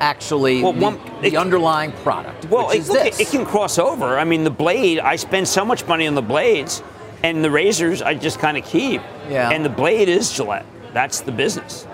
actually 0.00 0.62
Well, 0.62 0.72
the, 0.72 0.80
one- 0.80 1.00
the 1.20 1.28
it- 1.28 1.36
underlying 1.36 1.92
product. 1.92 2.46
Well, 2.46 2.68
which 2.68 2.76
it, 2.76 2.80
is 2.82 2.88
look, 2.90 3.20
it 3.20 3.28
can 3.28 3.44
cross 3.44 3.78
over. 3.78 4.18
I 4.18 4.24
mean, 4.24 4.44
the 4.44 4.50
blade, 4.50 4.98
I 5.00 5.16
spend 5.16 5.46
so 5.48 5.64
much 5.64 5.86
money 5.86 6.06
on 6.06 6.14
the 6.14 6.22
blades, 6.22 6.82
and 7.22 7.44
the 7.44 7.50
razors 7.50 8.02
I 8.02 8.14
just 8.14 8.38
kind 8.38 8.56
of 8.56 8.64
keep. 8.64 9.00
Yeah. 9.30 9.50
And 9.50 9.64
the 9.64 9.68
blade 9.70 10.08
is 10.08 10.32
Gillette. 10.32 10.66
That's 10.92 11.20
the 11.20 11.32
business. 11.32 11.86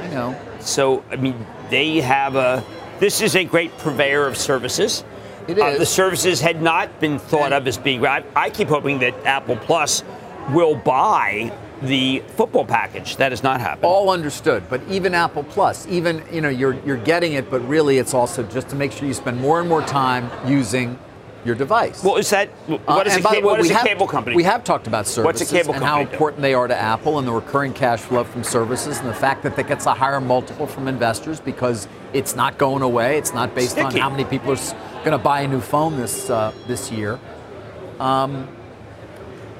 I 0.00 0.06
know. 0.08 0.36
So, 0.60 1.02
I 1.10 1.16
mean, 1.16 1.46
they 1.70 2.00
have 2.00 2.36
a. 2.36 2.62
This 3.00 3.20
is 3.20 3.34
a 3.34 3.44
great 3.44 3.76
purveyor 3.78 4.26
of 4.26 4.36
services. 4.36 5.02
It 5.48 5.58
Uh, 5.58 5.76
the 5.76 5.86
services 5.86 6.40
had 6.40 6.62
not 6.62 7.00
been 7.00 7.18
thought 7.18 7.52
of 7.52 7.66
as 7.66 7.76
being. 7.76 8.06
I, 8.06 8.22
I 8.36 8.50
keep 8.50 8.68
hoping 8.68 9.00
that 9.00 9.14
Apple 9.26 9.56
Plus 9.56 10.04
will 10.50 10.74
buy 10.74 11.52
the 11.82 12.20
football 12.36 12.64
package. 12.64 13.16
That 13.16 13.32
has 13.32 13.42
not 13.42 13.60
happened. 13.60 13.84
all 13.84 14.10
understood 14.10 14.62
but 14.70 14.80
even 14.88 15.14
apple 15.14 15.42
plus 15.44 15.86
even 15.88 16.22
you 16.32 16.40
know 16.40 16.48
you're 16.48 16.74
you're 16.86 16.96
getting 16.96 17.32
it 17.32 17.50
but 17.50 17.58
really 17.68 17.98
it's 17.98 18.14
also 18.14 18.42
just 18.44 18.68
to 18.68 18.76
make 18.76 18.92
sure 18.92 19.06
you 19.08 19.14
spend 19.14 19.40
more 19.40 19.58
and 19.60 19.68
more 19.68 19.82
time 19.82 20.30
using 20.48 20.96
your 21.44 21.56
device 21.56 22.04
well, 22.04 22.16
is 22.18 22.30
that 22.30 22.48
Uh, 22.68 22.76
what 22.84 23.06
is, 23.08 23.16
and 23.16 23.24
a, 23.24 23.28
ca- 23.28 23.34
way, 23.34 23.42
what 23.42 23.58
is 23.58 23.68
a 23.70 23.74
have- 23.74 23.84
cable 23.84 24.06
company? 24.06 24.36
We 24.36 24.44
have 24.44 24.62
talked 24.62 24.86
about 24.86 25.08
services 25.08 25.24
What's 25.40 25.50
a 25.50 25.52
cable 25.56 25.74
and 25.74 25.82
how 25.82 25.94
company 25.96 26.06
do? 26.10 26.12
important 26.14 26.42
they 26.42 26.54
are 26.54 26.68
to 26.68 26.76
Apple 26.76 27.18
and 27.18 27.26
the 27.26 27.32
recurring 27.32 27.72
cash 27.72 27.98
flow 27.98 28.22
from 28.22 28.44
services 28.44 29.00
and 29.00 29.08
the 29.08 29.14
fact 29.14 29.42
that 29.42 29.56
that 29.56 29.66
gets 29.66 29.86
a 29.86 29.92
higher 29.94 30.20
multiple 30.20 30.68
from 30.68 30.86
investors 30.86 31.40
because 31.40 31.88
it's 32.12 32.36
not 32.36 32.58
going 32.58 32.82
away. 32.82 33.18
It's 33.18 33.34
not 33.34 33.56
based 33.56 33.76
on 33.78 33.92
how 33.96 34.08
many 34.08 34.24
people 34.24 34.52
are 34.52 34.74
going 35.04 35.18
to 35.18 35.18
buy 35.18 35.40
a 35.40 35.48
new 35.48 35.60
phone 35.60 35.96
this 35.96 36.30
uh, 36.30 36.52
this 36.68 36.92
year. 36.92 37.18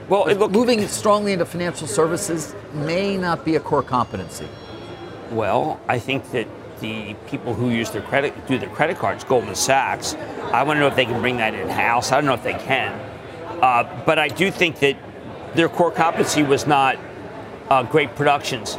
Well, 0.09 0.27
it 0.27 0.39
look, 0.39 0.51
Moving 0.51 0.87
strongly 0.89 1.33
into 1.33 1.45
financial 1.47 1.87
services 1.87 2.55
may 2.73 3.17
not 3.17 3.45
be 3.45 3.57
a 3.57 3.61
core 3.61 3.83
competency. 3.83 4.49
Well, 5.31 5.81
I 5.89 5.99
think 5.99 6.31
that 6.33 6.47
the 6.81 7.15
people 7.27 7.55
who 7.55 7.71
use 7.71 7.91
their 7.91 8.03
credit 8.03 8.47
do 8.47 8.59
their 8.59 8.69
credit 8.69 8.99
cards, 8.99 9.25
Goldman 9.25 9.55
Sachs, 9.55 10.15
I 10.53 10.63
want 10.65 10.77
to 10.77 10.81
know 10.81 10.89
if 10.89 10.97
they 10.97 11.07
can 11.07 11.21
bring 11.21 11.37
that 11.39 11.55
in 11.55 11.69
house. 11.69 12.13
I 12.13 12.17
don't 12.17 12.27
know 12.27 12.35
if 12.35 12.43
they 12.43 12.55
can, 12.55 12.93
uh, 13.63 14.03
but 14.05 14.19
I 14.19 14.29
do 14.29 14.51
think 14.51 14.81
that 14.81 14.97
their 15.55 15.69
core 15.69 15.91
competency 15.91 16.43
was 16.43 16.67
not 16.67 16.99
uh, 17.71 17.83
great 17.85 18.15
productions. 18.15 18.79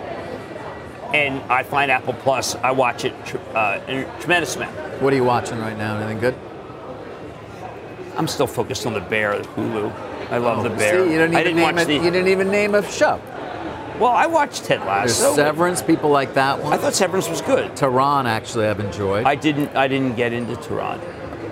And 1.13 1.39
I 1.51 1.63
find 1.63 1.91
Apple 1.91 2.13
Plus, 2.13 2.55
I 2.55 2.71
watch 2.71 3.05
it 3.05 3.13
tr- 3.25 3.37
uh, 3.53 3.79
in 3.87 3.99
a 3.99 4.19
tremendous 4.19 4.55
amount. 4.55 4.75
What 5.01 5.13
are 5.13 5.15
you 5.15 5.23
watching 5.23 5.59
right 5.59 5.77
now? 5.77 5.97
Anything 5.97 6.19
good? 6.19 6.35
I'm 8.17 8.27
still 8.27 8.47
focused 8.47 8.85
on 8.85 8.93
the 8.93 8.99
Bear, 8.99 9.39
Hulu. 9.39 9.91
I 10.31 10.37
love 10.37 10.63
the 10.63 10.69
See, 10.71 10.75
Bear. 10.77 11.05
you 11.05 11.11
didn't 11.17 11.35
I 11.35 11.41
even 11.41 11.43
didn't 11.43 11.55
name 11.57 11.75
watch 11.75 11.83
it. 11.83 11.87
the. 11.87 11.93
You 11.95 12.11
didn't 12.11 12.27
even 12.27 12.51
name 12.51 12.75
a 12.75 12.83
show. 12.91 13.19
well, 13.99 14.11
I 14.11 14.25
watched 14.25 14.65
Ted 14.65 14.79
There's 14.81 14.87
Lasso. 15.21 15.35
Severance, 15.35 15.81
people 15.81 16.09
like 16.09 16.33
that 16.35 16.61
one. 16.61 16.73
I 16.73 16.77
thought 16.77 16.93
Severance 16.93 17.29
was 17.29 17.41
good. 17.41 17.75
Tehran 17.75 18.25
actually 18.27 18.67
I've 18.67 18.79
enjoyed. 18.79 19.25
I 19.25 19.35
didn't. 19.35 19.75
I 19.75 19.87
didn't 19.87 20.15
get 20.15 20.33
into 20.33 20.55
Tehran. 20.55 20.99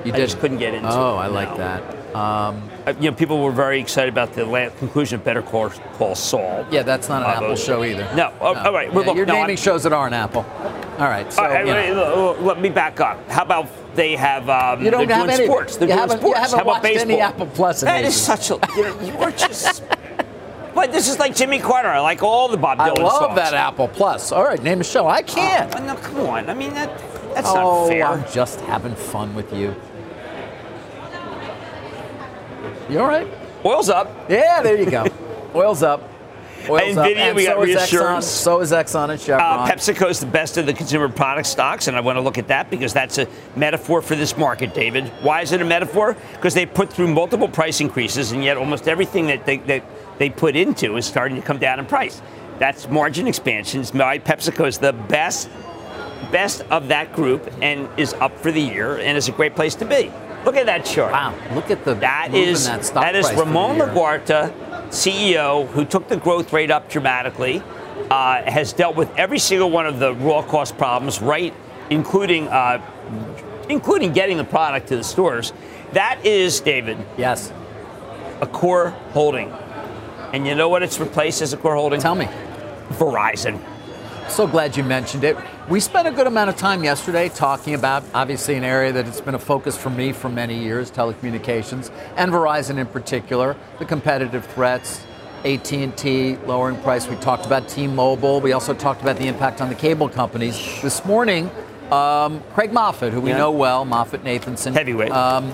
you 0.06 0.14
I 0.14 0.18
just 0.18 0.40
couldn't 0.40 0.58
get 0.58 0.74
into 0.74 0.90
Oh, 0.90 1.16
it, 1.18 1.22
I 1.24 1.28
like 1.28 1.50
no. 1.52 1.58
that. 1.58 1.98
Um, 2.16 2.70
you 3.00 3.10
know, 3.10 3.16
people 3.16 3.42
were 3.42 3.52
very 3.54 3.80
excited 3.80 4.10
about 4.12 4.34
the 4.34 4.44
la- 4.44 4.70
conclusion 4.80 5.20
of 5.20 5.24
Better 5.24 5.42
Call, 5.42 5.70
Call 5.98 6.14
Saul. 6.14 6.66
yeah, 6.70 6.82
that's 6.84 7.08
not 7.08 7.22
an 7.24 7.30
Uh, 7.30 7.34
Apple 7.36 7.48
those- 7.50 7.64
show 7.64 7.86
either. 7.86 8.06
No. 8.16 8.34
Oh, 8.42 8.54
all 8.54 8.74
right. 8.74 8.90
Yeah, 8.90 9.00
look, 9.00 9.16
you're 9.16 9.26
no, 9.26 9.34
naming 9.36 9.50
I'm- 9.52 9.56
shows 9.58 9.84
that 9.84 9.94
aren't 9.94 10.14
Apple. 10.14 10.46
All 11.00 11.08
right. 11.08 11.32
So 11.32 11.42
All 11.42 11.48
right, 11.48 11.66
you 11.66 11.74
know. 11.94 12.36
let 12.42 12.60
me 12.60 12.68
back 12.68 13.00
up. 13.00 13.30
How 13.32 13.44
about 13.44 13.68
they 13.96 14.16
have? 14.16 14.50
Um, 14.50 14.84
You 14.84 14.92
don't 14.92 15.08
they're 15.08 15.16
have 15.18 15.28
doing 15.28 15.38
any- 15.40 15.46
sports. 15.48 15.78
They're 15.78 15.88
doing 15.88 16.00
haven't- 16.00 16.18
you 16.18 16.22
sports. 16.22 16.40
haven't 16.40 16.58
How 16.58 16.64
about 16.64 16.84
watched 16.84 16.86
any 16.96 17.06
baseball? 17.16 17.22
Apple 17.22 17.48
Plus 17.48 17.82
That 17.82 18.04
is 18.06 18.16
such 18.20 18.52
a. 18.52 18.60
You 18.76 18.84
know, 18.84 19.00
you 19.02 19.18
are 19.18 19.32
just. 19.32 19.84
But 20.74 20.94
this 20.94 21.10
is 21.10 21.20
like 21.20 21.36
Jimmy 21.36 21.60
Carter. 21.60 21.90
I 21.90 22.00
like 22.00 22.24
all 22.24 22.48
the 22.48 22.56
Bob 22.56 22.78
Dylan 22.78 22.96
songs. 22.96 23.00
I 23.00 23.04
love 23.04 23.24
songs. 23.24 23.36
that 23.36 23.54
Apple 23.54 23.90
Plus. 23.90 24.32
All 24.32 24.44
right, 24.46 24.64
name 24.64 24.80
a 24.80 24.86
show. 24.86 25.06
I 25.06 25.22
can't. 25.22 25.76
Oh, 25.76 25.84
no, 25.86 25.96
come 25.96 26.22
on. 26.22 26.50
I 26.50 26.54
mean 26.54 26.74
that. 26.76 26.98
That's 27.36 27.50
oh, 27.50 27.54
not 27.54 27.88
fair. 27.90 28.08
I'm 28.08 28.32
just 28.32 28.62
having 28.62 28.96
fun 28.96 29.36
with 29.36 29.52
you. 29.54 29.76
You 32.90 33.00
all 33.00 33.08
right? 33.08 33.28
Oil's 33.66 33.90
up. 33.90 34.30
Yeah, 34.30 34.62
there 34.62 34.78
you 34.78 34.90
go. 34.90 35.06
Oil's 35.56 35.84
up. 35.84 36.02
Oil's. 36.70 36.96
Nvidia, 36.96 37.16
And 37.18 37.36
we 37.36 37.46
so 37.46 37.56
got 37.56 37.68
is 37.68 37.76
Exxon. 37.76 37.80
reassurance. 37.92 38.26
So 38.28 38.60
is 38.62 38.72
Exxon 38.72 39.10
and 39.10 39.20
Chevron. 39.20 39.60
Uh, 39.60 39.72
PepsiCo 39.72 40.10
is 40.10 40.20
the 40.20 40.26
best 40.26 40.58
of 40.58 40.66
the 40.66 40.74
consumer 40.74 41.10
product 41.10 41.48
stocks, 41.48 41.88
and 41.88 41.98
I 41.98 42.00
want 42.02 42.18
to 42.18 42.22
look 42.22 42.38
at 42.38 42.48
that 42.50 42.70
because 42.70 42.94
that's 42.94 43.18
a 43.18 43.28
metaphor 43.56 44.02
for 44.02 44.16
this 44.16 44.38
market, 44.38 44.74
David. 44.74 45.08
Why 45.22 45.42
is 45.42 45.52
it 45.52 45.62
a 45.62 45.66
metaphor? 45.66 46.16
Because 46.34 46.54
they 46.54 46.66
put 46.66 46.92
through 46.92 47.08
multiple 47.14 47.48
price 47.48 47.82
increases, 47.82 48.32
and 48.32 48.44
yet 48.44 48.58
almost 48.58 48.88
everything 48.88 49.28
that 49.28 49.46
they, 49.46 49.58
that 49.58 49.84
they 50.18 50.30
put 50.30 50.56
into 50.56 50.98
is 50.98 51.06
starting 51.06 51.36
to 51.38 51.44
come 51.44 51.58
down 51.58 51.80
in 51.80 51.86
price. 51.86 52.22
That's 52.60 52.88
margin 52.90 53.28
expansions. 53.28 53.94
My 53.94 54.20
PepsiCo 54.20 54.68
is 54.68 54.78
the 54.78 54.94
best, 54.94 55.50
best 56.32 56.62
of 56.70 56.88
that 56.90 57.14
group, 57.14 57.52
and 57.62 57.90
is 57.98 58.14
up 58.16 58.38
for 58.38 58.52
the 58.52 58.62
year, 58.62 58.98
and 58.98 59.18
is 59.18 59.28
a 59.30 59.32
great 59.32 59.56
place 59.56 59.76
to 59.76 59.86
be. 59.86 60.12
Look 60.46 60.56
at 60.56 60.66
that 60.66 60.86
chart. 60.86 61.12
wow, 61.12 61.36
look 61.54 61.70
at 61.70 61.86
the 61.86 61.94
That 61.96 62.34
is 62.34 62.66
that 62.66 62.84
stock 62.84 63.04
that 63.04 63.16
is 63.16 63.32
Ramon. 63.34 63.78
Laguarta, 63.78 64.52
CEO, 64.92 65.68
who 65.70 65.86
took 65.86 66.08
the 66.08 66.18
growth 66.18 66.52
rate 66.54 66.70
up 66.70 66.90
dramatically, 66.90 67.64
uh, 68.10 68.44
has 68.44 68.74
dealt 68.74 68.96
with 68.96 69.10
every 69.18 69.40
single 69.40 69.72
one 69.72 69.88
of 69.88 70.00
the 70.00 70.14
raw 70.14 70.42
cost 70.42 70.78
problems, 70.78 71.22
right, 71.22 71.54
including 71.90 72.48
uh, 72.50 72.82
including 73.70 74.12
getting 74.12 74.38
the 74.38 74.44
product 74.44 74.88
to 74.90 74.98
the 74.98 75.04
stores. 75.04 75.54
That 75.94 76.26
is, 76.26 76.60
David, 76.60 76.98
Yes. 77.18 77.52
a 78.42 78.48
core 78.48 78.90
holding. 79.14 79.52
And 80.34 80.46
you 80.48 80.56
know 80.56 80.68
what 80.70 80.84
it's 80.84 81.00
replaced 81.00 81.42
as 81.42 81.54
a 81.54 81.58
core 81.58 81.76
holding? 81.76 82.02
Tell 82.02 82.16
me. 82.16 82.28
Verizon. 82.92 83.60
So 84.32 84.48
glad 84.48 84.78
you 84.78 84.84
mentioned 84.84 85.26
it. 85.26 85.36
We 85.68 85.82
spent 85.82 86.08
a 86.08 86.12
good 86.12 86.26
amount 86.26 86.50
of 86.50 86.56
time 86.56 86.86
yesterday 86.86 87.28
talking 87.28 87.74
about 87.74 88.02
obviously 88.14 88.56
an 88.56 88.64
area 88.64 88.94
that 88.94 89.06
it's 89.06 89.20
been 89.20 89.36
a 89.36 89.40
focus 89.40 89.78
for 89.78 89.90
me 89.90 90.14
for 90.14 90.30
many 90.30 90.58
years, 90.58 90.90
telecommunications 90.90 91.92
and 92.16 92.32
Verizon 92.32 92.78
in 92.78 92.88
particular, 92.88 93.58
the 93.78 93.86
competitive 93.86 94.46
threats, 94.46 95.04
AT&T 95.44 96.38
lowering 96.46 96.78
price. 96.78 97.08
We 97.10 97.18
talked 97.18 97.46
about 97.46 97.68
T-Mobile. 97.68 98.40
We 98.40 98.54
also 98.54 98.74
talked 98.74 99.02
about 99.02 99.18
the 99.18 99.28
impact 99.28 99.60
on 99.60 99.68
the 99.68 99.76
cable 99.76 100.08
companies. 100.08 100.56
This 100.82 101.04
morning, 101.04 101.52
um, 101.92 102.42
Craig 102.54 102.72
Moffett, 102.72 103.12
who 103.12 103.20
we 103.20 103.32
Yeah. 103.32 103.38
know 103.38 103.52
well, 103.52 103.86
Moffett 103.86 104.24
Nathanson, 104.24 104.74
Heavyweight. 104.74 105.12
um, 105.12 105.52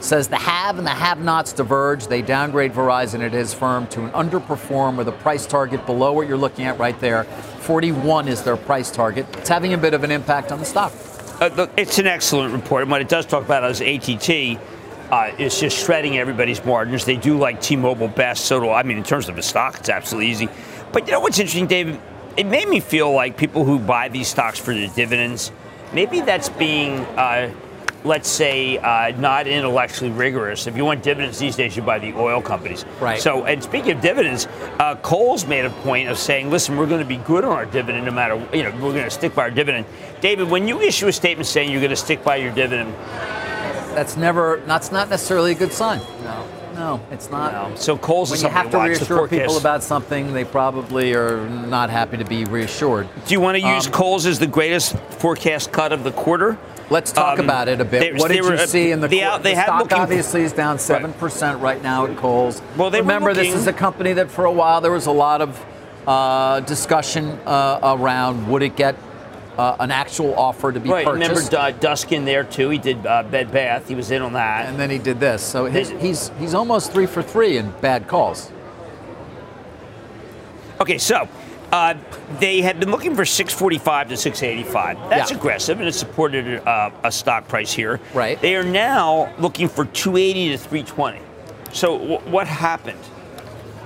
says 0.00 0.28
the 0.28 0.36
have 0.36 0.78
and 0.78 0.86
the 0.86 0.90
have-nots 0.90 1.52
diverge. 1.52 2.06
They 2.06 2.22
downgrade 2.22 2.72
Verizon 2.72 3.20
at 3.24 3.32
his 3.32 3.52
firm 3.52 3.86
to 3.88 4.04
an 4.04 4.10
underperform 4.12 4.96
with 4.96 5.08
a 5.08 5.12
price 5.12 5.46
target 5.46 5.84
below 5.84 6.12
what 6.12 6.26
you're 6.26 6.38
looking 6.38 6.64
at 6.64 6.78
right 6.78 6.98
there. 7.00 7.26
41 7.70 8.26
is 8.26 8.42
their 8.42 8.56
price 8.56 8.90
target. 8.90 9.24
It's 9.38 9.48
having 9.48 9.74
a 9.74 9.78
bit 9.78 9.94
of 9.94 10.02
an 10.02 10.10
impact 10.10 10.50
on 10.50 10.58
the 10.58 10.64
stock. 10.64 10.92
Uh, 11.40 11.50
look, 11.54 11.70
it's 11.76 12.00
an 12.00 12.08
excellent 12.08 12.52
report. 12.52 12.82
And 12.82 12.90
what 12.90 13.00
it 13.00 13.08
does 13.08 13.26
talk 13.26 13.44
about 13.44 13.62
is 13.70 13.80
ATT 13.80 14.60
uh, 15.12 15.32
is 15.38 15.60
just 15.60 15.78
shredding 15.86 16.18
everybody's 16.18 16.64
margins. 16.64 17.04
They 17.04 17.14
do 17.14 17.38
like 17.38 17.60
T-Mobile 17.60 18.08
best. 18.08 18.46
So 18.46 18.58
do 18.58 18.70
I. 18.70 18.82
mean, 18.82 18.98
in 18.98 19.04
terms 19.04 19.28
of 19.28 19.36
the 19.36 19.42
stock, 19.42 19.78
it's 19.78 19.88
absolutely 19.88 20.32
easy. 20.32 20.48
But 20.90 21.06
you 21.06 21.12
know 21.12 21.20
what's 21.20 21.38
interesting, 21.38 21.68
David? 21.68 22.00
It 22.36 22.46
made 22.46 22.66
me 22.66 22.80
feel 22.80 23.12
like 23.12 23.36
people 23.36 23.64
who 23.64 23.78
buy 23.78 24.08
these 24.08 24.26
stocks 24.26 24.58
for 24.58 24.74
the 24.74 24.88
dividends, 24.88 25.52
maybe 25.92 26.22
that's 26.22 26.48
being, 26.48 26.98
uh, 27.16 27.54
let's 28.04 28.28
say, 28.28 28.78
uh, 28.78 29.10
not 29.18 29.46
intellectually 29.46 30.10
rigorous. 30.10 30.66
If 30.66 30.76
you 30.76 30.84
want 30.84 31.02
dividends 31.02 31.38
these 31.38 31.56
days, 31.56 31.76
you 31.76 31.82
buy 31.82 31.98
the 31.98 32.12
oil 32.14 32.40
companies. 32.40 32.84
Right. 33.00 33.20
So, 33.20 33.44
and 33.44 33.62
speaking 33.62 33.92
of 33.92 34.00
dividends, 34.00 34.48
uh, 34.78 34.96
Kohl's 34.96 35.46
made 35.46 35.64
a 35.64 35.70
point 35.70 36.08
of 36.08 36.18
saying, 36.18 36.50
listen, 36.50 36.76
we're 36.76 36.86
going 36.86 37.02
to 37.02 37.06
be 37.06 37.18
good 37.18 37.44
on 37.44 37.52
our 37.52 37.66
dividend 37.66 38.06
no 38.06 38.12
matter, 38.12 38.36
you 38.56 38.62
know, 38.62 38.70
we're 38.72 38.92
going 38.92 39.04
to 39.04 39.10
stick 39.10 39.34
by 39.34 39.42
our 39.42 39.50
dividend. 39.50 39.86
David, 40.20 40.48
when 40.48 40.66
you 40.66 40.80
issue 40.80 41.08
a 41.08 41.12
statement 41.12 41.46
saying 41.46 41.70
you're 41.70 41.80
going 41.80 41.90
to 41.90 41.96
stick 41.96 42.24
by 42.24 42.36
your 42.36 42.52
dividend, 42.52 42.94
That's 43.94 44.16
never, 44.16 44.62
that's 44.66 44.92
not 44.92 45.08
necessarily 45.10 45.52
a 45.52 45.54
good 45.56 45.72
sign. 45.72 46.00
No. 46.22 46.46
No, 46.74 47.00
it's 47.10 47.28
not. 47.30 47.52
Um, 47.54 47.76
so 47.76 47.98
Kohl's 47.98 48.30
when 48.30 48.36
is 48.36 48.42
you 48.42 48.48
have 48.48 48.70
to 48.70 48.78
watch, 48.78 48.88
reassure 48.90 49.28
people 49.28 49.58
about 49.58 49.82
something, 49.82 50.32
they 50.32 50.44
probably 50.44 51.12
are 51.14 51.46
not 51.48 51.90
happy 51.90 52.16
to 52.16 52.24
be 52.24 52.44
reassured. 52.44 53.06
Do 53.26 53.34
you 53.34 53.40
want 53.40 53.58
to 53.58 53.60
use 53.60 53.86
Um, 53.86 53.92
Kohl's 53.92 54.24
as 54.24 54.38
the 54.38 54.46
greatest 54.46 54.96
forecast 55.18 55.72
cut 55.72 55.92
of 55.92 56.04
the 56.04 56.12
quarter? 56.12 56.56
Let's 56.90 57.12
talk 57.12 57.38
Um, 57.38 57.44
about 57.44 57.68
it 57.68 57.80
a 57.80 57.84
bit. 57.84 58.00
they- 58.00 58.12
what 58.20 58.30
did 58.32 58.42
were, 58.42 58.54
you 58.56 58.60
uh, 58.62 58.66
see 58.66 58.90
in 58.90 59.00
the, 59.00 59.06
they 59.06 59.20
qu- 59.20 59.24
out- 59.24 59.42
they 59.44 59.54
the 59.54 59.62
stock? 59.62 59.80
looking- 59.80 59.98
obviously 59.98 60.42
is 60.42 60.52
down 60.52 60.78
seven 60.78 61.12
percent 61.14 61.60
right 61.60 61.80
now 61.82 62.04
at 62.06 62.16
Kohl's. 62.16 62.60
Well, 62.76 62.90
remember 62.90 63.32
this 63.32 63.54
is 63.54 63.66
a 63.68 63.72
company 63.72 64.12
that 64.14 64.28
for 64.30 64.44
a 64.44 64.50
while 64.52 64.80
there 64.80 64.90
was 64.90 65.06
a 65.06 65.12
lot 65.12 65.40
of 65.40 65.58
uh, 66.06 66.60
discussion 66.60 67.38
uh, 67.46 67.78
around 68.00 68.48
would 68.48 68.62
it 68.62 68.74
get 68.74 68.96
uh, 69.58 69.76
an 69.78 69.90
actual 69.90 70.34
offer 70.38 70.72
to 70.72 70.80
be 70.80 70.88
Right. 70.90 71.06
Remember 71.06 71.34
purchased, 71.34 71.54
uh, 71.54 71.70
Duskin 71.72 72.24
there 72.24 72.42
too. 72.42 72.70
He 72.70 72.78
did 72.78 73.06
uh, 73.06 73.22
Bed 73.24 73.52
Bath. 73.52 73.86
He 73.86 73.94
was 73.94 74.10
in 74.10 74.22
on 74.22 74.32
that. 74.32 74.66
and 74.66 74.78
then 74.78 74.88
he 74.90 74.98
did 74.98 75.20
this. 75.20 75.42
So 75.42 75.66
his, 75.66 75.90
They- 75.90 75.98
he's 75.98 76.30
he's 76.40 76.54
almost 76.54 76.90
three 76.92 77.06
for 77.06 77.22
three 77.22 77.58
in 77.58 77.70
bad 77.82 78.08
calls. 78.08 78.50
Okay, 80.80 80.98
so 80.98 81.28
uh, 81.72 81.94
they 82.38 82.60
had 82.62 82.80
been 82.80 82.90
looking 82.90 83.14
for 83.14 83.24
645 83.24 84.08
to 84.08 84.16
685. 84.16 85.10
That's 85.10 85.30
Yeah. 85.30 85.36
aggressive, 85.36 85.78
and 85.78 85.88
it 85.88 85.92
supported 85.94 86.66
uh, 86.66 86.90
a 87.04 87.12
stock 87.12 87.46
price 87.48 87.72
here. 87.72 88.00
Right. 88.14 88.40
They 88.40 88.56
are 88.56 88.64
now 88.64 89.32
looking 89.38 89.68
for 89.68 89.84
280 89.84 90.50
to 90.50 90.58
320. 90.58 91.18
So 91.72 91.98
w- 91.98 92.18
what 92.30 92.46
happened? 92.48 92.98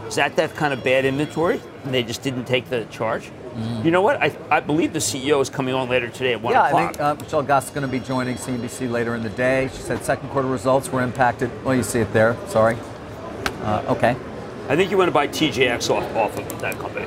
Is 0.09 0.15
that 0.17 0.37
that 0.37 0.55
kind 0.55 0.73
of 0.73 0.83
bad 0.85 1.05
inventory? 1.05 1.61
And 1.85 1.93
they 1.93 2.03
just 2.03 2.23
didn't 2.23 2.45
take 2.45 2.69
the 2.71 2.85
charge. 2.87 3.31
You 3.85 3.93
know 3.93 4.03
what? 4.03 4.21
I, 4.21 4.37
I 4.51 4.59
believe 4.59 4.93
the 4.93 4.99
CEO 4.99 5.41
is 5.41 5.49
coming 5.49 5.75
on 5.75 5.89
later 5.89 6.09
today 6.09 6.33
at 6.33 6.43
one 6.43 6.55
Mm. 6.55 6.57
yeah, 6.57 6.67
o'clock. 6.67 6.83
I 6.83 6.87
think 6.89 7.01
uh, 7.01 7.15
Michelle 7.23 7.43
Gass 7.45 7.65
is 7.67 7.71
going 7.71 7.87
to 7.87 7.89
be 7.93 8.01
joining 8.01 8.35
CNBC 8.37 8.91
later 8.91 9.15
in 9.15 9.23
the 9.23 9.29
day. 9.31 9.69
She 9.73 9.81
said 9.81 10.05
second 10.05 10.31
quarter 10.31 10.49
results 10.49 10.89
were 10.91 11.03
impacted. 11.03 11.51
Well, 11.65 11.75
you 11.77 11.85
see 11.85 12.01
it 12.01 12.13
there. 12.13 12.37
Sorry. 12.49 12.77
Uh, 13.63 13.83
okay. 13.91 14.17
I 14.69 14.75
think 14.75 14.91
you 14.91 14.99
want 14.99 15.07
to 15.09 15.13
buy 15.13 15.29
TJX 15.29 15.89
off, 15.91 16.17
off 16.17 16.37
of 16.37 16.61
that 16.63 16.79
company 16.81 17.07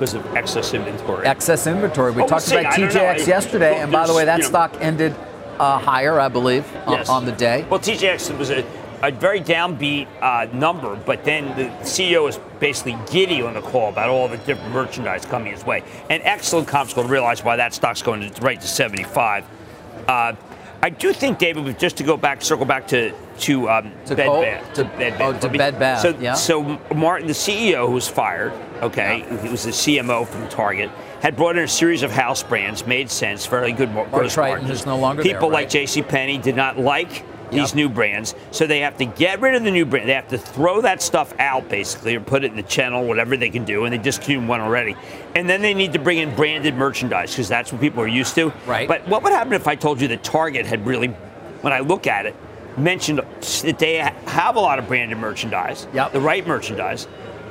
because 0.00 0.14
of 0.14 0.34
excess 0.34 0.72
inventory. 0.72 1.26
excess 1.26 1.66
inventory. 1.66 2.10
We 2.12 2.22
Oh, 2.22 2.26
talked 2.26 2.42
see. 2.44 2.56
about 2.56 2.72
I 2.72 2.76
don't 2.78 2.94
know. 2.94 3.00
TJX 3.00 3.26
yesterday, 3.26 3.72
look, 3.74 3.82
and 3.82 3.92
by 3.92 4.06
the 4.06 4.14
way, 4.14 4.24
that 4.24 4.38
you 4.38 4.42
know- 4.44 4.48
stock 4.48 4.74
ended 4.80 5.14
uh, 5.58 5.78
higher, 5.78 6.18
I 6.18 6.28
believe, 6.28 6.64
on- 6.86 6.94
Yes. 6.94 7.08
on 7.10 7.26
the 7.26 7.32
day. 7.32 7.66
Well, 7.68 7.78
TJX 7.80 8.36
was 8.38 8.48
a, 8.50 8.64
a 9.02 9.10
very 9.10 9.42
downbeat 9.42 10.06
uh, 10.22 10.46
number, 10.54 10.96
but 10.96 11.22
then 11.24 11.48
the 11.54 11.64
CEO 11.84 12.26
is 12.30 12.40
basically 12.60 12.96
giddy 13.12 13.42
on 13.42 13.52
the 13.52 13.60
call 13.60 13.90
about 13.90 14.08
all 14.08 14.26
the 14.26 14.38
different 14.38 14.72
merchandise 14.72 15.26
coming 15.26 15.52
his 15.52 15.66
way. 15.66 15.82
And 16.08 16.22
excellent 16.24 16.66
comps 16.66 16.94
going 16.94 17.08
to 17.08 17.12
realize 17.12 17.44
why 17.44 17.56
that 17.56 17.74
stock's 17.74 18.00
going 18.00 18.30
to, 18.30 18.40
right 18.40 18.58
to 18.58 18.66
75. 18.66 19.44
Uh, 20.08 20.32
I 20.82 20.88
do 20.88 21.12
think, 21.12 21.38
David, 21.38 21.78
just 21.78 21.98
to 21.98 22.02
go 22.04 22.16
back, 22.16 22.40
circle 22.42 22.64
back 22.64 22.86
to 22.88 23.12
to, 23.40 23.68
um, 23.70 23.92
To 24.06 24.14
Bed 24.16 24.26
Cole- 24.26 24.42
Bath. 24.42 24.72
to- 24.74 24.84
Bed 24.84 25.14
oh, 25.20 25.32
Bath. 25.32 25.40
to 25.42 25.48
Bed 25.48 25.78
Bath, 25.78 26.00
So, 26.00 26.14
yeah. 26.20 26.34
so 26.34 26.78
Martin, 26.94 27.26
the 27.26 27.32
CEO 27.34 27.86
who 27.86 27.92
was 27.92 28.06
fired, 28.08 28.52
okay, 28.82 29.24
he 29.42 29.48
was 29.48 29.62
the 29.64 29.70
CMO 29.72 30.26
from 30.26 30.46
Target, 30.48 30.90
had 31.22 31.36
brought 31.36 31.56
in 31.56 31.64
a 31.64 31.68
series 31.68 32.02
of 32.02 32.10
house 32.10 32.42
brands, 32.42 32.86
made 32.86 33.10
sense, 33.10 33.46
very 33.46 33.72
good 33.72 33.92
mar- 33.94 34.06
gross 34.10 34.34
Tritton 34.36 34.48
margins. 34.48 34.70
is 34.70 34.86
no 34.86 34.96
longer 34.96 35.22
there, 35.22 35.32
People 35.34 35.50
like? 35.50 35.68
J.C. 35.70 36.02
Penney 36.02 36.36
did 36.38 36.56
not 36.56 36.78
like 36.78 37.24
these 37.50 37.70
Yep. 37.70 37.74
new 37.74 37.88
brands, 37.88 38.34
so 38.50 38.66
they 38.66 38.80
have 38.80 38.96
to 38.98 39.04
get 39.04 39.40
rid 39.40 39.54
of 39.54 39.64
the 39.64 39.70
new 39.70 39.84
brand. 39.84 40.08
They 40.08 40.14
have 40.14 40.28
to 40.28 40.38
throw 40.38 40.80
that 40.82 41.02
stuff 41.02 41.34
out 41.38 41.68
basically, 41.68 42.14
or 42.16 42.20
put 42.20 42.44
it 42.44 42.50
in 42.50 42.56
the 42.56 42.62
channel, 42.62 43.04
whatever 43.04 43.36
they 43.36 43.50
can 43.50 43.64
do, 43.64 43.84
and 43.84 43.92
they 43.92 43.98
discontinued 43.98 44.46
one 44.48 44.60
already. 44.60 44.96
And 45.34 45.48
then 45.48 45.62
they 45.62 45.74
need 45.74 45.92
to 45.92 45.98
bring 45.98 46.18
in 46.18 46.34
branded 46.34 46.74
merchandise 46.74 47.30
because 47.32 47.48
that's 47.48 47.72
what 47.72 47.80
people 47.80 48.02
are 48.02 48.08
used 48.08 48.34
to. 48.36 48.52
Right. 48.66 48.86
But 48.88 49.06
what 49.08 49.22
would 49.22 49.32
happen 49.32 49.52
if 49.52 49.68
I 49.68 49.74
told 49.74 50.00
you 50.00 50.08
that 50.08 50.22
Target 50.22 50.66
had 50.66 50.86
really, 50.86 51.08
when 51.62 51.72
I 51.72 51.80
look 51.80 52.06
at 52.06 52.26
it, 52.26 52.34
mentioned 52.76 53.18
that 53.18 53.78
they 53.78 53.96
have 54.26 54.56
a 54.56 54.60
lot 54.60 54.78
of 54.78 54.86
branded 54.86 55.18
merchandise, 55.18 55.86
Yep. 55.92 56.12
the 56.12 56.20
right 56.20 56.46
merchandise. 56.46 57.06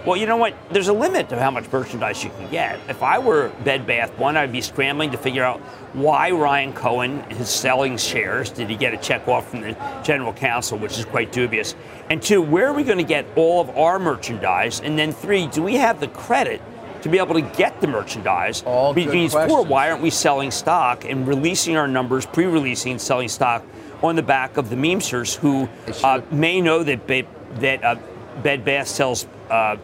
Well, 0.05 0.15
you 0.15 0.25
know 0.25 0.37
what? 0.37 0.55
There's 0.71 0.87
a 0.87 0.93
limit 0.93 1.29
to 1.29 1.39
how 1.39 1.51
much 1.51 1.69
merchandise 1.71 2.23
you 2.23 2.29
can 2.29 2.49
get. 2.49 2.79
If 2.87 3.03
I 3.03 3.19
were 3.19 3.49
Bed 3.63 3.85
Bath, 3.85 4.17
one, 4.17 4.37
I'd 4.37 4.51
be 4.51 4.61
scrambling 4.61 5.11
to 5.11 5.17
figure 5.17 5.43
out 5.43 5.59
why 5.93 6.31
Ryan 6.31 6.71
Cohen 6.71 7.19
is 7.31 7.49
selling 7.49 7.97
shares. 7.97 8.49
Did 8.49 8.69
he 8.69 8.75
get 8.77 8.93
a 8.93 8.97
check 8.97 9.27
off 9.27 9.49
from 9.49 9.61
the 9.61 10.01
general 10.03 10.31
counsel, 10.31 10.77
which 10.77 10.97
is 10.97 11.05
quite 11.05 11.31
dubious? 11.31 11.75
And 12.09 12.21
two, 12.21 12.41
where 12.41 12.67
are 12.67 12.73
we 12.73 12.83
going 12.83 12.97
to 12.97 13.03
get 13.03 13.25
all 13.35 13.59
of 13.59 13.69
our 13.71 13.99
merchandise? 13.99 14.79
And 14.79 14.97
then 14.97 15.11
three, 15.11 15.47
do 15.47 15.61
we 15.61 15.75
have 15.75 15.99
the 15.99 16.07
credit 16.07 16.61
to 17.01 17.09
be 17.09 17.17
able 17.17 17.35
to 17.35 17.41
get 17.41 17.81
the 17.81 17.87
merchandise? 17.87 18.63
All 18.63 18.93
Because 18.93 19.33
four, 19.33 19.65
why 19.65 19.91
aren't 19.91 20.01
we 20.01 20.09
selling 20.09 20.51
stock 20.51 21.03
and 21.03 21.27
releasing 21.27 21.75
our 21.75 21.87
numbers, 21.87 22.25
pre-releasing 22.25 22.93
and 22.93 23.01
selling 23.01 23.27
stock 23.27 23.65
on 24.01 24.15
the 24.15 24.23
back 24.23 24.55
of 24.55 24.69
the 24.69 24.75
memesters 24.77 25.35
who 25.35 25.67
uh, 26.03 26.21
may 26.31 26.61
know 26.61 26.83
that 26.83 27.05
Bed, 27.05 27.27
that 27.55 27.83
uh, 27.83 27.95
Bed 28.41 28.63
Bath 28.63 28.87
sells 28.87 29.27
uh, 29.49 29.75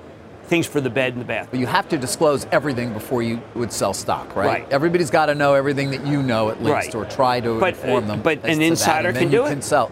things 0.47 0.65
for 0.67 0.79
the 0.81 0.89
bed 0.89 1.13
and 1.13 1.21
the 1.21 1.25
bath. 1.25 1.47
But 1.51 1.59
you 1.59 1.67
have 1.67 1.89
to 1.89 1.97
disclose 1.97 2.45
everything 2.51 2.93
before 2.93 3.21
you 3.23 3.41
would 3.55 3.71
sell 3.71 3.93
stock, 3.93 4.35
right? 4.35 4.45
Right. 4.47 4.67
Everybody's 4.71 5.09
got 5.09 5.27
to 5.27 5.35
know 5.35 5.53
everything 5.55 5.91
that 5.91 6.05
you 6.05 6.21
know 6.23 6.49
at 6.49 6.59
least, 6.63 6.71
Right. 6.93 6.95
or 6.95 7.05
try 7.05 7.39
to 7.39 7.59
But, 7.59 7.73
inform 7.75 8.03
uh, 8.05 8.07
them. 8.07 8.21
but 8.21 8.37
an 8.45 8.59
that, 8.59 8.61
insider 8.61 9.09
and 9.09 9.17
can 9.17 9.29
do 9.31 9.45
it? 9.45 9.49
Can 9.49 9.61
sell. 9.61 9.91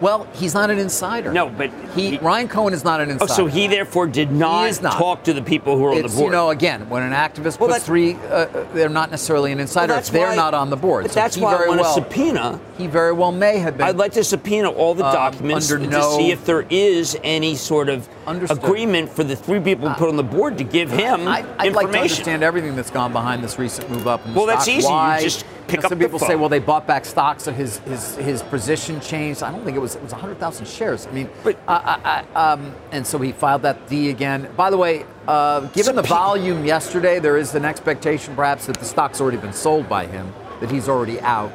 Well, 0.00 0.26
he's 0.34 0.54
not 0.54 0.70
an 0.70 0.78
insider. 0.78 1.32
No, 1.32 1.48
but 1.48 1.70
he, 1.94 2.10
he- 2.12 2.18
Ryan 2.18 2.48
Cohen 2.48 2.74
is 2.74 2.84
not 2.84 3.00
an 3.00 3.10
insider. 3.10 3.32
Oh, 3.32 3.34
so 3.34 3.46
he 3.46 3.66
therefore 3.66 4.06
did 4.06 4.30
not, 4.32 4.82
not. 4.82 4.94
talk 4.94 5.24
to 5.24 5.32
the 5.32 5.42
people 5.42 5.76
who 5.78 5.84
are 5.86 5.90
on 5.94 6.02
the 6.02 6.08
board. 6.08 6.18
you 6.24 6.30
know 6.30 6.50
again 6.50 6.88
when 6.88 7.02
an 7.02 7.12
activist 7.12 7.58
Well, 7.60 7.70
puts 7.70 7.84
three, 7.86 8.14
uh, 8.14 8.18
uh, 8.18 8.66
they're 8.74 8.88
not 8.88 9.10
necessarily 9.10 9.52
an 9.52 9.60
insider 9.60 9.94
if 9.94 10.08
they're 10.08 10.28
why- 10.28 10.34
not 10.36 10.52
on 10.54 10.70
the 10.70 10.76
board. 10.76 11.04
But 11.04 11.12
So 11.12 11.20
that's 11.20 11.36
he 11.36 11.42
why 11.42 11.54
I 11.54 11.56
very 11.58 11.68
want 11.68 11.80
well, 11.80 11.90
a 11.90 11.94
subpoena. 11.94 12.60
He 12.76 12.86
very 12.86 13.12
well 13.12 13.32
may 13.32 13.58
have 13.58 13.76
been. 13.78 13.86
I'd 13.86 13.96
like 13.96 14.12
to 14.12 14.24
subpoena 14.24 14.70
all 14.70 14.94
the 14.94 15.06
Um, 15.06 15.12
documents 15.14 15.68
to 15.68 15.78
no- 15.78 16.16
see 16.18 16.30
if 16.32 16.44
there 16.44 16.66
is 16.70 17.16
any 17.22 17.54
sort 17.54 17.88
of 17.88 18.08
Understood. 18.26 18.58
agreement 18.58 19.10
for 19.10 19.22
the 19.24 19.36
three 19.36 19.60
people 19.60 19.88
who 19.88 19.94
put 19.94 20.08
on 20.08 20.16
the 20.16 20.22
board 20.24 20.58
to 20.58 20.64
give 20.64 20.90
him 20.90 21.28
I, 21.28 21.44
I'd 21.58 21.72
like 21.74 21.90
to 21.90 21.98
understand 21.98 22.42
everything 22.42 22.74
that's 22.76 22.90
gone 22.90 23.12
behind 23.12 23.44
this 23.44 23.58
recent 23.58 23.88
move 23.90 24.06
up 24.08 24.20
Well, 24.34 24.46
that's 24.46 24.66
easy. 24.68 24.82
You 24.86 24.92
Why? 24.92 25.20
just 25.22 25.44
pick 25.66 25.80
know, 25.80 25.86
up 25.86 25.90
Some 25.90 25.98
people 25.98 26.18
say, 26.18 26.34
well, 26.36 26.48
they 26.48 26.58
bought 26.58 26.86
back 26.86 27.04
stock, 27.04 27.40
so 27.40 27.52
his 27.52 27.78
his 27.78 28.16
his 28.16 28.42
position 28.42 29.00
changed. 29.00 29.42
I 29.42 29.50
don't 29.50 29.64
think 29.64 29.76
it 29.76 29.80
was 29.80 29.96
it 29.96 30.02
was 30.02 30.12
100,000 30.12 30.66
shares. 30.66 31.06
I 31.06 31.10
mean, 31.12 31.28
But- 31.42 31.58
I, 31.66 32.24
I, 32.34 32.52
um, 32.52 32.74
and 32.92 33.06
so 33.06 33.18
he 33.18 33.32
filed 33.32 33.62
that 33.62 33.88
D 33.88 34.10
again. 34.10 34.48
By 34.56 34.70
the 34.70 34.76
way, 34.76 35.04
uh, 35.26 35.60
given 35.68 35.96
the 35.96 36.02
volume 36.02 36.64
yesterday, 36.64 37.18
there 37.18 37.36
is 37.36 37.54
an 37.54 37.64
expectation 37.64 38.34
perhaps 38.34 38.66
that 38.66 38.78
the 38.78 38.84
stock's 38.84 39.20
already 39.20 39.38
been 39.38 39.52
sold 39.52 39.88
by 39.88 40.06
him, 40.06 40.32
that 40.60 40.70
he's 40.70 40.88
already 40.88 41.20
out. 41.20 41.52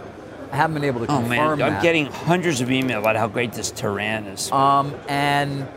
I 0.51 0.55
haven't 0.55 0.73
been 0.73 0.83
able 0.85 1.05
to 1.05 1.11
Oh 1.11 1.21
man, 1.21 1.47
I'm 1.51 1.57
that. 1.59 1.83
getting 1.83 2.07
hundreds 2.07 2.59
of 2.61 2.69
emails 2.69 2.99
about 2.99 3.15
how 3.15 3.27
great 3.27 3.53
this 3.53 3.69
Tehran 3.69 4.25
is. 4.25 4.51
Um, 4.51 4.95
and 5.07 5.67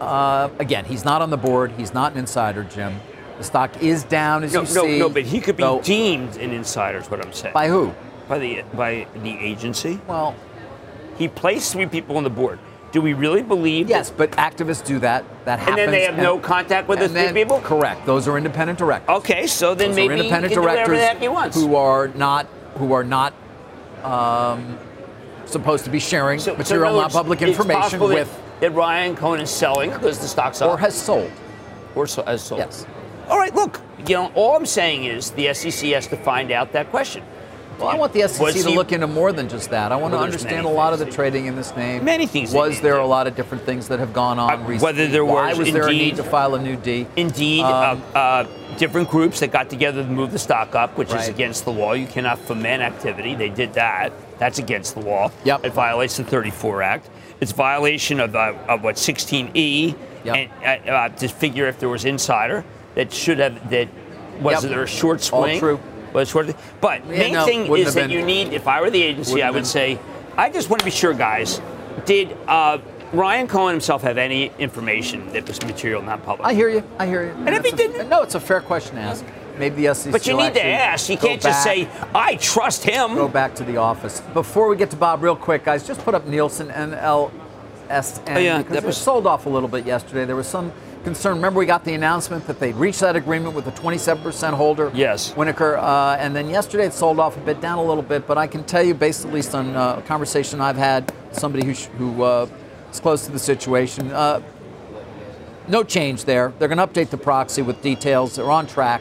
uh, 0.00 0.48
again, 0.58 0.84
he's 0.84 1.04
not 1.04 1.22
on 1.22 1.30
the 1.30 1.36
board. 1.36 1.72
He's 1.76 1.94
not 1.94 2.12
an 2.12 2.18
insider, 2.18 2.64
Jim. 2.64 3.00
The 3.38 3.44
stock 3.44 3.82
is 3.82 4.02
down, 4.04 4.42
as 4.44 4.52
no, 4.52 4.62
you 4.62 4.74
no, 4.74 4.82
see. 4.82 4.98
no, 4.98 5.08
but 5.08 5.22
he 5.22 5.40
could 5.40 5.56
be 5.56 5.62
though- 5.62 5.80
deemed 5.80 6.36
an 6.36 6.50
insider. 6.50 6.98
Is 6.98 7.10
what 7.10 7.24
I'm 7.24 7.32
saying. 7.32 7.54
by 7.54 7.68
who? 7.68 7.92
by 8.28 8.38
the 8.38 8.62
by 8.74 9.06
the 9.22 9.38
agency. 9.38 10.00
Well, 10.06 10.34
He 11.16 11.26
placed 11.28 11.72
three 11.72 11.86
people 11.86 12.16
on 12.16 12.24
the 12.24 12.30
board. 12.30 12.58
Do 12.92 13.00
we 13.00 13.12
really 13.12 13.42
believe? 13.42 13.88
Yes, 13.88 14.10
but 14.10 14.30
activists 14.32 14.84
do 14.84 14.98
that. 15.00 15.24
That 15.44 15.58
happens. 15.58 15.78
And 15.78 15.78
then 15.78 15.90
they 15.90 16.04
have 16.04 16.16
no 16.16 16.38
contact 16.38 16.88
with 16.88 16.98
the 17.00 17.08
three 17.08 17.32
people. 17.32 17.60
Correct. 17.60 18.06
Those 18.06 18.26
are 18.28 18.36
independent 18.38 18.78
directors. 18.78 19.16
Okay, 19.16 19.46
so 19.46 19.74
then 19.74 19.88
Those 19.90 19.96
maybe 19.96 20.14
are 20.14 20.16
independent 20.18 20.50
he 20.50 20.54
can 20.54 20.62
do 20.62 20.68
whatever 20.68 20.94
directors 20.94 20.98
the 21.00 21.06
heck 21.06 21.18
he 21.20 21.28
wants. 21.28 21.56
who 21.56 21.74
are 21.76 22.08
not 22.08 22.46
who 22.76 22.92
are 22.92 23.04
not 23.04 23.34
um, 24.04 24.78
supposed 25.46 25.84
to 25.84 25.90
be 25.90 25.98
sharing 25.98 26.38
So- 26.38 26.52
so 26.52 26.58
material, 26.58 26.92
not 26.94 27.02
words, 27.04 27.14
public 27.14 27.42
information 27.42 27.80
possible 27.82 28.08
that- 28.08 28.14
with 28.14 28.40
that 28.60 28.74
Ryan 28.74 29.14
Cohen 29.16 29.40
is 29.40 29.50
selling 29.50 29.90
because 29.90 30.18
the 30.18 30.28
stock's 30.28 30.60
up 30.62 30.70
or 30.70 30.78
has 30.78 30.94
sold. 30.94 31.30
or 31.94 32.06
so, 32.06 32.22
has 32.24 32.42
sold. 32.42 32.60
Yes. 32.60 32.86
All 33.28 33.38
right, 33.38 33.54
look, 33.54 33.80
you 34.06 34.14
know, 34.14 34.32
all 34.34 34.56
I'm 34.56 34.66
saying 34.66 35.04
is 35.04 35.30
the 35.32 35.52
SEC 35.54 35.90
has 35.90 36.06
to 36.08 36.16
find 36.16 36.50
out 36.50 36.72
that 36.72 36.90
question. 36.90 37.22
Well, 37.78 37.88
I 37.88 37.94
want 37.94 38.12
the 38.12 38.26
SEC 38.26 38.40
Was 38.42 38.64
to 38.64 38.70
look 38.70 38.90
into 38.90 39.06
more 39.06 39.30
than 39.32 39.48
just 39.48 39.70
that. 39.70 39.92
I 39.92 39.96
want 39.96 40.10
Well, 40.12 40.20
to 40.22 40.24
understand 40.24 40.66
a 40.66 40.68
lot 40.68 40.92
of 40.92 40.98
the 40.98 41.04
things. 41.04 41.14
trading 41.14 41.46
in 41.46 41.54
this 41.54 41.76
name. 41.76 42.04
Many 42.04 42.26
things 42.26 42.52
Was 42.52 42.80
there 42.80 42.96
a 42.96 43.06
lot 43.06 43.28
of 43.28 43.36
different 43.36 43.64
things 43.64 43.86
that 43.88 44.00
have 44.00 44.12
gone 44.12 44.40
on 44.40 44.50
Uh, 44.50 44.56
recently? 44.56 44.78
whether 44.78 45.06
there 45.06 45.24
Why 45.24 45.50
was 45.50 45.58
was 45.58 45.72
there 45.72 45.84
a 45.86 45.90
indeed- 45.90 45.98
need 46.04 46.16
to 46.16 46.24
file 46.24 46.56
a 46.56 46.58
new 46.58 46.74
D? 46.74 47.06
Indeed, 47.14 47.62
Um, 47.62 48.02
uh, 48.14 48.18
uh, 48.18 48.44
different 48.78 49.08
groups 49.08 49.38
that 49.40 49.52
got 49.52 49.70
together 49.70 50.02
to 50.02 50.08
move 50.08 50.32
the 50.32 50.40
stock 50.40 50.74
up, 50.74 50.98
which 50.98 51.12
is 51.14 51.28
against 51.28 51.64
the 51.66 51.70
law. 51.70 51.92
You 51.92 52.06
cannot 52.06 52.38
foment 52.40 52.82
activity. 52.82 53.36
They 53.36 53.48
did 53.48 53.74
that. 53.74 54.10
That's 54.40 54.58
against 54.58 54.94
the 54.94 55.00
law. 55.00 55.30
Yep. 55.44 55.66
It 55.66 55.72
violates 55.72 56.16
the 56.16 56.24
34 56.24 56.82
Act. 56.82 57.08
It's 57.40 57.52
violation 57.52 58.18
of, 58.18 58.34
uh, 58.34 58.54
of 58.68 58.82
what 58.82 58.96
16E, 58.98 59.94
Yep. 60.24 60.36
and 60.64 60.88
uh, 60.88 60.90
uh, 60.92 61.08
to 61.10 61.28
figure 61.28 61.68
if 61.68 61.78
there 61.78 61.88
was 61.88 62.04
insider 62.04 62.64
that 62.98 63.12
should 63.12 63.38
have 63.38 63.70
that 63.70 63.88
was 64.40 64.62
Yep. 64.64 64.72
there 64.72 64.82
a 64.82 64.86
short 64.88 65.20
swing? 65.22 65.54
All 65.54 65.58
true. 65.60 65.80
Was 66.12 66.28
short. 66.30 66.48
But 66.80 67.06
Yeah, 67.06 67.18
main 67.18 67.32
no, 67.34 67.44
thing 67.44 67.76
is 67.76 67.94
that 67.94 68.08
been. 68.08 68.10
you 68.10 68.24
need. 68.24 68.52
If 68.52 68.66
I 68.66 68.80
were 68.80 68.90
the 68.90 69.02
agency, 69.02 69.34
Wouldn't 69.34 69.48
I 69.48 69.50
would 69.52 69.66
say, 69.66 69.98
I 70.36 70.50
just 70.50 70.68
want 70.68 70.80
to 70.80 70.84
be 70.84 70.90
sure, 70.90 71.12
guys. 71.14 71.60
Did 72.06 72.36
uh, 72.48 72.78
Ryan 73.12 73.46
Cohen 73.46 73.72
himself 73.72 74.02
have 74.02 74.18
any 74.18 74.50
information 74.58 75.32
that 75.32 75.46
was 75.46 75.62
material, 75.62 76.02
not 76.02 76.24
public? 76.24 76.46
I 76.48 76.54
hear 76.54 76.68
you. 76.70 76.82
I 76.98 77.06
hear 77.06 77.24
you. 77.26 77.30
And 77.46 77.50
if 77.50 77.64
he 77.64 77.70
a- 77.70 77.76
didn't- 77.76 78.08
no, 78.08 78.22
it's 78.22 78.34
a 78.34 78.40
fair 78.40 78.60
question 78.60 78.96
to 78.96 79.02
ask. 79.02 79.24
Maybe 79.58 79.82
the 79.86 79.94
SEC. 79.94 80.10
But 80.12 80.26
you 80.26 80.36
need 80.36 80.54
to 80.54 80.64
ask. 80.64 81.08
You 81.08 81.18
can't 81.18 81.40
just 81.42 81.62
say, 81.62 81.88
I 82.14 82.34
trust 82.36 82.82
him. 82.84 83.14
Go 83.14 83.28
back 83.28 83.54
to 83.56 83.64
the 83.64 83.76
office. 83.76 84.20
Before 84.32 84.68
we 84.68 84.76
get 84.76 84.90
to 84.90 84.96
Bob, 84.96 85.22
real 85.22 85.36
quick, 85.36 85.64
guys, 85.64 85.86
just 85.86 86.00
put 86.04 86.14
up 86.14 86.26
Nielsen 86.26 86.68
NLSN 86.70 87.30
Oh, 88.36 88.38
yeah, 88.38 88.58
because 88.58 88.72
that 88.74 88.82
it 88.84 88.86
was- 88.86 88.96
sold 88.96 89.26
off 89.26 89.46
a 89.46 89.48
little 89.48 89.68
bit 89.68 89.84
yesterday. 89.86 90.24
There 90.24 90.36
was 90.36 90.46
some 90.46 90.72
concern. 91.08 91.36
Remember, 91.36 91.58
we 91.58 91.64
got 91.66 91.84
the 91.84 91.94
announcement 91.94 92.46
that 92.46 92.60
they'd 92.60 92.76
reached 92.76 93.00
that 93.00 93.16
agreement 93.16 93.54
with 93.54 93.64
the 93.64 93.70
27% 93.72 94.52
holder, 94.52 94.90
Yes. 94.94 95.32
WindAcre, 95.32 95.78
uh, 95.78 96.16
and 96.20 96.36
then 96.36 96.50
yesterday 96.50 96.84
it 96.84 96.92
sold 96.92 97.18
off 97.18 97.36
a 97.38 97.40
bit, 97.40 97.62
down 97.62 97.78
a 97.78 97.82
little 97.82 98.02
bit. 98.02 98.26
But 98.26 98.36
I 98.36 98.46
can 98.46 98.62
tell 98.64 98.82
you, 98.82 98.92
based 98.92 99.24
at 99.24 99.32
least 99.32 99.54
on 99.54 99.74
uh, 99.74 99.96
a 99.98 100.02
conversation 100.02 100.60
I've 100.60 100.76
had, 100.76 101.10
somebody 101.32 101.64
who, 101.64 101.72
sh- 101.74 101.86
who 101.96 102.22
uh, 102.22 102.46
is 102.90 103.00
close 103.00 103.24
to 103.24 103.32
the 103.32 103.38
situation. 103.38 104.12
Uh, 104.12 104.42
no 105.66 105.82
change 105.82 106.24
there. 106.26 106.52
They're 106.58 106.68
going 106.68 106.78
to 106.78 106.86
update 106.86 107.08
the 107.10 107.16
proxy 107.18 107.62
with 107.62 107.80
details. 107.80 108.36
They're 108.36 108.50
on 108.50 108.66
track 108.66 109.00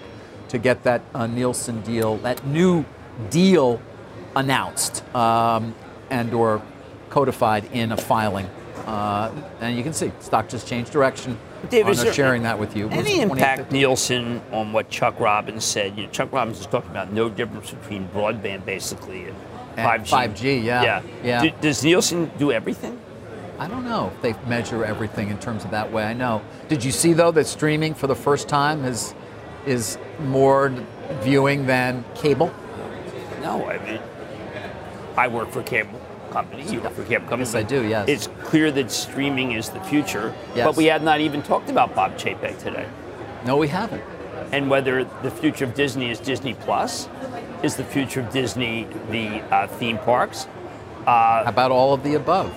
to 0.50 0.58
get 0.58 0.84
that 0.84 1.02
uh, 1.14 1.28
Nielsen 1.28 1.82
deal, 1.82 2.16
that 2.20 2.46
new 2.48 2.86
deal, 3.30 3.82
announced 4.36 5.04
um, 5.14 5.76
and 6.10 6.34
or 6.34 6.62
codified 7.10 7.66
in 7.74 7.92
a 7.92 7.98
filing. 7.98 8.46
Uh, 8.86 9.30
and 9.60 9.76
you 9.76 9.84
can 9.84 9.92
see 9.92 10.12
stock 10.22 10.48
just 10.48 10.66
changed 10.68 10.92
direction. 10.92 11.38
Dave, 11.70 11.86
on 11.86 11.92
is 11.92 12.16
sharing 12.16 12.44
that 12.44 12.58
with 12.60 12.76
you. 12.76 12.90
Any 12.90 13.22
impact, 13.22 13.70
2050? 13.72 13.74
Nielsen, 13.78 14.42
on 14.52 14.74
what 14.74 14.90
Chuck 14.90 15.20
Robbins 15.20 15.64
said? 15.66 15.98
You 15.98 16.06
know, 16.06 16.12
Chuck 16.12 16.32
Robbins 16.32 16.60
is 16.60 16.66
talking 16.66 16.92
about 16.92 17.12
no 17.12 17.30
difference 17.30 17.72
between 17.72 18.08
broadband, 18.10 18.66
basically, 18.66 19.26
and 19.26 19.36
And 19.78 20.04
5G. 20.04 20.10
5G, 20.10 20.64
yeah. 20.64 20.84
Yeah. 20.84 21.02
Yeah. 21.24 21.42
Do- 21.44 21.52
does 21.62 21.84
Nielsen 21.84 22.32
do 22.38 22.52
everything? 22.52 23.00
I 23.60 23.68
don't 23.68 23.86
know 23.86 24.12
if 24.16 24.22
they 24.22 24.36
measure 24.48 24.86
everything 24.86 25.30
in 25.30 25.38
terms 25.40 25.66
of 25.66 25.72
that 25.72 25.92
way. 25.92 26.04
I 26.04 26.14
know. 26.14 26.42
Did 26.68 26.84
you 26.84 26.92
see 26.92 27.14
though 27.14 27.32
that 27.32 27.48
streaming 27.48 27.94
for 27.96 28.06
the 28.08 28.16
first 28.16 28.48
time 28.48 28.86
is 28.86 29.16
is 29.66 29.98
more 30.20 30.72
viewing 31.22 31.66
than 31.66 32.06
cable? 32.16 32.54
No, 33.42 33.66
I 33.68 33.84
mean, 33.84 34.00
I 35.18 35.28
work 35.28 35.50
for 35.52 35.64
cable 35.64 35.97
company. 36.38 36.64
You 36.72 36.82
work 36.82 36.94
for 36.94 37.02
a 37.02 37.06
cable 37.06 37.28
company. 37.28 37.42
Yes, 37.42 37.56
I 37.56 37.64
do, 37.64 37.84
yes. 37.88 38.08
It's 38.08 38.28
clear 38.44 38.72
that 38.72 38.92
streaming 38.92 39.54
is 39.54 39.70
the 39.70 39.82
future. 39.82 40.34
Yes. 40.56 40.66
But 40.68 40.78
we 40.78 40.86
have 40.86 41.02
not 41.02 41.20
even 41.20 41.42
talked 41.42 41.70
about 41.70 41.96
Bob 41.96 42.18
Chapek 42.18 42.60
today. 42.60 42.88
No, 43.46 43.58
we 43.58 43.68
haven't. 43.68 44.04
and 44.52 44.70
whether 44.70 45.04
the 45.24 45.32
future 45.32 45.66
of 45.66 45.74
Disney 45.74 46.10
is 46.10 46.20
Disney 46.20 46.54
Plus, 46.54 47.10
is 47.64 47.76
the 47.76 47.84
future 47.84 48.22
of 48.22 48.30
Disney 48.32 48.88
the 49.10 49.42
uh, 49.54 49.68
theme 49.68 49.98
parks? 49.98 50.48
How 51.06 51.44
about 51.46 51.72
all 51.72 51.94
of 51.94 52.04
the 52.04 52.14
above? 52.16 52.54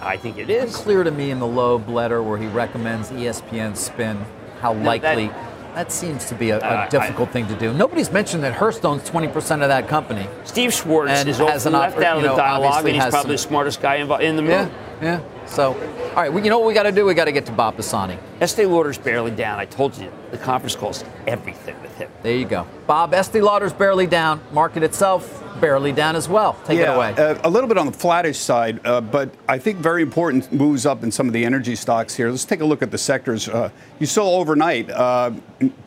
I 0.00 0.16
think 0.16 0.38
it 0.38 0.50
is. 0.50 0.76
Clear 0.76 1.04
to 1.04 1.10
me 1.10 1.30
in 1.30 1.38
the 1.38 1.46
Loeb 1.46 1.88
letter 1.88 2.22
where 2.22 2.38
he 2.38 2.46
recommends 2.48 3.10
ESPN 3.10 3.76
spin 3.76 4.18
how 4.60 4.74
likely. 4.74 5.28
That, 5.28 5.49
seems 5.92 6.26
to 6.26 6.34
be 6.34 6.50
a, 6.50 6.58
a 6.58 6.60
Uh, 6.60 6.76
I- 6.84 6.88
difficult 6.88 7.30
thing 7.30 7.46
to 7.48 7.54
do. 7.54 7.72
Nobody's 7.72 8.10
mentioned 8.12 8.42
that 8.44 8.54
Hearst 8.54 8.84
owns 8.84 9.08
20% 9.08 9.62
of 9.62 9.68
that 9.68 9.88
company. 9.88 10.26
Steve 10.44 10.72
Swartz 10.74 11.10
is 11.12 11.38
has 11.38 11.40
often 11.40 11.74
an 11.74 11.80
left 11.80 11.96
oppor- 11.96 12.04
out 12.04 12.16
of 12.16 12.22
you 12.22 12.28
the 12.28 12.34
know, 12.34 12.36
dialogue, 12.36 12.84
and 12.86 12.94
he's 12.94 13.04
probably 13.04 13.20
some- 13.20 13.30
the 13.30 13.38
smartest 13.38 13.82
guy 13.82 13.94
involved 13.96 14.22
in 14.22 14.36
the 14.36 14.42
Yeah, 14.42 14.58
room. 14.60 14.70
yeah. 15.02 15.18
So, 15.46 15.74
all 15.74 16.14
right, 16.14 16.32
well, 16.32 16.42
you 16.42 16.50
know 16.50 16.58
what 16.58 16.68
we 16.68 16.74
got 16.74 16.84
to 16.84 16.92
do? 16.92 17.04
We 17.04 17.14
got 17.14 17.24
to 17.24 17.32
get 17.32 17.46
to 17.46 17.52
Bob 17.52 17.76
Pisani. 17.76 18.18
Estee 18.40 18.66
Lauder's 18.66 18.98
barely 18.98 19.30
down. 19.30 19.58
I 19.58 19.64
told 19.64 19.96
you 19.98 20.12
the 20.30 20.38
conference 20.38 20.76
calls 20.76 21.04
everything 21.26 21.80
with 21.82 21.96
him. 21.96 22.10
There 22.22 22.36
you 22.36 22.44
go. 22.44 22.66
Bob, 22.86 23.12
Estee 23.14 23.40
Lauder's 23.40 23.72
barely 23.72 24.06
down. 24.06 24.40
Market 24.52 24.82
itself 24.82 25.42
barely 25.60 25.92
down 25.92 26.16
as 26.16 26.28
well. 26.28 26.58
Take 26.64 26.78
yeah, 26.78 26.92
it 26.92 26.96
away. 26.96 27.14
Uh, 27.14 27.38
a 27.44 27.50
little 27.50 27.68
bit 27.68 27.78
on 27.78 27.86
the 27.86 27.92
flattish 27.92 28.38
side, 28.38 28.80
uh, 28.86 29.00
but 29.00 29.34
I 29.48 29.58
think 29.58 29.78
very 29.78 30.02
important 30.02 30.52
moves 30.52 30.86
up 30.86 31.02
in 31.02 31.10
some 31.10 31.26
of 31.26 31.32
the 31.32 31.44
energy 31.44 31.76
stocks 31.76 32.14
here. 32.14 32.30
Let's 32.30 32.44
take 32.44 32.60
a 32.60 32.64
look 32.64 32.82
at 32.82 32.90
the 32.90 32.98
sectors. 32.98 33.48
Uh, 33.48 33.70
you 33.98 34.06
saw 34.06 34.36
overnight, 34.36 34.90
uh, 34.90 35.32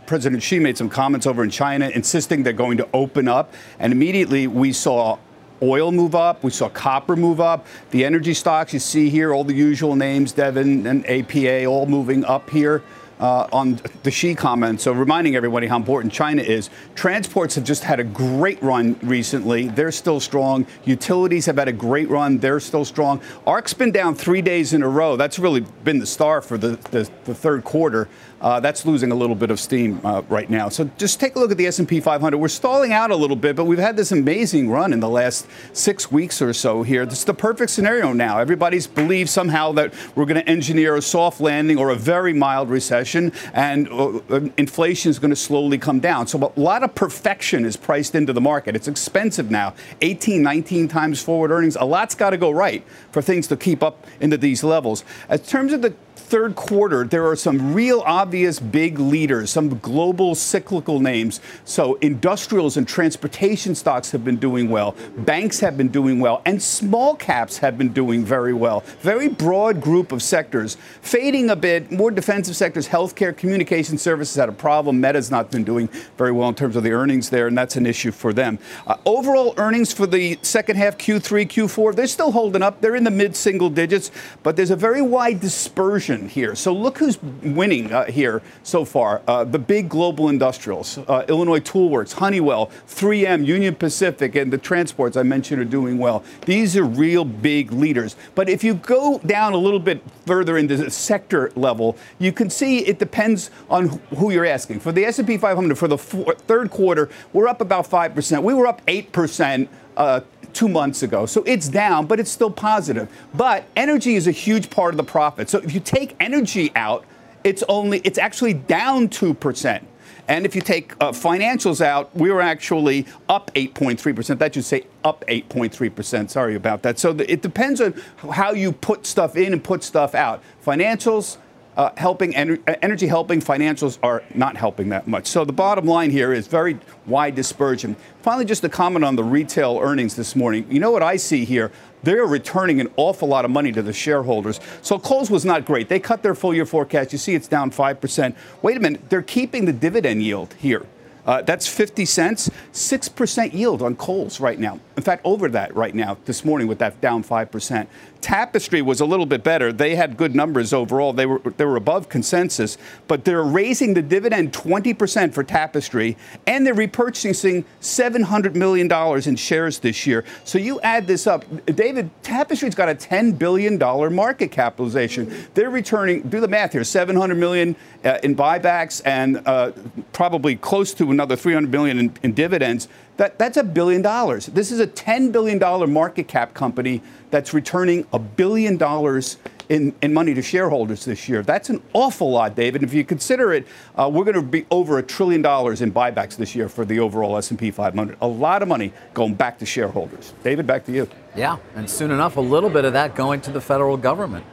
President 0.06 0.44
Xi 0.44 0.60
made 0.60 0.78
some 0.78 0.90
comments 0.90 1.26
over 1.26 1.44
in 1.44 1.50
China 1.50 1.90
insisting 1.90 2.44
they're 2.44 2.54
going 2.54 2.78
to 2.78 2.88
open 2.94 3.28
up, 3.28 3.54
and 3.80 3.92
immediately 3.92 4.48
we 4.48 4.74
saw 4.74 5.18
oil 5.64 5.92
move 5.92 6.16
up. 6.16 6.44
We 6.44 6.52
saw 6.52 6.70
copper 6.70 7.16
move 7.16 7.40
up. 7.40 7.66
The 7.92 8.06
energy 8.06 8.34
stocks 8.34 8.74
you 8.74 8.80
see 8.80 9.10
here, 9.10 9.34
all 9.34 9.44
the 9.44 9.54
usual 9.54 9.96
names, 9.96 10.32
Devon 10.34 10.86
and 10.86 11.10
APA, 11.10 11.66
all 11.66 11.86
moving 11.86 12.26
up 12.26 12.50
here. 12.50 12.84
Uh, 13.20 13.48
on 13.54 13.80
the 14.02 14.12
Xi 14.12 14.36
comment, 14.36 14.82
so 14.82 14.92
reminding 14.92 15.36
everybody 15.36 15.68
how 15.68 15.78
important 15.78 16.12
China 16.12 16.42
is. 16.42 16.70
Transports 16.94 17.56
have 17.56 17.64
just 17.64 17.84
had 17.84 18.02
a 18.02 18.04
great 18.04 18.62
run 18.62 19.00
recently. 19.02 19.70
They're 19.70 19.94
still 19.94 20.20
strong. 20.20 20.66
Utilities 20.84 21.46
have 21.46 21.58
had 21.58 21.70
a 21.70 21.74
great 21.74 22.10
run. 22.10 22.40
They're 22.40 22.60
still 22.60 22.84
strong. 22.84 23.22
ARC's 23.48 23.74
been 23.74 23.92
down 23.92 24.16
three 24.16 24.42
days 24.42 24.74
in 24.74 24.82
a 24.82 24.90
row. 24.90 25.16
That's 25.16 25.40
really 25.40 25.62
been 25.86 26.00
the 26.00 26.08
star 26.08 26.42
for 26.42 26.58
the, 26.58 26.72
the, 26.92 27.10
the 27.24 27.36
third 27.36 27.64
quarter. 27.64 28.10
Uh, 28.44 28.60
that's 28.60 28.86
losing 28.86 29.14
a 29.14 29.16
little 29.16 29.38
bit 29.38 29.50
of 29.50 29.60
steam 29.60 30.02
uh, 30.04 30.22
right 30.28 30.50
now. 30.50 30.68
So 30.68 30.90
just 30.98 31.18
take 31.22 31.38
a 31.38 31.40
look 31.40 31.50
at 31.50 31.58
the 31.58 31.66
S&P 31.66 32.02
500. 32.02 32.38
We're 32.38 32.50
stalling 32.50 32.92
out 32.92 33.10
a 33.10 33.16
little 33.16 33.38
bit, 33.38 33.56
but 33.56 33.64
we've 33.64 33.80
had 33.80 33.96
this 33.96 34.12
amazing 34.12 34.70
run 34.70 34.92
in 34.92 35.00
the 35.00 35.08
last 35.08 35.48
six 35.72 36.12
weeks 36.12 36.42
or 36.42 36.52
so 36.52 36.84
here. 36.84 37.06
This 37.06 37.20
is 37.20 37.26
the 37.26 37.34
perfect 37.34 37.72
scenario 37.72 38.12
now. 38.12 38.40
Everybody's 38.40 38.86
believes 38.86 39.32
somehow 39.32 39.72
that 39.74 39.94
we're 40.16 40.26
going 40.26 40.44
to 40.44 40.50
engineer 40.50 40.98
a 40.98 41.02
soft 41.02 41.40
landing 41.40 41.78
or 41.78 41.92
a 41.92 41.96
very 41.96 42.34
mild 42.34 42.70
recession, 42.70 43.32
and 43.54 43.88
uh, 43.88 44.20
uh, 44.30 44.42
inflation 44.58 45.10
is 45.10 45.20
going 45.20 45.30
to 45.30 45.38
slowly 45.38 45.78
come 45.78 46.02
down. 46.02 46.28
So 46.28 46.52
a 46.56 46.60
lot 46.60 46.84
of 46.84 46.94
perfection 46.94 47.64
is 47.64 47.78
priced 47.78 48.14
into 48.14 48.34
the 48.34 48.42
market. 48.42 48.76
It's 48.76 48.90
expensive 48.90 49.52
now. 49.52 49.74
18, 50.02 50.44
19 50.44 50.90
times 50.90 51.24
forward 51.24 51.50
earnings. 51.50 51.78
A 51.78 51.86
lot's 51.86 52.14
got 52.14 52.32
to 52.32 52.38
go 52.38 52.52
right 52.52 52.86
for 53.12 53.22
things 53.22 53.48
to 53.48 53.56
keep 53.56 53.82
up 53.82 54.06
into 54.20 54.36
these 54.36 54.66
levels. 54.66 55.06
In 55.30 55.40
terms 55.40 55.72
of 55.72 55.82
the 55.82 55.94
third 56.16 56.56
quarter, 56.56 57.04
there 57.04 57.28
are 57.28 57.36
some 57.36 57.74
real 57.74 58.02
obvious 58.06 58.60
big 58.60 59.00
leaders, 59.00 59.50
some 59.50 59.78
global 59.80 60.36
cyclical 60.36 61.00
names. 61.00 61.42
So 61.66 61.96
industrials 61.96 62.78
and 62.78 62.88
transportation 62.88 63.76
stocks 63.76 64.12
have 64.12 64.24
been 64.24 64.38
doing 64.38 64.70
well. 64.70 64.96
Banks 65.18 65.60
have 65.60 65.78
been 65.78 65.90
doing 65.90 66.20
well. 66.20 66.42
And 66.46 66.62
small 66.62 67.16
caps 67.16 67.58
have 67.60 67.78
been 67.78 67.94
doing 67.94 68.26
very 68.26 68.54
well. 68.54 68.82
Very 69.02 69.28
broad 69.28 69.82
group 69.82 70.12
of 70.12 70.22
sectors. 70.22 70.78
Fading 71.02 71.50
a 71.50 71.56
bit, 71.56 71.92
more 71.92 72.12
defensive 72.12 72.56
sectors, 72.56 72.88
healthcare, 72.88 73.36
communication 73.36 73.98
services 73.98 74.36
had 74.36 74.50
a 74.50 74.54
problem. 74.54 75.00
Meta's 75.00 75.32
not 75.32 75.52
been 75.52 75.64
doing 75.64 75.88
very 76.18 76.32
well 76.32 76.50
in 76.50 76.56
terms 76.56 76.76
of 76.76 76.84
the 76.84 76.92
earnings 76.92 77.30
there, 77.30 77.48
and 77.48 77.58
that's 77.58 77.76
an 77.76 77.86
issue 77.86 78.12
for 78.12 78.34
them. 78.34 78.60
Uh, 78.88 78.98
overall 79.06 79.54
earnings 79.58 79.94
for 79.94 80.08
the 80.08 80.38
second 80.42 80.78
half, 80.78 80.98
Q3, 80.98 81.48
Q4, 81.48 81.96
they're 81.96 82.08
still 82.08 82.32
holding 82.32 82.62
up. 82.62 82.82
They're 82.82 82.96
in 82.96 83.04
the 83.04 83.12
mid 83.12 83.36
single 83.36 83.70
digits, 83.70 84.12
but 84.42 84.56
there's 84.56 84.72
a 84.72 84.76
very 84.76 85.02
wide 85.02 85.40
dispersion 85.40 86.03
here. 86.04 86.56
So 86.56 86.74
look 86.74 86.98
who's 86.98 87.22
winning 87.22 87.92
uh, 87.92 88.06
here 88.06 88.42
so 88.64 88.84
far. 88.84 89.22
Uh, 89.28 89.44
the 89.44 89.60
big 89.60 89.90
global 89.90 90.30
industrials, 90.30 90.98
uh, 90.98 91.26
Illinois 91.30 91.60
Toolworks, 91.60 92.14
Honeywell, 92.14 92.70
3M, 92.88 93.46
Union 93.46 93.76
Pacific, 93.76 94.36
and 94.36 94.52
the 94.52 94.58
transports 94.58 95.16
I 95.16 95.24
mentioned 95.24 95.62
are 95.62 95.66
doing 95.66 95.98
well. 95.98 96.24
These 96.46 96.76
are 96.76 96.84
real 96.84 97.24
big 97.24 97.72
leaders. 97.72 98.16
But 98.36 98.50
if 98.50 98.64
you 98.64 98.74
go 98.74 99.20
down 99.20 99.54
a 99.54 99.58
little 99.58 99.80
bit 99.80 100.04
further 100.26 100.58
into 100.58 100.76
the 100.76 100.92
sector 100.92 101.52
level, 101.56 101.98
you 102.20 102.32
can 102.32 102.50
see 102.50 102.80
it 102.80 103.00
depends 103.00 103.50
on 103.70 103.88
who 104.18 104.32
you're 104.32 104.46
asking. 104.46 104.82
For 104.82 104.92
the 104.92 105.06
S&P 105.06 105.38
500, 105.38 105.78
for 105.78 105.88
the 105.88 105.98
four, 105.98 106.36
third 106.36 106.70
quarter, 106.70 107.10
we're 107.32 107.48
up 107.48 107.62
about 107.62 107.90
5%. 107.90 108.44
We 108.44 108.54
were 108.54 108.68
up 108.68 108.86
8% 108.86 109.68
uh, 109.96 110.22
two 110.54 110.70
months 110.70 111.04
ago. 111.04 111.26
So 111.26 111.44
it's 111.44 111.68
down, 111.68 112.06
but 112.06 112.20
it's 112.20 112.32
still 112.32 112.52
positive. 112.52 113.10
But 113.34 113.66
energy 113.76 114.16
is 114.16 114.28
a 114.28 114.32
huge 114.32 114.70
part 114.70 114.94
of 114.94 114.98
the 114.98 115.04
profit. 115.04 115.50
So 115.50 115.60
if 115.60 115.74
you 115.74 115.80
take 115.80 116.16
energy 116.20 116.72
out, 116.76 117.06
it's 117.44 117.64
only 117.68 118.00
it's 118.00 118.18
actually 118.18 118.54
down 118.54 119.10
two 119.10 119.34
percent. 119.34 119.88
And 120.28 120.46
if 120.46 120.56
you 120.56 120.62
take 120.62 120.94
uh, 121.02 121.12
financials 121.12 121.82
out, 121.82 122.16
we 122.16 122.32
were 122.32 122.42
actually 122.42 123.06
up 123.28 123.52
8.3%. 123.56 124.38
That 124.40 124.54
should 124.54 124.64
say 124.64 124.86
up 125.04 125.26
8.3%. 125.28 126.30
Sorry 126.30 126.56
about 126.56 126.82
that. 126.84 126.98
So 126.98 127.12
the, 127.12 127.30
it 127.30 127.42
depends 127.42 127.82
on 127.82 127.94
how 128.32 128.54
you 128.54 128.72
put 128.72 129.06
stuff 129.06 129.36
in 129.36 129.52
and 129.52 129.62
put 129.62 129.84
stuff 129.84 130.16
out. 130.16 130.42
Financials, 130.66 131.38
uh, 131.78 131.92
helping 131.98 132.34
ener- 132.34 132.62
energy 132.82 133.08
helping 133.08 133.42
financials 133.42 133.98
are 134.04 134.24
not 134.34 134.58
helping 134.58 134.90
that 134.90 135.08
much. 135.08 135.28
So 135.28 135.46
the 135.46 135.54
bottom 135.54 135.86
line 135.86 136.12
here 136.12 136.34
is 136.34 136.48
very 136.48 136.80
wide 137.06 137.36
dispersion. 137.36 137.96
Finally, 138.22 138.46
just 138.46 138.64
a 138.64 138.70
comment 138.70 139.04
on 139.04 139.16
the 139.16 139.24
retail 139.24 139.80
earnings 139.82 140.16
this 140.16 140.36
morning. 140.36 140.66
You 140.70 140.80
know 140.80 140.92
what 140.92 141.04
I 141.04 141.18
see 141.18 141.46
here? 141.46 141.72
They're 142.04 142.26
returning 142.26 142.82
an 142.82 142.90
awful 142.98 143.28
lot 143.28 143.46
of 143.46 143.52
money 143.52 143.72
to 143.72 143.82
the 143.82 143.94
shareholders. 143.94 144.60
So 144.82 145.00
Kohl's 145.00 145.32
was 145.32 145.46
not 145.46 145.66
great. 145.66 145.90
They 145.90 146.00
cut 146.00 146.22
their 146.22 146.36
full 146.36 146.54
year 146.54 146.66
forecast. 146.66 147.14
You 147.14 147.18
see 147.18 147.34
it's 147.34 147.48
down 147.48 147.72
5%. 147.72 148.36
Wait 148.62 148.78
a 148.78 148.80
minute, 148.80 149.10
they're 149.10 149.22
keeping 149.22 149.66
the 149.66 149.74
dividend 149.74 150.22
yield 150.22 150.54
here. 150.60 150.86
Uh, 151.26 151.42
that's 151.42 151.68
50 151.68 152.06
cents, 152.06 152.50
6% 152.74 153.54
yield 153.54 153.82
on 153.82 153.96
Kohl's 153.96 154.40
right 154.40 154.60
now. 154.60 154.80
In 154.98 155.04
fact, 155.04 155.22
over 155.26 155.50
that 155.50 155.76
right 155.76 155.96
now 155.96 156.18
this 156.26 156.44
morning 156.44 156.68
with 156.68 156.80
that 156.80 157.00
down 157.02 157.24
5%. 157.24 157.88
Tapestry 158.24 158.82
was 158.82 159.02
a 159.02 159.06
little 159.06 159.26
bit 159.26 159.44
better. 159.44 159.74
They 159.74 159.96
had 159.96 160.16
good 160.16 160.34
numbers 160.34 160.72
overall. 160.72 161.12
They 161.12 161.26
were 161.26 161.42
they 161.58 161.66
were 161.66 161.76
above 161.76 162.08
consensus, 162.08 162.78
but 163.10 163.26
they're 163.26 163.44
raising 163.44 163.96
the 163.96 164.02
dividend 164.02 164.54
20% 164.54 165.34
for 165.34 165.44
Tapestry 165.44 166.16
and 166.48 166.66
they're 166.66 166.74
repurchasing 166.74 167.66
700 167.82 168.56
million 168.56 168.88
dollars 168.88 169.28
in 169.28 169.36
shares 169.36 169.80
this 169.80 170.08
year. 170.08 170.24
So 170.46 170.58
you 170.58 170.80
add 170.82 171.06
this 171.06 171.28
up, 171.28 171.44
David, 171.66 172.10
Tapestry's 172.24 172.76
got 172.76 172.88
a 172.88 172.96
10 172.96 173.34
billion 173.34 173.78
dollar 173.78 174.10
market 174.10 174.52
capitalization. 174.52 175.50
They're 175.54 175.70
returning 175.70 176.22
do 176.22 176.40
the 176.40 176.48
math 176.48 176.72
here, 176.72 176.86
700 176.86 177.36
million 177.36 177.76
uh, 178.06 178.20
in 178.24 178.38
buybacks 178.38 179.02
and 179.04 179.46
uh, 179.46 179.74
probably 180.14 180.56
close 180.56 180.94
to 180.94 181.12
another 181.14 181.36
300 181.36 181.72
million 181.72 182.00
in, 182.00 182.14
in 182.24 182.34
dividends. 182.34 182.88
That, 183.18 183.40
that's 183.40 183.58
a 183.58 183.64
billion 183.64 184.02
dollars. 184.02 184.48
This 184.48 184.72
is 184.72 184.80
a 184.80 184.88
$10 184.88 185.32
billion 185.32 185.60
market 185.92 186.28
cap 186.28 186.54
company 186.54 187.02
that's 187.32 187.54
returning 187.54 188.06
a 188.12 188.20
billion 188.20 188.78
dollars 188.78 189.38
in, 189.70 189.94
in 190.02 190.14
money 190.14 190.34
to 190.34 190.42
shareholders 190.42 191.06
this 191.06 191.30
year. 191.30 191.42
That's 191.42 191.70
an 191.70 191.82
awful 191.94 192.32
lot, 192.32 192.56
David. 192.56 192.84
If 192.84 192.94
you 192.94 193.04
consider 193.04 193.54
it, 193.54 193.66
uh, 193.96 194.10
we're 194.12 194.26
going 194.26 194.36
to 194.36 194.42
be 194.42 194.66
over 194.70 194.98
a 194.98 195.04
trillion 195.04 195.42
dollars 195.42 195.82
in 195.82 195.92
buybacks 195.92 196.36
this 196.36 196.56
year 196.56 196.70
for 196.70 196.86
the 196.86 197.00
overall 197.00 197.38
S&P 197.38 197.72
500. 197.72 198.18
A 198.22 198.28
lot 198.28 198.62
of 198.62 198.68
money 198.68 198.94
going 199.14 199.36
back 199.36 199.60
to 199.60 199.66
shareholders. 199.66 200.34
David, 200.44 200.68
back 200.68 200.86
to 200.86 200.92
you. 200.92 201.08
Yeah, 201.36 201.58
and 201.76 201.90
soon 201.90 202.12
enough, 202.12 202.38
a 202.38 202.42
little 202.42 202.70
bit 202.70 202.86
of 202.86 202.94
that 202.94 203.16
going 203.16 203.42
to 203.42 203.52
the 203.52 203.62
federal 203.62 203.98
government. 203.98 204.46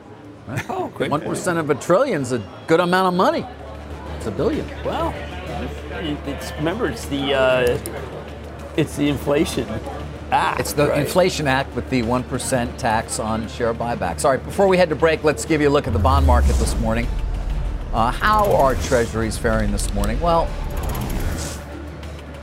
Right? 0.47 0.65
Oh, 0.71 0.89
great. 0.89 1.11
One 1.11 1.21
percent 1.21 1.59
of 1.59 1.71
a 1.71 1.75
trillion 1.75 2.23
is 2.23 2.33
a 2.33 2.43
good 2.67 2.81
amount 2.81 3.09
of 3.09 3.15
money. 3.15 3.47
It's 4.17 4.27
a 4.27 4.31
billion. 4.31 4.67
Well, 4.85 5.15
it's 6.27 6.53
remember 6.53 6.89
it's 6.89 7.07
the 7.07 7.35
uh, 7.35 7.79
it's 8.77 8.97
the 8.97 9.09
inflation 9.09 9.69
act. 10.33 10.61
It's 10.61 10.73
the 10.73 10.89
right? 10.89 11.01
Inflation 11.01 11.49
Act 11.49 11.75
with 11.75 11.89
the 11.91 12.03
1% 12.03 12.77
tax 12.77 13.19
on 13.19 13.49
share 13.49 13.75
buybacks. 13.75 14.25
All 14.25 14.31
right, 14.31 14.45
before 14.45 14.69
we 14.69 14.77
head 14.77 14.89
to 14.91 14.95
break, 14.95 15.25
let's 15.25 15.45
give 15.45 15.61
you 15.61 15.69
a 15.69 15.71
look 15.71 15.87
at 15.87 15.93
the 15.93 15.99
bond 15.99 16.27
market 16.27 16.55
this 16.57 16.79
morning. 16.79 17.07
Uh, 17.93 18.11
how 18.11 18.53
are 18.53 18.77
treasuries 18.77 19.37
faring 19.37 19.73
this 19.73 19.93
morning? 19.93 20.21
Well, 20.21 20.49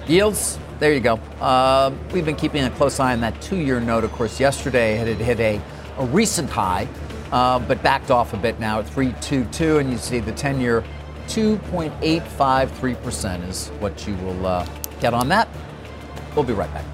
yields, 0.05 0.59
there 0.79 0.93
you 0.93 0.99
go. 0.99 1.15
Uh, 1.39 1.93
we've 2.11 2.25
been 2.25 2.35
keeping 2.35 2.65
a 2.65 2.69
close 2.71 2.99
eye 2.99 3.13
on 3.13 3.21
that 3.21 3.41
two 3.41 3.57
year 3.57 3.79
note. 3.79 4.03
Of 4.03 4.11
course, 4.11 4.39
yesterday 4.39 4.99
it 4.99 5.07
had 5.07 5.17
hit 5.17 5.39
a, 5.39 5.61
a 5.97 6.05
recent 6.07 6.49
high, 6.49 6.87
uh, 7.31 7.59
but 7.59 7.81
backed 7.81 8.11
off 8.11 8.33
a 8.33 8.37
bit 8.37 8.59
now 8.59 8.79
at 8.79 8.87
322, 8.87 9.77
and 9.77 9.89
you 9.89 9.97
see 9.97 10.19
the 10.19 10.33
10 10.33 10.59
year 10.59 10.83
2.853% 11.27 13.47
is 13.47 13.69
what 13.79 14.07
you 14.07 14.15
will 14.17 14.45
uh, 14.45 14.67
get 14.99 15.13
on 15.13 15.29
that. 15.29 15.47
We'll 16.35 16.43
be 16.45 16.53
right 16.53 16.71
back. 16.73 16.85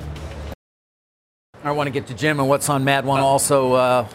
I 1.63 1.71
want 1.71 1.87
to 1.87 1.91
get 1.91 2.05
to 2.07 2.13
Jim 2.13 2.39
and 2.39 2.47
what's 2.49 2.69
on 2.69 2.83
Mad 2.83 3.05
One. 3.05 3.21
Also, 3.21 3.73
uh, 3.73 4.07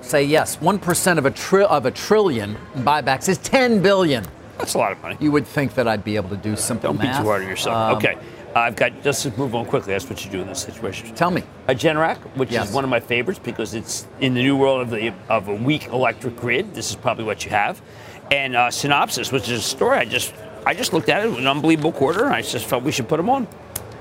say 0.00 0.24
yes, 0.24 0.60
one 0.60 0.78
percent 0.78 1.18
of 1.18 1.26
a 1.26 1.30
tri- 1.30 1.64
of 1.64 1.84
a 1.84 1.90
trillion 1.90 2.56
in 2.74 2.82
buybacks 2.84 3.28
is 3.28 3.36
ten 3.38 3.82
billion. 3.82 4.24
That's 4.56 4.72
a 4.74 4.78
lot 4.78 4.92
of 4.92 5.02
money. 5.02 5.16
You 5.20 5.30
would 5.32 5.46
think 5.46 5.74
that 5.74 5.86
I'd 5.86 6.04
be 6.04 6.16
able 6.16 6.30
to 6.30 6.36
do 6.36 6.56
simple 6.56 6.92
Don't 6.94 7.02
math. 7.02 7.18
be 7.18 7.22
too 7.22 7.28
hard 7.28 7.42
on 7.42 7.48
yourself. 7.48 7.76
Um, 7.76 7.96
okay. 7.98 8.16
I've 8.54 8.74
got 8.76 9.02
just 9.02 9.22
to 9.24 9.30
move 9.38 9.54
on 9.54 9.66
quickly. 9.66 9.92
That's 9.92 10.08
what 10.08 10.24
you 10.24 10.30
do 10.30 10.40
in 10.40 10.46
this 10.48 10.62
situation. 10.62 11.14
Tell 11.14 11.30
me. 11.30 11.42
A 11.68 11.74
Generac, 11.74 12.16
which 12.36 12.50
Yes. 12.50 12.70
is 12.70 12.74
one 12.74 12.84
of 12.84 12.88
my 12.88 13.00
favorites 13.00 13.38
because 13.44 13.74
it's 13.74 14.06
in 14.20 14.32
the 14.32 14.40
new 14.42 14.56
world 14.56 14.80
of 14.80 14.88
the 14.88 15.12
of 15.28 15.48
a 15.48 15.54
weak 15.54 15.88
electric 15.88 16.36
grid. 16.36 16.74
This 16.74 16.88
is 16.88 16.96
probably 16.96 17.24
what 17.24 17.44
you 17.44 17.50
have, 17.50 17.82
and 18.30 18.56
uh, 18.56 18.68
Synopsys, 18.68 19.32
which 19.32 19.48
is 19.48 19.60
a 19.60 19.62
story 19.62 19.98
I 19.98 20.04
just 20.04 20.34
I 20.66 20.74
just 20.74 20.92
looked 20.92 21.08
at 21.08 21.20
it. 21.22 21.26
It 21.26 21.30
was 21.30 21.38
an 21.38 21.46
unbelievable 21.46 21.92
quarter, 21.92 22.24
and 22.24 22.34
I 22.34 22.42
just 22.42 22.66
felt 22.66 22.82
we 22.82 22.92
should 22.92 23.08
put 23.08 23.18
them 23.18 23.30
on. 23.30 23.46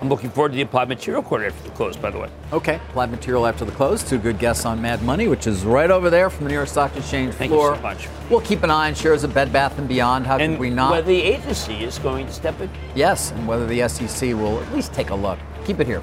I'm 0.01 0.09
looking 0.09 0.29
forward 0.29 0.49
to 0.51 0.55
the 0.57 0.61
applied 0.63 0.89
material 0.89 1.23
quarter 1.23 1.45
after 1.45 1.63
the 1.63 1.73
close, 1.73 1.95
by 1.95 2.11
the 2.11 2.19
way. 2.19 2.29
Okay, 2.51 2.75
applied 2.89 3.11
material 3.11 3.47
after 3.47 3.63
the 3.63 3.71
close. 3.71 4.03
Two 4.03 4.17
good 4.17 4.39
guests 4.39 4.65
on 4.65 4.81
Mad 4.81 5.01
Money, 5.03 5.27
which 5.29 5.47
is 5.47 5.63
right 5.63 5.89
over 5.89 6.09
there 6.09 6.29
from 6.29 6.43
the 6.45 6.49
New 6.49 6.55
York 6.55 6.67
Stock 6.67 6.95
Exchange 6.97 7.33
Thank 7.35 7.51
you 7.53 7.57
so 7.75 7.81
much. 7.81 8.09
We'll 8.29 8.41
keep 8.41 8.63
an 8.63 8.71
eye 8.71 8.87
on 8.89 8.95
shares 8.95 9.23
of 9.23 9.33
Bed 9.33 9.53
Bath 9.53 9.77
and 9.79 9.87
Beyond. 9.87 10.27
How 10.27 10.37
And 10.37 10.55
could 10.55 10.59
we 10.59 10.69
not? 10.69 10.91
whether 10.91 11.07
the 11.07 11.21
agency 11.21 11.83
is 11.83 11.97
going 11.99 12.25
to 12.25 12.33
step 12.33 12.59
in. 12.59 12.69
yes, 12.93 13.31
and 13.31 13.47
whether 13.47 13.65
the 13.65 13.87
SEC 13.87 14.29
will 14.33 14.59
at 14.61 14.73
least 14.73 14.91
take 14.91 15.11
a 15.11 15.15
look. 15.15 15.39
Keep 15.65 15.79
it 15.79 15.87
here. 15.87 16.01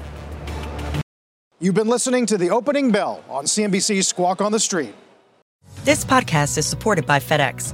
You've 1.59 1.75
been 1.75 1.87
listening 1.87 2.25
to 2.27 2.37
the 2.37 2.49
opening 2.49 2.91
bell 2.91 3.23
on 3.29 3.45
CNBC's 3.45 4.07
Squawk 4.07 4.41
on 4.41 4.51
the 4.51 4.59
Street. 4.59 4.93
This 5.85 6.03
podcast 6.03 6.57
is 6.57 6.65
supported 6.65 7.05
by 7.05 7.19
FedEx. 7.19 7.73